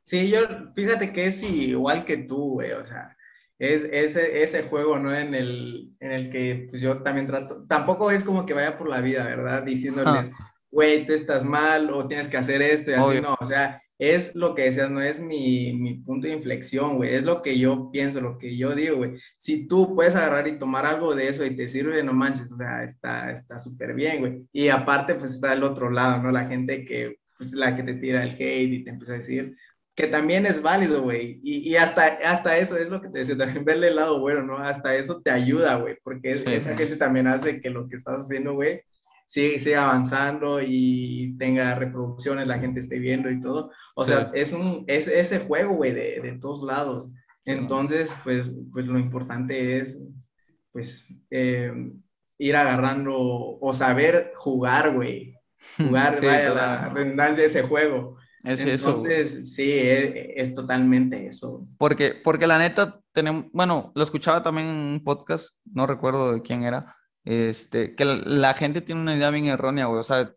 Sí, 0.03 0.31
yo, 0.31 0.39
fíjate 0.75 1.13
que 1.13 1.27
es 1.27 1.43
igual 1.43 2.05
que 2.05 2.17
tú, 2.17 2.55
güey, 2.55 2.73
o 2.73 2.85
sea, 2.85 3.15
es 3.59 3.85
ese, 3.91 4.43
ese 4.43 4.63
juego, 4.63 4.99
¿no? 4.99 5.17
En 5.17 5.35
el, 5.35 5.93
en 6.01 6.13
el 6.13 6.31
que 6.31 6.69
pues, 6.71 6.81
yo 6.81 7.03
también 7.03 7.27
trato, 7.27 7.65
tampoco 7.69 8.11
es 8.11 8.23
como 8.23 8.47
que 8.47 8.55
vaya 8.55 8.79
por 8.79 8.89
la 8.89 9.01
vida, 9.01 9.25
¿verdad? 9.25 9.65
Diciéndoles, 9.65 10.31
güey, 10.71 11.05
tú 11.05 11.13
estás 11.13 11.45
mal 11.45 11.91
o 11.91 12.07
tienes 12.07 12.29
que 12.29 12.37
hacer 12.37 12.63
esto 12.63 12.91
y 12.91 12.95
así, 12.95 13.21
no, 13.21 13.37
o 13.41 13.45
sea, 13.45 13.83
es 13.99 14.37
lo 14.37 14.55
que 14.55 14.63
decías, 14.63 14.91
no 14.91 15.03
es 15.03 15.19
mi, 15.19 15.75
mi 15.75 15.95
punto 15.95 16.29
de 16.29 16.35
inflexión, 16.35 16.97
güey, 16.97 17.15
es 17.15 17.25
lo 17.25 17.43
que 17.43 17.59
yo 17.59 17.91
pienso, 17.91 18.21
lo 18.21 18.39
que 18.39 18.57
yo 18.57 18.77
digo, 18.77 18.99
güey. 18.99 19.15
Si 19.37 19.67
tú 19.67 19.97
puedes 19.97 20.15
agarrar 20.15 20.47
y 20.47 20.59
tomar 20.59 20.87
algo 20.87 21.17
de 21.17 21.29
eso 21.29 21.45
y 21.45 21.57
te 21.57 21.69
sirve, 21.69 22.05
no 22.05 22.13
manches, 22.13 22.53
o 22.53 22.57
sea, 22.57 22.85
está 22.85 23.59
súper 23.59 23.95
bien, 23.95 24.21
güey. 24.21 24.47
Y 24.53 24.69
aparte, 24.69 25.17
pues 25.17 25.33
está 25.33 25.53
el 25.53 25.65
otro 25.65 25.91
lado, 25.91 26.23
¿no? 26.23 26.31
La 26.31 26.47
gente 26.47 26.85
que, 26.85 27.17
pues 27.37 27.55
la 27.55 27.75
que 27.75 27.83
te 27.83 27.95
tira 27.95 28.23
el 28.23 28.31
hate 28.31 28.73
y 28.73 28.85
te 28.85 28.91
empieza 28.91 29.15
a 29.15 29.17
decir, 29.17 29.57
que 29.99 30.07
también 30.07 30.47
es 30.47 30.63
válido, 30.63 31.03
güey. 31.03 31.41
Y, 31.43 31.69
y, 31.69 31.75
hasta, 31.75 32.19
hasta 32.25 32.57
eso 32.57 32.77
es 32.77 32.89
lo 32.89 33.01
que 33.03 33.09
te 33.09 33.19
decía, 33.19 33.37
también 33.37 33.65
verle 33.65 33.89
el 33.89 33.97
lado 33.97 34.21
bueno, 34.21 34.43
¿no? 34.43 34.57
Hasta 34.59 34.95
eso 34.95 35.21
te 35.21 35.33
ayuda, 35.33 35.75
güey, 35.75 35.99
porque 36.05 36.45
esa 36.47 36.77
gente 36.77 36.97
también 36.97 37.27
hace 37.27 37.59
que 37.59 37.69
lo 37.69 37.89
que 37.89 37.97
estás 37.97 38.19
haciendo, 38.19 38.55
güey, 38.55 38.81
siga, 39.27 39.91
avanzando 39.91 40.61
y 40.63 41.35
tenga 41.37 41.75
reproducciones, 41.75 42.47
la 42.47 42.61
gente 42.61 42.79
esté 42.79 43.01
viendo 43.01 43.29
y 43.29 43.41
todo. 43.41 43.73
O 43.97 44.05
sea, 44.05 44.31
es, 44.35 44.53
un, 44.53 44.85
es 44.87 45.09
ese 45.09 45.41
juego, 45.41 45.75
güey, 45.75 45.91
de, 45.91 46.21
de, 46.21 46.39
todos 46.39 46.63
lados. 46.63 47.11
Entonces, 47.45 48.15
pues, 48.23 48.53
pues 48.73 48.87
lo 48.87 49.01
importante 49.01 49.79
es, 49.79 50.01
pues, 50.71 51.09
eh, 51.33 51.73
ir 52.39 52.55
agarrando 52.55 53.17
o 53.19 53.73
saber 53.73 54.31
jugar, 54.37 54.95
güey. 54.95 55.35
Jugar, 55.77 56.25
vaya, 56.25 56.55
la 56.55 56.89
redundancia 56.91 57.43
de 57.43 57.49
ese 57.49 57.63
juego. 57.63 58.17
Es 58.45 58.65
Entonces, 58.65 59.55
sí, 59.55 59.73
es, 59.75 60.55
totalmente 60.55 61.27
eso. 61.27 61.67
Porque, 61.77 62.15
porque 62.23 62.47
la 62.47 62.59
neta, 62.59 63.01
tenemos, 63.13 63.47
bueno, 63.53 63.93
lo 63.95 64.03
escuchaba 64.03 64.43
también 64.43 64.69
en 64.69 64.77
un 64.77 65.05
podcast, 65.05 65.57
no 65.65 65.87
recuerdo 65.87 66.33
de 66.33 66.43
quién 66.43 66.63
era, 66.63 66.97
este, 67.25 67.95
que 67.95 68.05
la, 68.05 68.55
gente 68.55 68.81
tiene 68.81 69.01
una 69.01 69.17
idea 69.17 69.31
bien 69.31 69.47
errónea, 69.47 69.87
güey. 69.87 70.01
O 70.01 70.05
sea, 70.05 70.33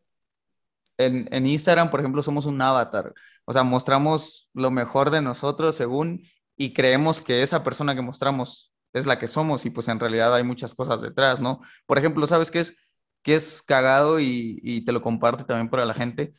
en, 0.97 1.27
en, 1.31 1.47
Instagram, 1.47 1.91
por 1.91 1.99
ejemplo, 1.99 2.23
somos 2.23 2.45
un 2.45 2.61
avatar. 2.61 3.13
O 3.45 3.53
sea, 3.53 3.63
mostramos 3.63 4.49
lo 4.53 4.71
mejor 4.71 5.11
de 5.11 5.21
nosotros 5.21 5.75
según 5.75 6.23
y 6.57 6.73
creemos 6.73 7.21
que 7.21 7.43
esa 7.43 7.63
persona 7.63 7.95
que 7.95 8.01
mostramos 8.01 8.73
es 8.93 9.05
la 9.05 9.19
que 9.19 9.27
somos 9.27 9.65
y 9.65 9.69
pues 9.69 9.87
en 9.87 9.99
realidad 9.99 10.33
hay 10.35 10.43
muchas 10.43 10.75
cosas 10.75 11.01
detrás, 11.01 11.39
¿no? 11.39 11.61
Por 11.85 11.97
ejemplo, 11.97 12.27
¿sabes 12.27 12.51
qué 12.51 12.59
es? 12.61 12.75
Que 13.23 13.35
es 13.35 13.61
cagado 13.61 14.19
y, 14.19 14.59
y 14.63 14.83
te 14.85 14.91
lo 14.91 15.01
comparto 15.01 15.45
también 15.45 15.69
para 15.69 15.85
la 15.85 15.93
gente. 15.93 16.33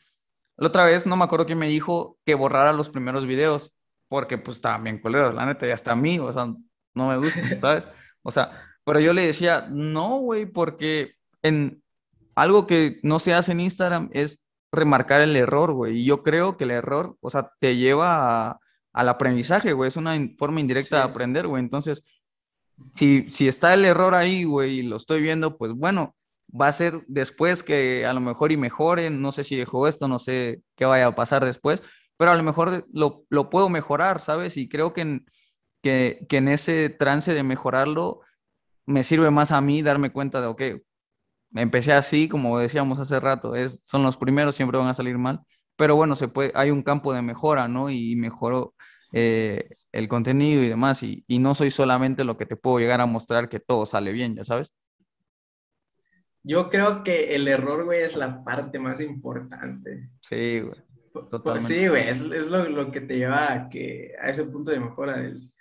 La 0.57 0.67
otra 0.67 0.85
vez 0.85 1.05
no 1.05 1.15
me 1.15 1.23
acuerdo 1.25 1.45
quién 1.45 1.59
me 1.59 1.67
dijo 1.67 2.17
que 2.25 2.35
borrara 2.35 2.73
los 2.73 2.89
primeros 2.89 3.25
videos, 3.25 3.75
porque 4.07 4.37
pues 4.37 4.57
estaban 4.57 4.83
bien 4.83 4.99
culeros, 4.99 5.33
la 5.33 5.45
neta, 5.45 5.67
y 5.67 5.71
hasta 5.71 5.93
a 5.93 5.95
mí, 5.95 6.19
o 6.19 6.31
sea, 6.31 6.45
no 6.93 7.07
me 7.07 7.17
gusta, 7.17 7.41
¿sabes? 7.59 7.87
O 8.21 8.31
sea, 8.31 8.51
pero 8.83 8.99
yo 8.99 9.13
le 9.13 9.25
decía, 9.25 9.67
no, 9.69 10.19
güey, 10.19 10.45
porque 10.45 11.13
en 11.41 11.83
algo 12.35 12.67
que 12.67 12.99
no 13.03 13.19
se 13.19 13.33
hace 13.33 13.51
en 13.51 13.61
Instagram 13.61 14.09
es 14.13 14.39
remarcar 14.71 15.21
el 15.21 15.35
error, 15.35 15.73
güey. 15.73 15.99
Y 15.99 16.05
yo 16.05 16.23
creo 16.23 16.57
que 16.57 16.65
el 16.65 16.71
error, 16.71 17.17
o 17.21 17.29
sea, 17.29 17.51
te 17.59 17.77
lleva 17.77 18.59
al 18.91 19.09
aprendizaje, 19.09 19.73
güey. 19.73 19.87
Es 19.87 19.97
una 19.97 20.17
forma 20.37 20.59
indirecta 20.59 20.97
de 20.97 21.03
aprender, 21.03 21.47
güey. 21.47 21.61
Entonces, 21.61 22.03
si, 22.95 23.27
si 23.29 23.47
está 23.47 23.73
el 23.73 23.85
error 23.85 24.15
ahí, 24.15 24.43
güey, 24.43 24.79
y 24.79 24.83
lo 24.83 24.97
estoy 24.97 25.21
viendo, 25.21 25.57
pues 25.57 25.73
bueno, 25.73 26.15
va 26.49 26.67
a 26.67 26.71
ser 26.71 27.03
después 27.07 27.63
que 27.63 28.05
a 28.05 28.13
lo 28.13 28.19
mejor 28.21 28.51
y 28.51 28.57
mejoren, 28.57 29.21
no 29.21 29.31
sé 29.31 29.43
si 29.43 29.55
dejó 29.55 29.87
esto, 29.87 30.07
no 30.07 30.19
sé 30.19 30.61
qué 30.75 30.85
vaya 30.85 31.07
a 31.07 31.15
pasar 31.15 31.43
después, 31.45 31.81
pero 32.17 32.31
a 32.31 32.35
lo 32.35 32.43
mejor 32.43 32.85
lo, 32.93 33.25
lo 33.29 33.49
puedo 33.49 33.69
mejorar, 33.69 34.19
¿sabes? 34.21 34.57
Y 34.57 34.69
creo 34.69 34.93
que 34.93 35.01
en, 35.01 35.25
que, 35.81 36.25
que 36.29 36.37
en 36.37 36.47
ese 36.49 36.89
trance 36.89 37.33
de 37.33 37.43
mejorarlo 37.43 38.21
me 38.85 39.03
sirve 39.03 39.31
más 39.31 39.51
a 39.51 39.61
mí 39.61 39.81
darme 39.83 40.11
cuenta 40.11 40.41
de, 40.41 40.47
ok, 40.47 40.61
empecé 41.55 41.93
así, 41.93 42.27
como 42.27 42.57
decíamos 42.59 42.99
hace 42.99 43.19
rato, 43.19 43.55
es, 43.55 43.83
son 43.85 44.03
los 44.03 44.17
primeros, 44.17 44.55
siempre 44.55 44.77
van 44.79 44.87
a 44.87 44.93
salir 44.93 45.17
mal, 45.17 45.41
pero 45.75 45.95
bueno, 45.95 46.15
se 46.15 46.27
puede, 46.27 46.51
hay 46.55 46.71
un 46.71 46.83
campo 46.83 47.13
de 47.13 47.21
mejora, 47.21 47.67
¿no? 47.67 47.89
Y 47.89 48.15
mejoró 48.15 48.73
eh, 49.13 49.69
el 49.91 50.07
contenido 50.07 50.63
y 50.63 50.69
demás, 50.69 51.03
y, 51.03 51.23
y 51.27 51.39
no 51.39 51.55
soy 51.55 51.71
solamente 51.71 52.23
lo 52.23 52.37
que 52.37 52.45
te 52.45 52.55
puedo 52.55 52.79
llegar 52.79 53.01
a 53.01 53.05
mostrar 53.05 53.49
que 53.49 53.59
todo 53.59 53.85
sale 53.85 54.11
bien, 54.11 54.35
ya 54.35 54.43
sabes. 54.43 54.73
Yo 56.43 56.69
creo 56.69 57.03
que 57.03 57.35
el 57.35 57.47
error, 57.47 57.85
güey, 57.85 58.01
es 58.01 58.15
la 58.17 58.43
parte 58.43 58.77
más 58.77 58.99
importante. 58.99 60.09
Sí, 60.21 60.59
güey. 60.59 60.81
Totalmente. 61.29 61.73
Sí, 61.73 61.87
güey, 61.87 62.09
es, 62.09 62.19
es 62.19 62.47
lo, 62.47 62.67
lo, 62.69 62.91
que 62.91 62.99
te 63.01 63.17
lleva 63.17 63.53
a, 63.53 63.69
que, 63.69 64.13
a 64.21 64.29
ese 64.29 64.45
punto 64.45 64.71
de 64.71 64.79
mejora 64.79 65.19
del, 65.19 65.51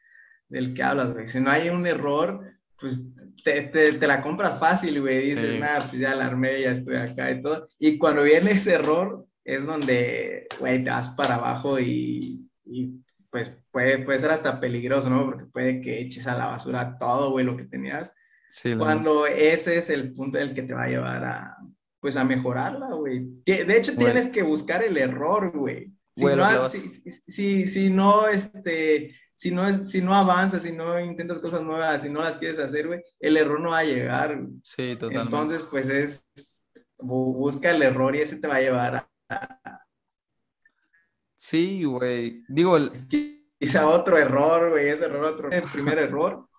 del 0.49 0.75
que 0.75 0.83
hablas, 0.83 1.13
güey. 1.13 1.27
Si 1.27 1.41
no 1.41 1.51
hay 1.51 1.69
un 1.69 1.87
error, 1.87 2.41
pues 2.81 3.11
te, 3.45 3.63
te, 3.63 3.93
te 3.93 4.07
la 4.07 4.23
compras 4.23 4.59
fácil, 4.59 5.01
güey. 5.01 5.27
Dices, 5.27 5.53
sí. 5.53 5.59
nada, 5.59 5.81
pues 5.81 6.01
ya 6.01 6.15
la 6.15 6.27
armé, 6.27 6.61
ya 6.61 6.73
estoy 6.73 6.97
acá 6.97 7.31
y 7.31 7.43
todo. 7.43 7.69
Y 7.79 7.99
cuando 7.99 8.23
viene 8.23 8.53
ese 8.53 8.75
error, 8.75 9.27
es 9.45 9.67
donde, 9.67 10.49
güey, 10.59 10.83
te 10.83 10.91
vas 10.91 11.11
para 11.11 11.35
abajo 11.37 11.79
y, 11.79 12.49
y 12.65 13.03
pues 13.31 13.57
puede, 13.71 13.99
puede 13.99 14.19
ser 14.19 14.31
hasta 14.31 14.59
peligroso, 14.59 15.11
¿no? 15.11 15.27
Porque 15.27 15.45
puede 15.47 15.81
que 15.81 16.01
eches 16.01 16.27
a 16.27 16.37
la 16.37 16.47
basura 16.47 16.97
todo, 16.99 17.31
güey, 17.31 17.45
lo 17.45 17.57
que 17.57 17.65
tenías 17.65 18.15
Sí, 18.55 18.77
cuando 18.77 19.27
ese 19.27 19.79
es 19.79 19.89
el 19.89 20.13
punto 20.13 20.37
del 20.37 20.53
que 20.53 20.61
te 20.61 20.75
va 20.75 20.83
a 20.83 20.89
llevar 20.89 21.25
a, 21.25 21.57
pues, 21.99 22.19
a 22.19 22.25
mejorarla, 22.25 22.89
güey. 22.89 23.27
De 23.47 23.79
hecho, 23.79 23.95
bueno. 23.95 24.13
tienes 24.13 24.27
que 24.27 24.43
buscar 24.43 24.85
el 24.85 24.99
error, 24.99 25.57
güey. 25.57 25.91
Si, 26.11 26.21
bueno, 26.21 26.53
no, 26.53 26.69
si, 26.69 26.87
si, 26.87 27.67
si, 27.67 27.89
no, 27.89 28.29
este, 28.29 29.17
si 29.35 29.53
no, 29.53 29.67
es, 29.67 29.91
si 29.91 30.03
no 30.03 30.15
avanzas, 30.15 30.65
si 30.65 30.73
no 30.73 31.01
intentas 31.01 31.39
cosas 31.39 31.63
nuevas, 31.63 32.03
si 32.03 32.11
no 32.11 32.21
las 32.21 32.37
quieres 32.37 32.59
hacer, 32.59 32.89
güey, 32.89 33.03
el 33.21 33.39
error 33.39 33.59
no 33.59 33.71
va 33.71 33.79
a 33.79 33.85
llegar. 33.85 34.39
Sí, 34.63 34.97
totalmente. 34.97 35.23
Entonces, 35.23 35.63
pues 35.63 35.89
es, 35.89 36.29
busca 36.99 37.71
el 37.71 37.81
error 37.81 38.15
y 38.15 38.19
ese 38.19 38.37
te 38.37 38.49
va 38.49 38.57
a 38.57 38.61
llevar 38.61 39.09
a... 39.31 39.87
Sí, 41.39 41.85
güey. 41.85 42.45
Digo, 42.49 42.77
el... 42.77 43.09
quizá 43.59 43.89
otro 43.89 44.19
error, 44.19 44.73
güey, 44.73 44.89
ese 44.91 45.07
error, 45.07 45.25
otro, 45.25 45.51
el 45.51 45.63
primer 45.73 45.97
error 45.97 46.51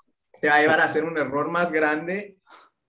te 0.44 0.50
va 0.50 0.56
a 0.56 0.62
llevar 0.62 0.82
a 0.82 0.84
hacer 0.84 1.06
un 1.06 1.18
error 1.18 1.50
más 1.50 1.72
grande. 1.72 2.36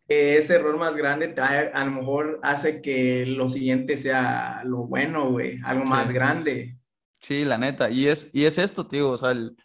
Ese 0.08 0.56
error 0.56 0.76
más 0.76 0.96
grande 0.96 1.28
te 1.28 1.40
va 1.40 1.46
a, 1.46 1.82
a 1.82 1.84
lo 1.84 1.92
mejor 1.92 2.40
hace 2.42 2.82
que 2.82 3.26
lo 3.26 3.46
siguiente 3.46 3.96
sea 3.96 4.62
lo 4.64 4.78
bueno, 4.78 5.30
güey, 5.30 5.60
algo 5.62 5.84
más 5.84 6.08
sí. 6.08 6.14
grande. 6.14 6.76
Sí, 7.20 7.44
la 7.44 7.56
neta. 7.56 7.90
Y 7.90 8.08
es, 8.08 8.28
y 8.32 8.46
es 8.46 8.58
esto, 8.58 8.88
tío. 8.88 9.08
O 9.08 9.18
sea, 9.18 9.30
el, 9.30 9.56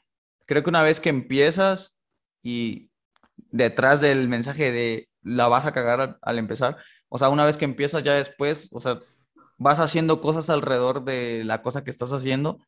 creo 0.46 0.62
que 0.62 0.70
una 0.70 0.84
vez 0.84 1.00
que 1.00 1.10
empiezas 1.10 1.96
y 2.44 2.92
detrás 3.50 4.02
del 4.02 4.30
mensaje 4.30 4.72
de 4.72 5.10
la 5.24 5.48
vas 5.48 5.66
a 5.66 5.72
cagar 5.72 6.00
al, 6.00 6.18
al 6.22 6.38
empezar, 6.38 6.78
o 7.08 7.18
sea, 7.18 7.30
una 7.30 7.44
vez 7.44 7.58
que 7.58 7.66
empiezas 7.66 8.04
ya 8.04 8.14
después, 8.14 8.70
o 8.72 8.80
sea, 8.80 9.00
vas 9.58 9.80
haciendo 9.80 10.22
cosas 10.22 10.52
alrededor 10.52 11.06
de 11.06 11.44
la 11.44 11.64
cosa 11.64 11.84
que 11.84 11.90
estás 11.90 12.14
haciendo 12.14 12.60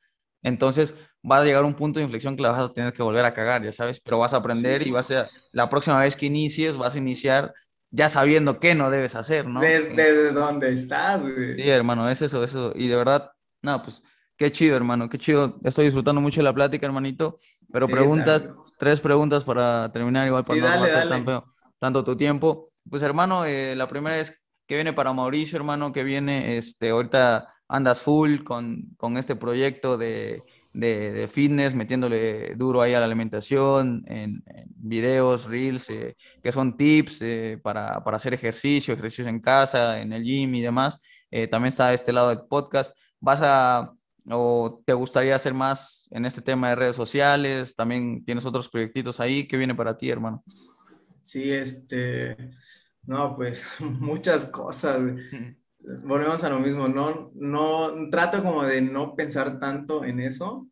entonces 0.44 0.96
va 1.30 1.38
a 1.38 1.44
llegar 1.44 1.64
un 1.64 1.76
punto 1.76 2.00
de 2.00 2.06
inflexión 2.06 2.36
que 2.36 2.42
la 2.42 2.52
vas 2.52 2.60
a 2.60 2.74
tener 2.74 2.94
que 2.94 3.04
volver 3.04 3.26
a 3.26 3.34
cagar, 3.34 3.64
ya 3.64 3.72
sabes, 3.72 4.00
pero 4.00 4.20
vas 4.20 4.34
a 4.34 4.38
aprender 4.38 4.84
sí. 4.84 4.90
y 4.90 4.92
vas 4.92 5.12
a, 5.12 5.30
la 5.52 5.70
próxima 5.70 6.00
vez 6.00 6.16
que 6.16 6.26
inicies, 6.26 6.78
vas 6.78 6.96
a 6.96 6.98
iniciar 6.98 7.54
ya 7.92 8.10
sabiendo 8.10 8.60
qué 8.60 8.74
no 8.74 8.90
debes 8.90 9.16
hacer, 9.16 9.46
¿no? 9.46 9.60
Desde, 9.60 9.94
desde 9.94 10.32
dónde 10.32 10.74
estás, 10.74 11.22
güey. 11.22 11.56
Sí, 11.56 11.70
hermano, 11.70 12.10
es 12.10 12.22
eso, 12.22 12.44
eso. 12.44 12.72
Y 12.74 12.88
de 12.88 12.96
verdad, 12.96 13.32
no, 13.62 13.84
pues 13.84 14.02
qué 14.38 14.52
chido, 14.52 14.78
hermano, 14.78 15.10
qué 15.10 15.18
chido. 15.18 15.60
Estoy 15.64 15.86
disfrutando 15.86 16.22
mucho 16.22 16.40
de 16.40 16.46
la 16.46 16.54
plática, 16.54 16.86
hermanito. 16.86 17.38
Pero 17.72 17.88
sí, 17.88 17.94
preguntas, 17.94 18.44
dale. 18.44 18.56
tres 18.80 19.02
preguntas 19.02 19.44
para 19.44 19.92
terminar, 19.92 20.26
igual 20.26 20.44
para 20.44 20.56
sí, 20.56 20.62
no 20.62 20.68
dale, 20.68 20.92
dale. 20.92 21.10
Tanto, 21.10 21.54
tanto, 21.80 22.04
tu 22.04 22.16
tiempo. 22.16 22.72
Pues, 22.90 23.04
hermano, 23.04 23.46
eh, 23.46 23.76
la 23.76 23.90
primera 23.90 24.18
es 24.18 24.34
que 24.66 24.76
viene 24.76 24.94
para 24.94 25.12
Mauricio, 25.12 25.58
hermano, 25.58 25.92
que 25.92 26.04
viene, 26.04 26.58
este, 26.58 26.92
ahorita 26.92 27.54
andas 27.68 28.02
full 28.02 28.44
con, 28.44 28.96
con 28.98 29.18
este 29.18 29.36
proyecto 29.36 29.98
de, 29.98 30.44
de, 30.74 31.12
de, 31.12 31.28
fitness, 31.28 31.76
metiéndole 31.76 32.56
duro 32.56 32.82
ahí 32.82 32.94
a 32.94 33.00
la 33.00 33.06
alimentación, 33.06 34.04
en, 34.08 34.44
en 34.46 34.68
videos, 34.78 35.46
reels, 35.46 35.90
eh, 35.90 36.16
que 36.42 36.52
son 36.52 36.78
tips 36.78 37.22
eh, 37.22 37.60
para, 37.62 38.04
para, 38.04 38.18
hacer 38.18 38.34
ejercicio, 38.34 38.94
ejercicio 38.94 39.28
en 39.28 39.40
casa, 39.40 40.00
en 40.00 40.14
el 40.14 40.24
gym 40.24 40.54
y 40.56 40.62
demás. 40.62 41.00
Eh, 41.30 41.48
también 41.48 41.70
está 41.70 41.94
este 41.94 42.14
lado 42.14 42.30
del 42.30 42.46
podcast. 42.48 42.96
¿Vas 43.20 43.42
a, 43.44 43.94
o 44.30 44.82
te 44.86 44.94
gustaría 44.94 45.36
hacer 45.36 45.54
más 45.54 46.08
en 46.12 46.26
este 46.26 46.42
tema 46.42 46.70
de 46.70 46.76
redes 46.76 46.96
sociales? 46.96 47.76
También 47.76 48.24
tienes 48.24 48.46
otros 48.46 48.70
proyectitos 48.70 49.20
ahí. 49.20 49.48
¿Qué 49.48 49.58
viene 49.58 49.76
para 49.76 49.98
ti, 49.98 50.10
hermano? 50.10 50.44
Sí, 51.22 51.52
este, 51.52 52.36
no, 53.04 53.36
pues 53.36 53.66
muchas 53.80 54.46
cosas 54.46 55.02
volvemos 56.04 56.44
a 56.44 56.50
lo 56.50 56.60
mismo, 56.60 56.88
no, 56.88 57.32
no, 57.36 58.10
trato 58.10 58.44
como 58.44 58.64
de 58.64 58.82
no 58.82 59.16
pensar 59.16 59.60
tanto 59.60 60.04
en 60.06 60.20
eso. 60.20 60.68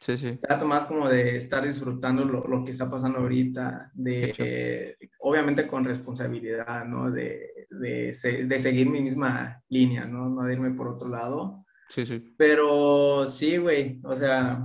Sí, 0.00 0.16
sí. 0.16 0.36
Trato 0.36 0.64
más 0.64 0.84
como 0.84 1.08
de 1.08 1.36
estar 1.36 1.66
disfrutando 1.66 2.24
lo, 2.24 2.46
lo 2.46 2.64
que 2.64 2.70
está 2.70 2.88
pasando 2.88 3.18
ahorita, 3.18 3.90
de, 3.94 4.34
eh, 4.38 4.96
obviamente 5.20 5.66
con 5.66 5.84
responsabilidad, 5.84 6.84
¿no? 6.84 7.10
De, 7.10 7.66
de, 7.70 8.16
de, 8.46 8.58
seguir 8.58 8.88
mi 8.88 9.00
misma 9.00 9.60
línea, 9.68 10.04
¿no? 10.04 10.28
No 10.28 10.44
de 10.44 10.52
irme 10.52 10.70
por 10.70 10.88
otro 10.88 11.08
lado. 11.08 11.64
Sí, 11.88 12.06
sí. 12.06 12.34
Pero 12.36 13.26
sí, 13.26 13.56
güey, 13.56 14.00
o 14.04 14.14
sea, 14.14 14.64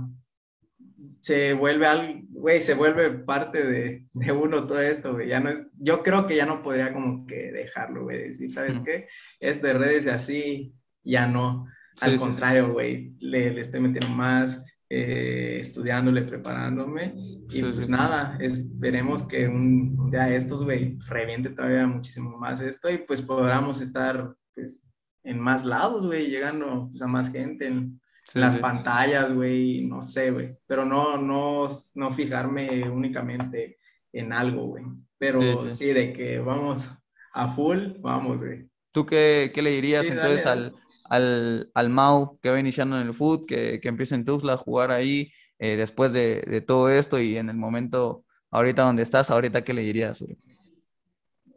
se 1.24 1.54
vuelve 1.54 1.86
algo, 1.86 2.20
güey, 2.28 2.60
se 2.60 2.74
vuelve 2.74 3.08
parte 3.08 3.66
de, 3.66 4.06
de, 4.12 4.32
uno 4.32 4.66
todo 4.66 4.82
esto, 4.82 5.14
güey. 5.14 5.26
Ya 5.26 5.40
no 5.40 5.48
es, 5.48 5.66
yo 5.78 6.02
creo 6.02 6.26
que 6.26 6.36
ya 6.36 6.44
no 6.44 6.62
podría 6.62 6.92
como 6.92 7.24
que 7.26 7.50
dejarlo, 7.50 8.02
güey, 8.02 8.24
decir, 8.24 8.52
¿sabes 8.52 8.78
qué? 8.84 9.08
Esto 9.40 9.68
de 9.68 9.72
redes 9.72 10.04
y 10.04 10.10
así, 10.10 10.74
ya 11.02 11.26
no. 11.26 11.66
Al 12.02 12.12
sí, 12.12 12.18
contrario, 12.18 12.74
güey, 12.74 12.96
sí. 12.96 13.16
le, 13.20 13.52
le, 13.52 13.60
estoy 13.62 13.80
metiendo 13.80 14.14
más, 14.14 14.62
eh, 14.90 15.56
estudiándole, 15.60 16.24
preparándome. 16.24 17.14
Y 17.16 17.62
pues 17.62 17.88
nada, 17.88 18.36
esperemos 18.38 19.22
que 19.22 19.48
un 19.48 20.10
día 20.10 20.28
estos, 20.28 20.62
güey, 20.62 20.98
reviente 21.08 21.48
todavía 21.48 21.86
muchísimo 21.86 22.36
más 22.36 22.60
esto 22.60 22.90
y 22.90 22.98
pues 22.98 23.22
podamos 23.22 23.80
estar, 23.80 24.36
pues, 24.54 24.84
en 25.22 25.40
más 25.40 25.64
lados, 25.64 26.04
güey, 26.04 26.26
llegando 26.26 26.88
pues, 26.90 27.00
a 27.00 27.06
más 27.06 27.32
gente. 27.32 27.66
En, 27.66 27.98
Sí, 28.24 28.38
las 28.38 28.54
sí. 28.54 28.60
pantallas, 28.60 29.32
güey, 29.32 29.84
no 29.84 30.00
sé, 30.00 30.30
güey, 30.30 30.56
pero 30.66 30.84
no, 30.84 31.18
no, 31.18 31.68
no 31.94 32.10
fijarme 32.10 32.88
únicamente 32.88 33.78
en 34.12 34.32
algo, 34.32 34.66
güey, 34.66 34.84
pero 35.18 35.68
sí, 35.68 35.70
sí, 35.70 35.92
de 35.92 36.12
que 36.12 36.38
vamos 36.38 36.88
a 37.32 37.48
full, 37.48 37.98
vamos, 38.00 38.42
güey. 38.42 38.68
¿Tú 38.92 39.04
qué, 39.04 39.50
qué 39.54 39.60
le 39.60 39.70
dirías 39.70 40.06
entonces 40.06 40.44
dale, 40.44 40.62
dale. 40.62 40.76
Al, 41.10 41.22
al, 41.22 41.70
al, 41.74 41.90
Mau 41.90 42.38
que 42.40 42.50
va 42.50 42.60
iniciando 42.60 42.98
en 42.98 43.08
el 43.08 43.14
foot, 43.14 43.44
que, 43.44 43.80
que 43.80 43.88
empieza 43.88 44.14
en 44.14 44.24
Tuzla 44.24 44.54
a 44.54 44.56
jugar 44.56 44.90
ahí 44.90 45.32
eh, 45.58 45.76
después 45.76 46.12
de, 46.12 46.42
de, 46.42 46.60
todo 46.60 46.88
esto 46.88 47.18
y 47.18 47.36
en 47.36 47.48
el 47.48 47.56
momento 47.56 48.24
ahorita 48.50 48.82
donde 48.82 49.02
estás, 49.02 49.30
ahorita 49.30 49.64
qué 49.64 49.74
le 49.74 49.82
dirías, 49.82 50.20
güey? 50.20 50.38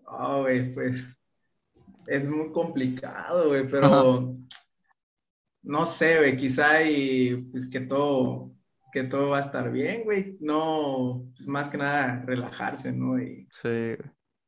Oh, 0.05 0.41
güey, 0.41 0.73
pues 0.73 1.07
es 2.07 2.27
muy 2.27 2.51
complicado, 2.51 3.49
güey, 3.49 3.67
pero 3.67 4.35
no 5.67 5.85
sé, 5.85 6.17
güey, 6.17 6.37
quizá 6.37 6.81
y 6.81 7.35
pues 7.51 7.67
que 7.67 7.81
todo, 7.81 8.55
que 8.91 9.03
todo 9.03 9.29
va 9.31 9.37
a 9.37 9.41
estar 9.41 9.69
bien, 9.69 10.03
güey. 10.05 10.37
No, 10.39 11.29
pues 11.35 11.47
más 11.47 11.67
que 11.67 11.77
nada 11.77 12.23
relajarse, 12.25 12.93
¿no? 12.93 13.21
Y, 13.21 13.47
sí. 13.51 13.95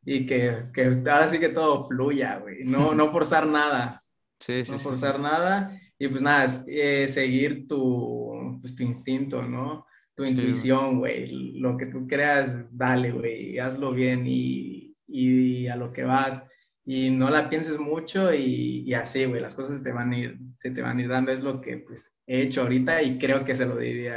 Y 0.05 0.26
que, 0.26 0.70
que 0.74 0.86
ahora 0.86 1.28
sí 1.28 1.39
que 1.39 1.49
todo 1.49 1.86
fluya, 1.88 2.38
güey. 2.38 2.63
No, 2.63 2.95
no 2.95 3.11
forzar 3.11 3.45
nada. 3.45 4.01
Sí, 4.39 4.63
sí. 4.63 4.72
No 4.72 4.80
forzar 4.80 5.17
sí. 5.17 5.22
nada. 5.22 5.80
Y 5.97 6.07
pues 6.07 6.22
nada, 6.22 6.47
eh, 6.67 7.09
seguir 7.09 7.67
tu, 7.67 8.57
pues, 8.61 8.74
tu 8.74 8.84
instinto, 8.84 9.43
¿no? 9.43 9.86
Tu 10.15 10.24
sí, 10.24 10.32
intuición, 10.32 10.99
güey. 10.99 11.59
Lo 11.59 11.76
que 11.76 11.88
tú 11.88 12.07
creas, 12.07 12.65
dale, 12.72 13.11
güey. 13.11 13.59
Hazlo 13.59 13.91
bien 13.91 14.24
y, 14.26 14.95
y 15.05 15.67
a 15.67 15.76
lo 15.76 15.91
que 15.91 16.03
vas 16.03 16.43
y 16.92 17.12
no 17.12 17.30
la 17.30 17.52
pienses 17.52 17.78
mucho 17.78 18.34
y, 18.34 18.82
y 18.84 18.96
así, 18.96 19.26
güey, 19.26 19.40
las 19.40 19.54
cosas 19.54 19.84
te 19.84 19.92
van 19.92 20.12
a 20.12 20.18
ir, 20.18 20.40
se 20.56 20.72
te 20.72 20.82
van 20.82 20.98
a 20.98 21.02
ir 21.04 21.08
dando, 21.08 21.32
es 21.32 21.42
lo 21.42 21.62
que 21.62 21.78
pues 21.78 22.16
he 22.26 22.42
hecho 22.42 22.64
ahorita 22.64 23.04
y 23.04 23.20
creo 23.20 23.46
que 23.46 23.56
se 23.56 23.68
lo 23.68 23.78
diría 23.78 24.16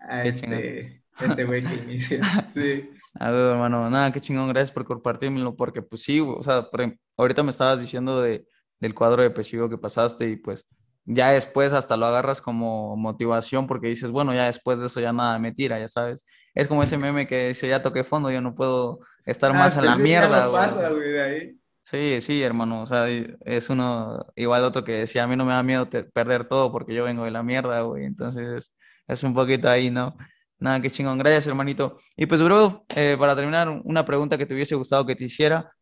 a, 0.00 0.24
este, 0.24 1.04
este 1.20 1.44
güey 1.44 1.62
que 1.62 1.74
inicia, 1.76 2.20
sí. 2.52 2.90
A 3.14 3.30
ver, 3.30 3.52
hermano, 3.52 3.88
nada, 3.88 4.12
qué 4.12 4.20
chingón, 4.20 4.48
gracias 4.48 4.72
por 4.72 4.84
compartírmelo, 4.84 5.54
porque 5.54 5.80
pues 5.80 6.02
sí, 6.02 6.18
o 6.18 6.42
sea, 6.42 6.68
ahorita 7.16 7.44
me 7.44 7.50
estabas 7.50 7.78
diciendo 7.78 8.20
de, 8.20 8.48
del 8.80 8.96
cuadro 8.96 9.22
depresivo 9.22 9.68
que 9.68 9.78
pasaste 9.78 10.28
y 10.28 10.34
pues 10.34 10.66
ya 11.04 11.30
después 11.30 11.72
hasta 11.72 11.96
lo 11.96 12.06
agarras 12.06 12.40
como 12.40 12.96
motivación 12.96 13.68
porque 13.68 13.86
dices, 13.86 14.10
bueno, 14.10 14.34
ya 14.34 14.46
después 14.46 14.80
de 14.80 14.86
eso 14.86 14.98
ya 14.98 15.12
nada 15.12 15.38
me 15.38 15.52
tira, 15.52 15.78
ya 15.78 15.86
sabes. 15.86 16.24
Es 16.52 16.66
como 16.66 16.82
ese 16.82 16.98
meme 16.98 17.28
que 17.28 17.50
dice, 17.50 17.68
ya 17.68 17.80
toqué 17.80 18.02
fondo, 18.02 18.28
yo 18.28 18.40
no 18.40 18.56
puedo 18.56 18.98
estar 19.24 19.52
ah, 19.52 19.54
más 19.54 19.76
en 19.76 19.84
la 19.84 19.94
mierda. 19.98 20.50
pasa, 20.50 20.90
güey, 20.90 21.12
de 21.12 21.22
ahí. 21.22 21.61
Sí, 21.84 22.20
sí, 22.20 22.42
hermano, 22.42 22.82
o 22.82 22.86
sea, 22.86 23.06
es 23.08 23.68
uno, 23.68 24.24
igual 24.36 24.64
otro 24.64 24.84
que 24.84 24.92
decía, 24.92 25.24
a 25.24 25.26
mí 25.26 25.36
no 25.36 25.44
me 25.44 25.52
da 25.52 25.62
miedo 25.62 25.88
perder 26.14 26.46
todo 26.48 26.72
porque 26.72 26.94
yo 26.94 27.04
vengo 27.04 27.24
de 27.24 27.30
la 27.30 27.42
mierda, 27.42 27.82
güey, 27.82 28.04
entonces 28.04 28.72
es 29.06 29.22
un 29.24 29.34
poquito 29.34 29.68
ahí, 29.68 29.90
¿no? 29.90 30.16
Nada, 30.58 30.80
qué 30.80 30.90
chingón, 30.90 31.18
gracias, 31.18 31.48
hermanito. 31.48 31.98
Y 32.16 32.26
pues, 32.26 32.42
bro, 32.42 32.86
eh, 32.94 33.16
para 33.18 33.34
terminar, 33.34 33.68
una 33.84 34.04
pregunta 34.06 34.38
que 34.38 34.46
te 34.46 34.54
hubiese 34.54 34.76
gustado 34.76 35.04
que 35.04 35.16
te 35.16 35.24
hiciera, 35.24 35.72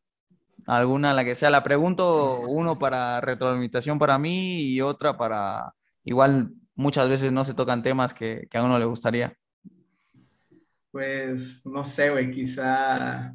alguna, 0.67 1.13
la 1.13 1.25
que 1.25 1.35
sea, 1.35 1.51
la 1.51 1.63
pregunto, 1.63 2.41
uno 2.49 2.79
para 2.79 3.21
retroalimentación 3.21 3.99
para 3.99 4.19
mí 4.19 4.63
y 4.63 4.81
otra 4.81 5.17
para, 5.17 5.75
igual 6.05 6.51
muchas 6.75 7.09
veces 7.09 7.31
no 7.31 7.45
se 7.45 7.55
tocan 7.55 7.83
temas 7.83 8.15
que, 8.15 8.49
a 8.53 8.63
uno 8.63 8.79
le 8.79 8.87
gustaría. 8.87 9.37
Pues, 10.91 11.65
no 11.67 11.85
sé, 11.85 12.11
güey, 12.11 12.31
quizá... 12.31 13.35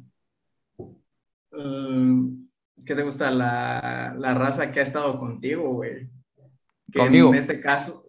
Mm, 1.52 2.45
¿Qué 2.84 2.94
te 2.94 3.02
gusta? 3.02 3.30
La, 3.30 4.14
la, 4.18 4.34
raza 4.34 4.70
que 4.70 4.80
ha 4.80 4.82
estado 4.82 5.18
contigo, 5.18 5.74
güey. 5.74 6.08
¿Conmigo? 6.92 7.30
En 7.30 7.36
este 7.36 7.60
caso, 7.60 8.04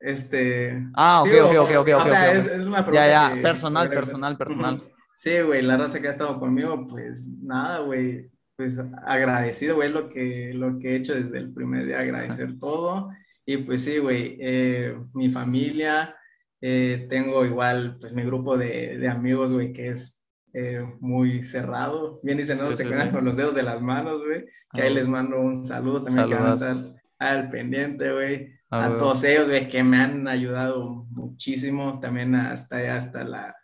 este... 0.00 0.82
Ah, 0.94 1.22
ok, 1.22 1.30
ok, 1.44 1.56
ok, 1.60 1.70
ok. 1.78 1.88
O, 1.96 2.06
sea, 2.06 2.32
Es, 2.32 2.46
una 2.64 2.84
pregunta 2.84 3.06
Ya, 3.06 3.34
ya, 3.34 3.42
personal, 3.42 3.88
personal, 3.88 4.36
personal. 4.36 4.82
Sí, 5.14 5.40
güey, 5.40 5.62
la 5.62 5.76
raza 5.76 6.00
que 6.00 6.08
ha 6.08 6.10
estado 6.10 6.38
conmigo, 6.38 6.86
pues 6.88 7.28
nada, 7.42 7.80
güey 7.80 8.30
pues 8.56 8.80
agradecido, 9.04 9.76
güey, 9.76 9.90
lo 9.90 10.08
que, 10.08 10.52
lo 10.54 10.78
que 10.78 10.92
he 10.92 10.96
hecho 10.96 11.14
desde 11.14 11.38
el 11.38 11.52
primer 11.52 11.86
día, 11.86 12.00
agradecer 12.00 12.58
todo. 12.58 13.10
Y 13.44 13.58
pues 13.58 13.84
sí, 13.84 13.98
güey, 13.98 14.38
eh, 14.40 14.96
mi 15.12 15.30
familia, 15.30 16.16
eh, 16.60 17.06
tengo 17.08 17.44
igual, 17.44 17.98
pues 18.00 18.12
mi 18.14 18.22
grupo 18.24 18.56
de, 18.56 18.96
de 18.96 19.08
amigos, 19.08 19.52
güey, 19.52 19.72
que 19.72 19.88
es 19.88 20.15
eh, 20.58 20.82
muy 21.00 21.42
cerrado. 21.42 22.18
Bien 22.22 22.38
dicen, 22.38 22.56
no, 22.56 22.72
se 22.72 22.88
quedan 22.88 23.10
con 23.10 23.26
los 23.26 23.36
dedos 23.36 23.54
de 23.54 23.62
las 23.62 23.82
manos, 23.82 24.22
güey. 24.24 24.46
Que 24.72 24.80
ahí 24.80 24.94
les 24.94 25.06
mando 25.06 25.38
un 25.38 25.62
saludo 25.66 26.02
también, 26.02 26.30
que 26.30 26.34
van 26.34 26.46
a 26.46 26.54
estar 26.54 26.76
al 27.18 27.48
pendiente, 27.50 28.10
güey. 28.10 28.54
a 28.70 28.96
todos 28.96 29.22
ellos, 29.24 29.48
güey, 29.48 29.68
que 29.68 29.82
me 29.82 29.98
han 29.98 30.26
ayudado 30.26 31.04
muchísimo. 31.10 32.00
También 32.00 32.34
hasta, 32.34 32.96
hasta 32.96 33.22
la, 33.22 33.54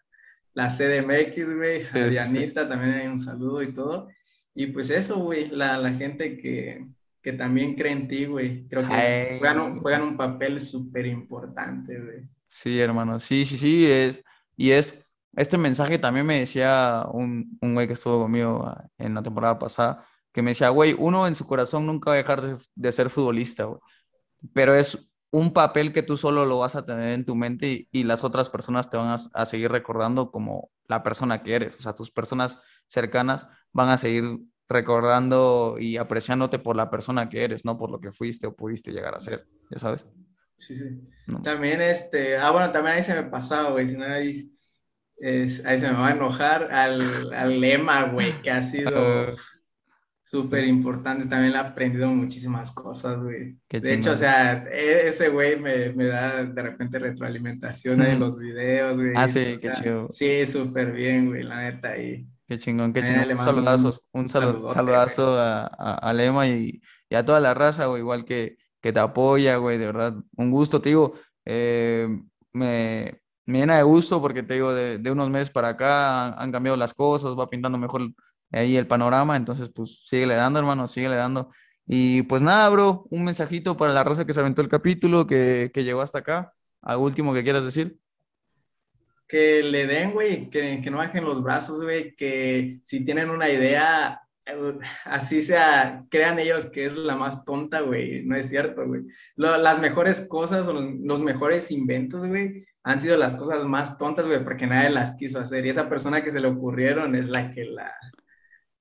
la 0.52 0.68
CDMX, 0.68 1.56
güey. 1.56 1.80
a 1.94 2.08
Dianita, 2.08 2.68
también 2.68 2.92
hay 2.92 3.06
un 3.06 3.18
saludo 3.18 3.62
y 3.62 3.72
todo. 3.72 4.08
Y 4.54 4.66
pues 4.66 4.90
eso, 4.90 5.16
güey, 5.20 5.48
la, 5.48 5.78
la 5.78 5.94
gente 5.94 6.36
que, 6.36 6.86
que, 7.22 7.32
también 7.32 7.74
cree 7.74 7.92
en 7.92 8.06
ti, 8.06 8.26
güey, 8.26 8.68
creo 8.68 8.82
que 8.82 9.38
juegan, 9.38 9.60
un, 9.60 9.80
juegan, 9.80 10.02
un, 10.02 10.16
papel 10.18 10.60
súper 10.60 11.06
importante, 11.06 11.98
güey. 11.98 12.28
Sí, 12.50 12.78
hermano, 12.78 13.18
sí, 13.18 13.46
sí, 13.46 13.56
sí, 13.56 13.86
es, 13.86 14.22
y 14.58 14.72
es, 14.72 15.01
este 15.34 15.58
mensaje 15.58 15.98
también 15.98 16.26
me 16.26 16.40
decía 16.40 17.04
un, 17.12 17.58
un 17.60 17.74
güey 17.74 17.86
que 17.86 17.94
estuvo 17.94 18.22
conmigo 18.22 18.64
ah, 18.66 18.86
en 18.98 19.14
la 19.14 19.22
temporada 19.22 19.58
pasada, 19.58 20.06
que 20.32 20.42
me 20.42 20.50
decía, 20.50 20.68
güey, 20.70 20.94
uno 20.98 21.26
en 21.26 21.34
su 21.34 21.46
corazón 21.46 21.86
nunca 21.86 22.10
va 22.10 22.14
a 22.14 22.18
dejar 22.18 22.42
de, 22.42 22.56
de 22.74 22.92
ser 22.92 23.10
futbolista, 23.10 23.64
güey, 23.64 23.80
pero 24.52 24.74
es 24.74 24.98
un 25.30 25.52
papel 25.52 25.92
que 25.92 26.02
tú 26.02 26.16
solo 26.16 26.44
lo 26.44 26.58
vas 26.58 26.76
a 26.76 26.84
tener 26.84 27.14
en 27.14 27.24
tu 27.24 27.34
mente 27.34 27.66
y, 27.66 27.88
y 27.90 28.04
las 28.04 28.22
otras 28.22 28.50
personas 28.50 28.90
te 28.90 28.98
van 28.98 29.08
a, 29.08 29.16
a, 29.32 29.46
seguir 29.46 29.70
recordando 29.70 30.30
como 30.30 30.70
la 30.86 31.02
persona 31.02 31.42
que 31.42 31.54
eres, 31.54 31.76
o 31.76 31.82
sea, 31.82 31.94
tus 31.94 32.10
personas 32.10 32.58
cercanas 32.86 33.46
van 33.72 33.88
a 33.88 33.98
seguir 33.98 34.40
recordando 34.68 35.76
y 35.78 35.96
apreciándote 35.96 36.58
por 36.58 36.76
la 36.76 36.90
persona 36.90 37.28
que 37.28 37.44
eres, 37.44 37.64
no 37.64 37.78
por 37.78 37.90
lo 37.90 38.00
que 38.00 38.12
fuiste 38.12 38.46
o 38.46 38.54
pudiste 38.54 38.92
llegar 38.92 39.14
a 39.14 39.20
ser, 39.20 39.46
ya 39.70 39.78
sabes. 39.78 40.06
Sí, 40.54 40.76
sí. 40.76 40.84
También 41.42 41.80
este, 41.80 42.36
ah, 42.36 42.50
bueno, 42.50 42.70
también 42.70 42.96
ahí 42.96 43.02
se 43.02 43.14
me 43.14 43.24
pasaba, 43.24 43.70
güey, 43.70 43.88
si 43.88 43.96
no 43.96 44.04
ahí, 44.04 44.52
ahí 45.22 45.80
se 45.80 45.88
me 45.88 45.94
va 45.94 46.08
a 46.08 46.12
enojar 46.12 46.68
al, 46.72 47.32
al 47.32 47.60
lema, 47.60 48.04
güey, 48.04 48.40
que 48.42 48.50
ha 48.50 48.60
sido 48.60 48.92
súper 50.24 50.64
importante, 50.64 51.26
también 51.26 51.54
he 51.54 51.58
aprendido 51.58 52.08
muchísimas 52.08 52.72
cosas, 52.72 53.22
güey. 53.22 53.56
De 53.70 53.94
hecho, 53.94 54.12
o 54.12 54.16
sea, 54.16 54.64
e, 54.70 55.08
ese 55.08 55.28
güey 55.28 55.60
me, 55.60 55.92
me, 55.92 56.06
da 56.06 56.44
de 56.44 56.62
repente 56.62 56.98
retroalimentación 56.98 58.02
en 58.02 58.18
los 58.20 58.38
videos, 58.38 58.96
güey. 58.96 59.12
Ah, 59.14 59.28
sí, 59.28 59.58
qué 59.60 59.70
chido. 59.72 60.08
Sí, 60.10 60.46
súper 60.46 60.92
bien, 60.92 61.26
güey, 61.26 61.42
la 61.42 61.70
neta, 61.70 61.96
y 61.96 62.26
Qué 62.48 62.58
chingón, 62.58 62.92
qué 62.92 63.00
eh, 63.00 63.04
chingón. 63.04 63.38
un 63.38 63.44
saludazo, 63.44 64.02
un 64.12 64.28
saludazo 64.28 65.38
a, 65.38 65.66
a, 65.66 66.12
Lema 66.12 66.46
y, 66.46 66.82
y, 67.08 67.14
a 67.14 67.24
toda 67.24 67.40
la 67.40 67.54
raza, 67.54 67.86
güey, 67.86 68.00
igual 68.00 68.24
que, 68.24 68.56
que 68.80 68.92
te 68.92 69.00
apoya, 69.00 69.56
güey, 69.56 69.78
de 69.78 69.86
verdad. 69.86 70.14
Un 70.36 70.50
gusto, 70.50 70.82
te 70.82 70.90
digo, 70.90 71.14
eh, 71.44 72.08
me, 72.52 73.21
me, 73.52 73.58
llena 73.58 73.76
de 73.76 73.82
gusto 73.82 74.20
porque 74.20 74.42
te 74.42 74.54
digo, 74.54 74.72
de, 74.74 74.98
de 74.98 75.10
unos 75.10 75.30
meses 75.30 75.50
para 75.50 75.68
acá 75.70 76.32
han, 76.32 76.52
cambiado 76.52 76.76
las 76.76 76.94
cosas, 76.94 77.38
va 77.38 77.50
pintando 77.50 77.78
mejor 77.78 78.02
ahí 78.50 78.76
el 78.76 78.86
panorama, 78.86 79.36
entonces 79.36 79.70
pues 79.74 80.02
síguele 80.06 80.34
dando, 80.34 80.58
hermano, 80.58 80.86
síguele 80.88 81.16
dando. 81.16 81.50
Y 81.86 82.22
pues 82.22 82.42
nada, 82.42 82.68
bro, 82.68 83.06
un 83.10 83.24
mensajito 83.24 83.76
para 83.76 83.92
la 83.92 84.04
raza 84.04 84.24
que 84.24 84.32
se 84.32 84.40
aventó 84.40 84.62
el 84.62 84.68
capítulo, 84.68 85.26
que, 85.26 85.70
que 85.74 85.84
llegó 85.84 86.00
hasta 86.00 86.18
acá. 86.20 86.52
¿Algo 86.80 87.04
último 87.04 87.34
que 87.34 87.44
quieras 87.44 87.64
decir? 87.64 87.98
que 89.32 89.62
le 89.62 89.86
den, 89.86 90.12
güey, 90.12 90.50
que, 90.50 90.82
que, 90.82 90.90
no 90.90 90.98
bajen 90.98 91.24
los 91.24 91.42
brazos, 91.42 91.82
güey, 91.82 92.14
que 92.14 92.80
si 92.84 93.02
tienen 93.02 93.30
una 93.30 93.48
idea, 93.48 94.20
eh, 94.44 94.78
así 95.06 95.40
sea, 95.40 96.04
crean 96.10 96.38
ellos 96.38 96.66
que 96.66 96.84
es 96.84 96.92
la 96.94 97.16
más 97.16 97.42
tonta, 97.42 97.80
güey, 97.80 98.26
no 98.26 98.36
es 98.36 98.50
cierto, 98.50 98.86
güey. 98.86 99.04
las 99.36 99.80
mejores 99.80 100.28
cosas 100.28 100.66
o 100.66 100.74
los, 100.74 101.20
mejores 101.22 101.70
inventos, 101.70 102.26
güey, 102.26 102.66
han 102.84 103.00
sido 103.00 103.16
las 103.16 103.36
cosas 103.36 103.64
más 103.64 103.96
tontas, 103.98 104.26
güey, 104.26 104.42
porque 104.42 104.66
nadie 104.66 104.90
las 104.90 105.16
quiso 105.16 105.38
hacer. 105.38 105.64
Y 105.64 105.70
esa 105.70 105.88
persona 105.88 106.22
que 106.22 106.32
se 106.32 106.40
le 106.40 106.48
ocurrieron 106.48 107.14
es 107.14 107.28
la 107.28 107.50
que 107.50 107.64
la, 107.64 107.92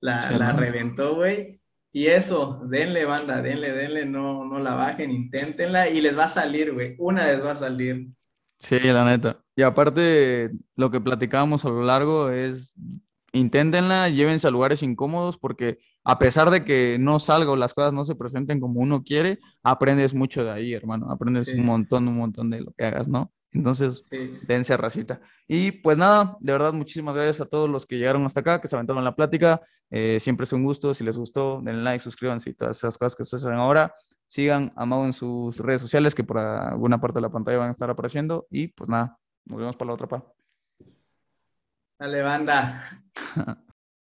la, 0.00 0.30
la 0.32 0.52
reventó, 0.52 1.14
güey. 1.14 1.60
Y 1.92 2.06
eso, 2.06 2.62
denle 2.64 3.04
banda, 3.04 3.42
denle, 3.42 3.70
denle, 3.70 4.06
no, 4.06 4.44
no 4.46 4.58
la 4.58 4.74
bajen, 4.74 5.10
inténtenla 5.10 5.90
y 5.90 6.00
les 6.00 6.18
va 6.18 6.24
a 6.24 6.28
salir, 6.28 6.72
güey. 6.72 6.96
Una 6.98 7.26
les 7.26 7.44
va 7.44 7.52
a 7.52 7.54
salir. 7.54 8.08
Sí, 8.58 8.78
la 8.78 9.04
neta. 9.04 9.42
Y 9.54 9.62
aparte, 9.62 10.50
lo 10.74 10.90
que 10.90 11.00
platicábamos 11.00 11.64
a 11.64 11.68
lo 11.68 11.82
largo 11.82 12.30
es, 12.30 12.72
inténtenla, 13.32 14.08
llévense 14.08 14.48
a 14.48 14.50
lugares 14.50 14.82
incómodos, 14.82 15.36
porque 15.36 15.78
a 16.02 16.18
pesar 16.18 16.50
de 16.50 16.64
que 16.64 16.96
no 16.98 17.18
salga 17.18 17.50
o 17.50 17.56
las 17.56 17.74
cosas 17.74 17.92
no 17.92 18.04
se 18.04 18.14
presenten 18.14 18.58
como 18.58 18.80
uno 18.80 19.02
quiere, 19.04 19.38
aprendes 19.62 20.14
mucho 20.14 20.44
de 20.44 20.50
ahí, 20.50 20.72
hermano. 20.72 21.10
Aprendes 21.10 21.48
un 21.48 21.66
montón, 21.66 22.08
un 22.08 22.16
montón 22.16 22.50
de 22.50 22.62
lo 22.62 22.72
que 22.72 22.86
hagas, 22.86 23.08
¿no? 23.08 23.30
Entonces, 23.52 24.08
dense 24.46 24.76
racita. 24.76 25.20
Y 25.46 25.72
pues 25.72 25.98
nada, 25.98 26.36
de 26.40 26.52
verdad, 26.52 26.72
muchísimas 26.72 27.14
gracias 27.14 27.42
a 27.42 27.48
todos 27.48 27.68
los 27.68 27.84
que 27.84 27.98
llegaron 27.98 28.24
hasta 28.24 28.40
acá, 28.40 28.60
que 28.60 28.68
se 28.68 28.76
aventaron 28.76 29.04
la 29.04 29.14
plática. 29.14 29.60
Eh, 29.90 30.18
siempre 30.20 30.44
es 30.44 30.52
un 30.52 30.64
gusto. 30.64 30.94
Si 30.94 31.04
les 31.04 31.18
gustó, 31.18 31.60
denle 31.62 31.82
like, 31.82 32.02
suscríbanse 32.02 32.50
y 32.50 32.54
todas 32.54 32.78
esas 32.78 32.96
cosas 32.96 33.14
que 33.14 33.24
se 33.24 33.36
hacen 33.36 33.52
ahora. 33.52 33.94
Sigan 34.26 34.72
a 34.76 34.86
Mau 34.86 35.04
en 35.04 35.12
sus 35.12 35.58
redes 35.58 35.82
sociales, 35.82 36.14
que 36.14 36.24
por 36.24 36.38
alguna 36.38 36.98
parte 36.98 37.18
de 37.18 37.22
la 37.22 37.30
pantalla 37.30 37.58
van 37.58 37.68
a 37.68 37.72
estar 37.72 37.90
apareciendo. 37.90 38.46
Y 38.50 38.68
pues 38.68 38.88
nada, 38.88 39.18
nos 39.44 39.58
vemos 39.58 39.76
para 39.76 39.88
la 39.88 39.94
otra 39.94 40.08
pa. 40.08 40.24
Dale, 41.98 42.22
banda. 42.22 43.02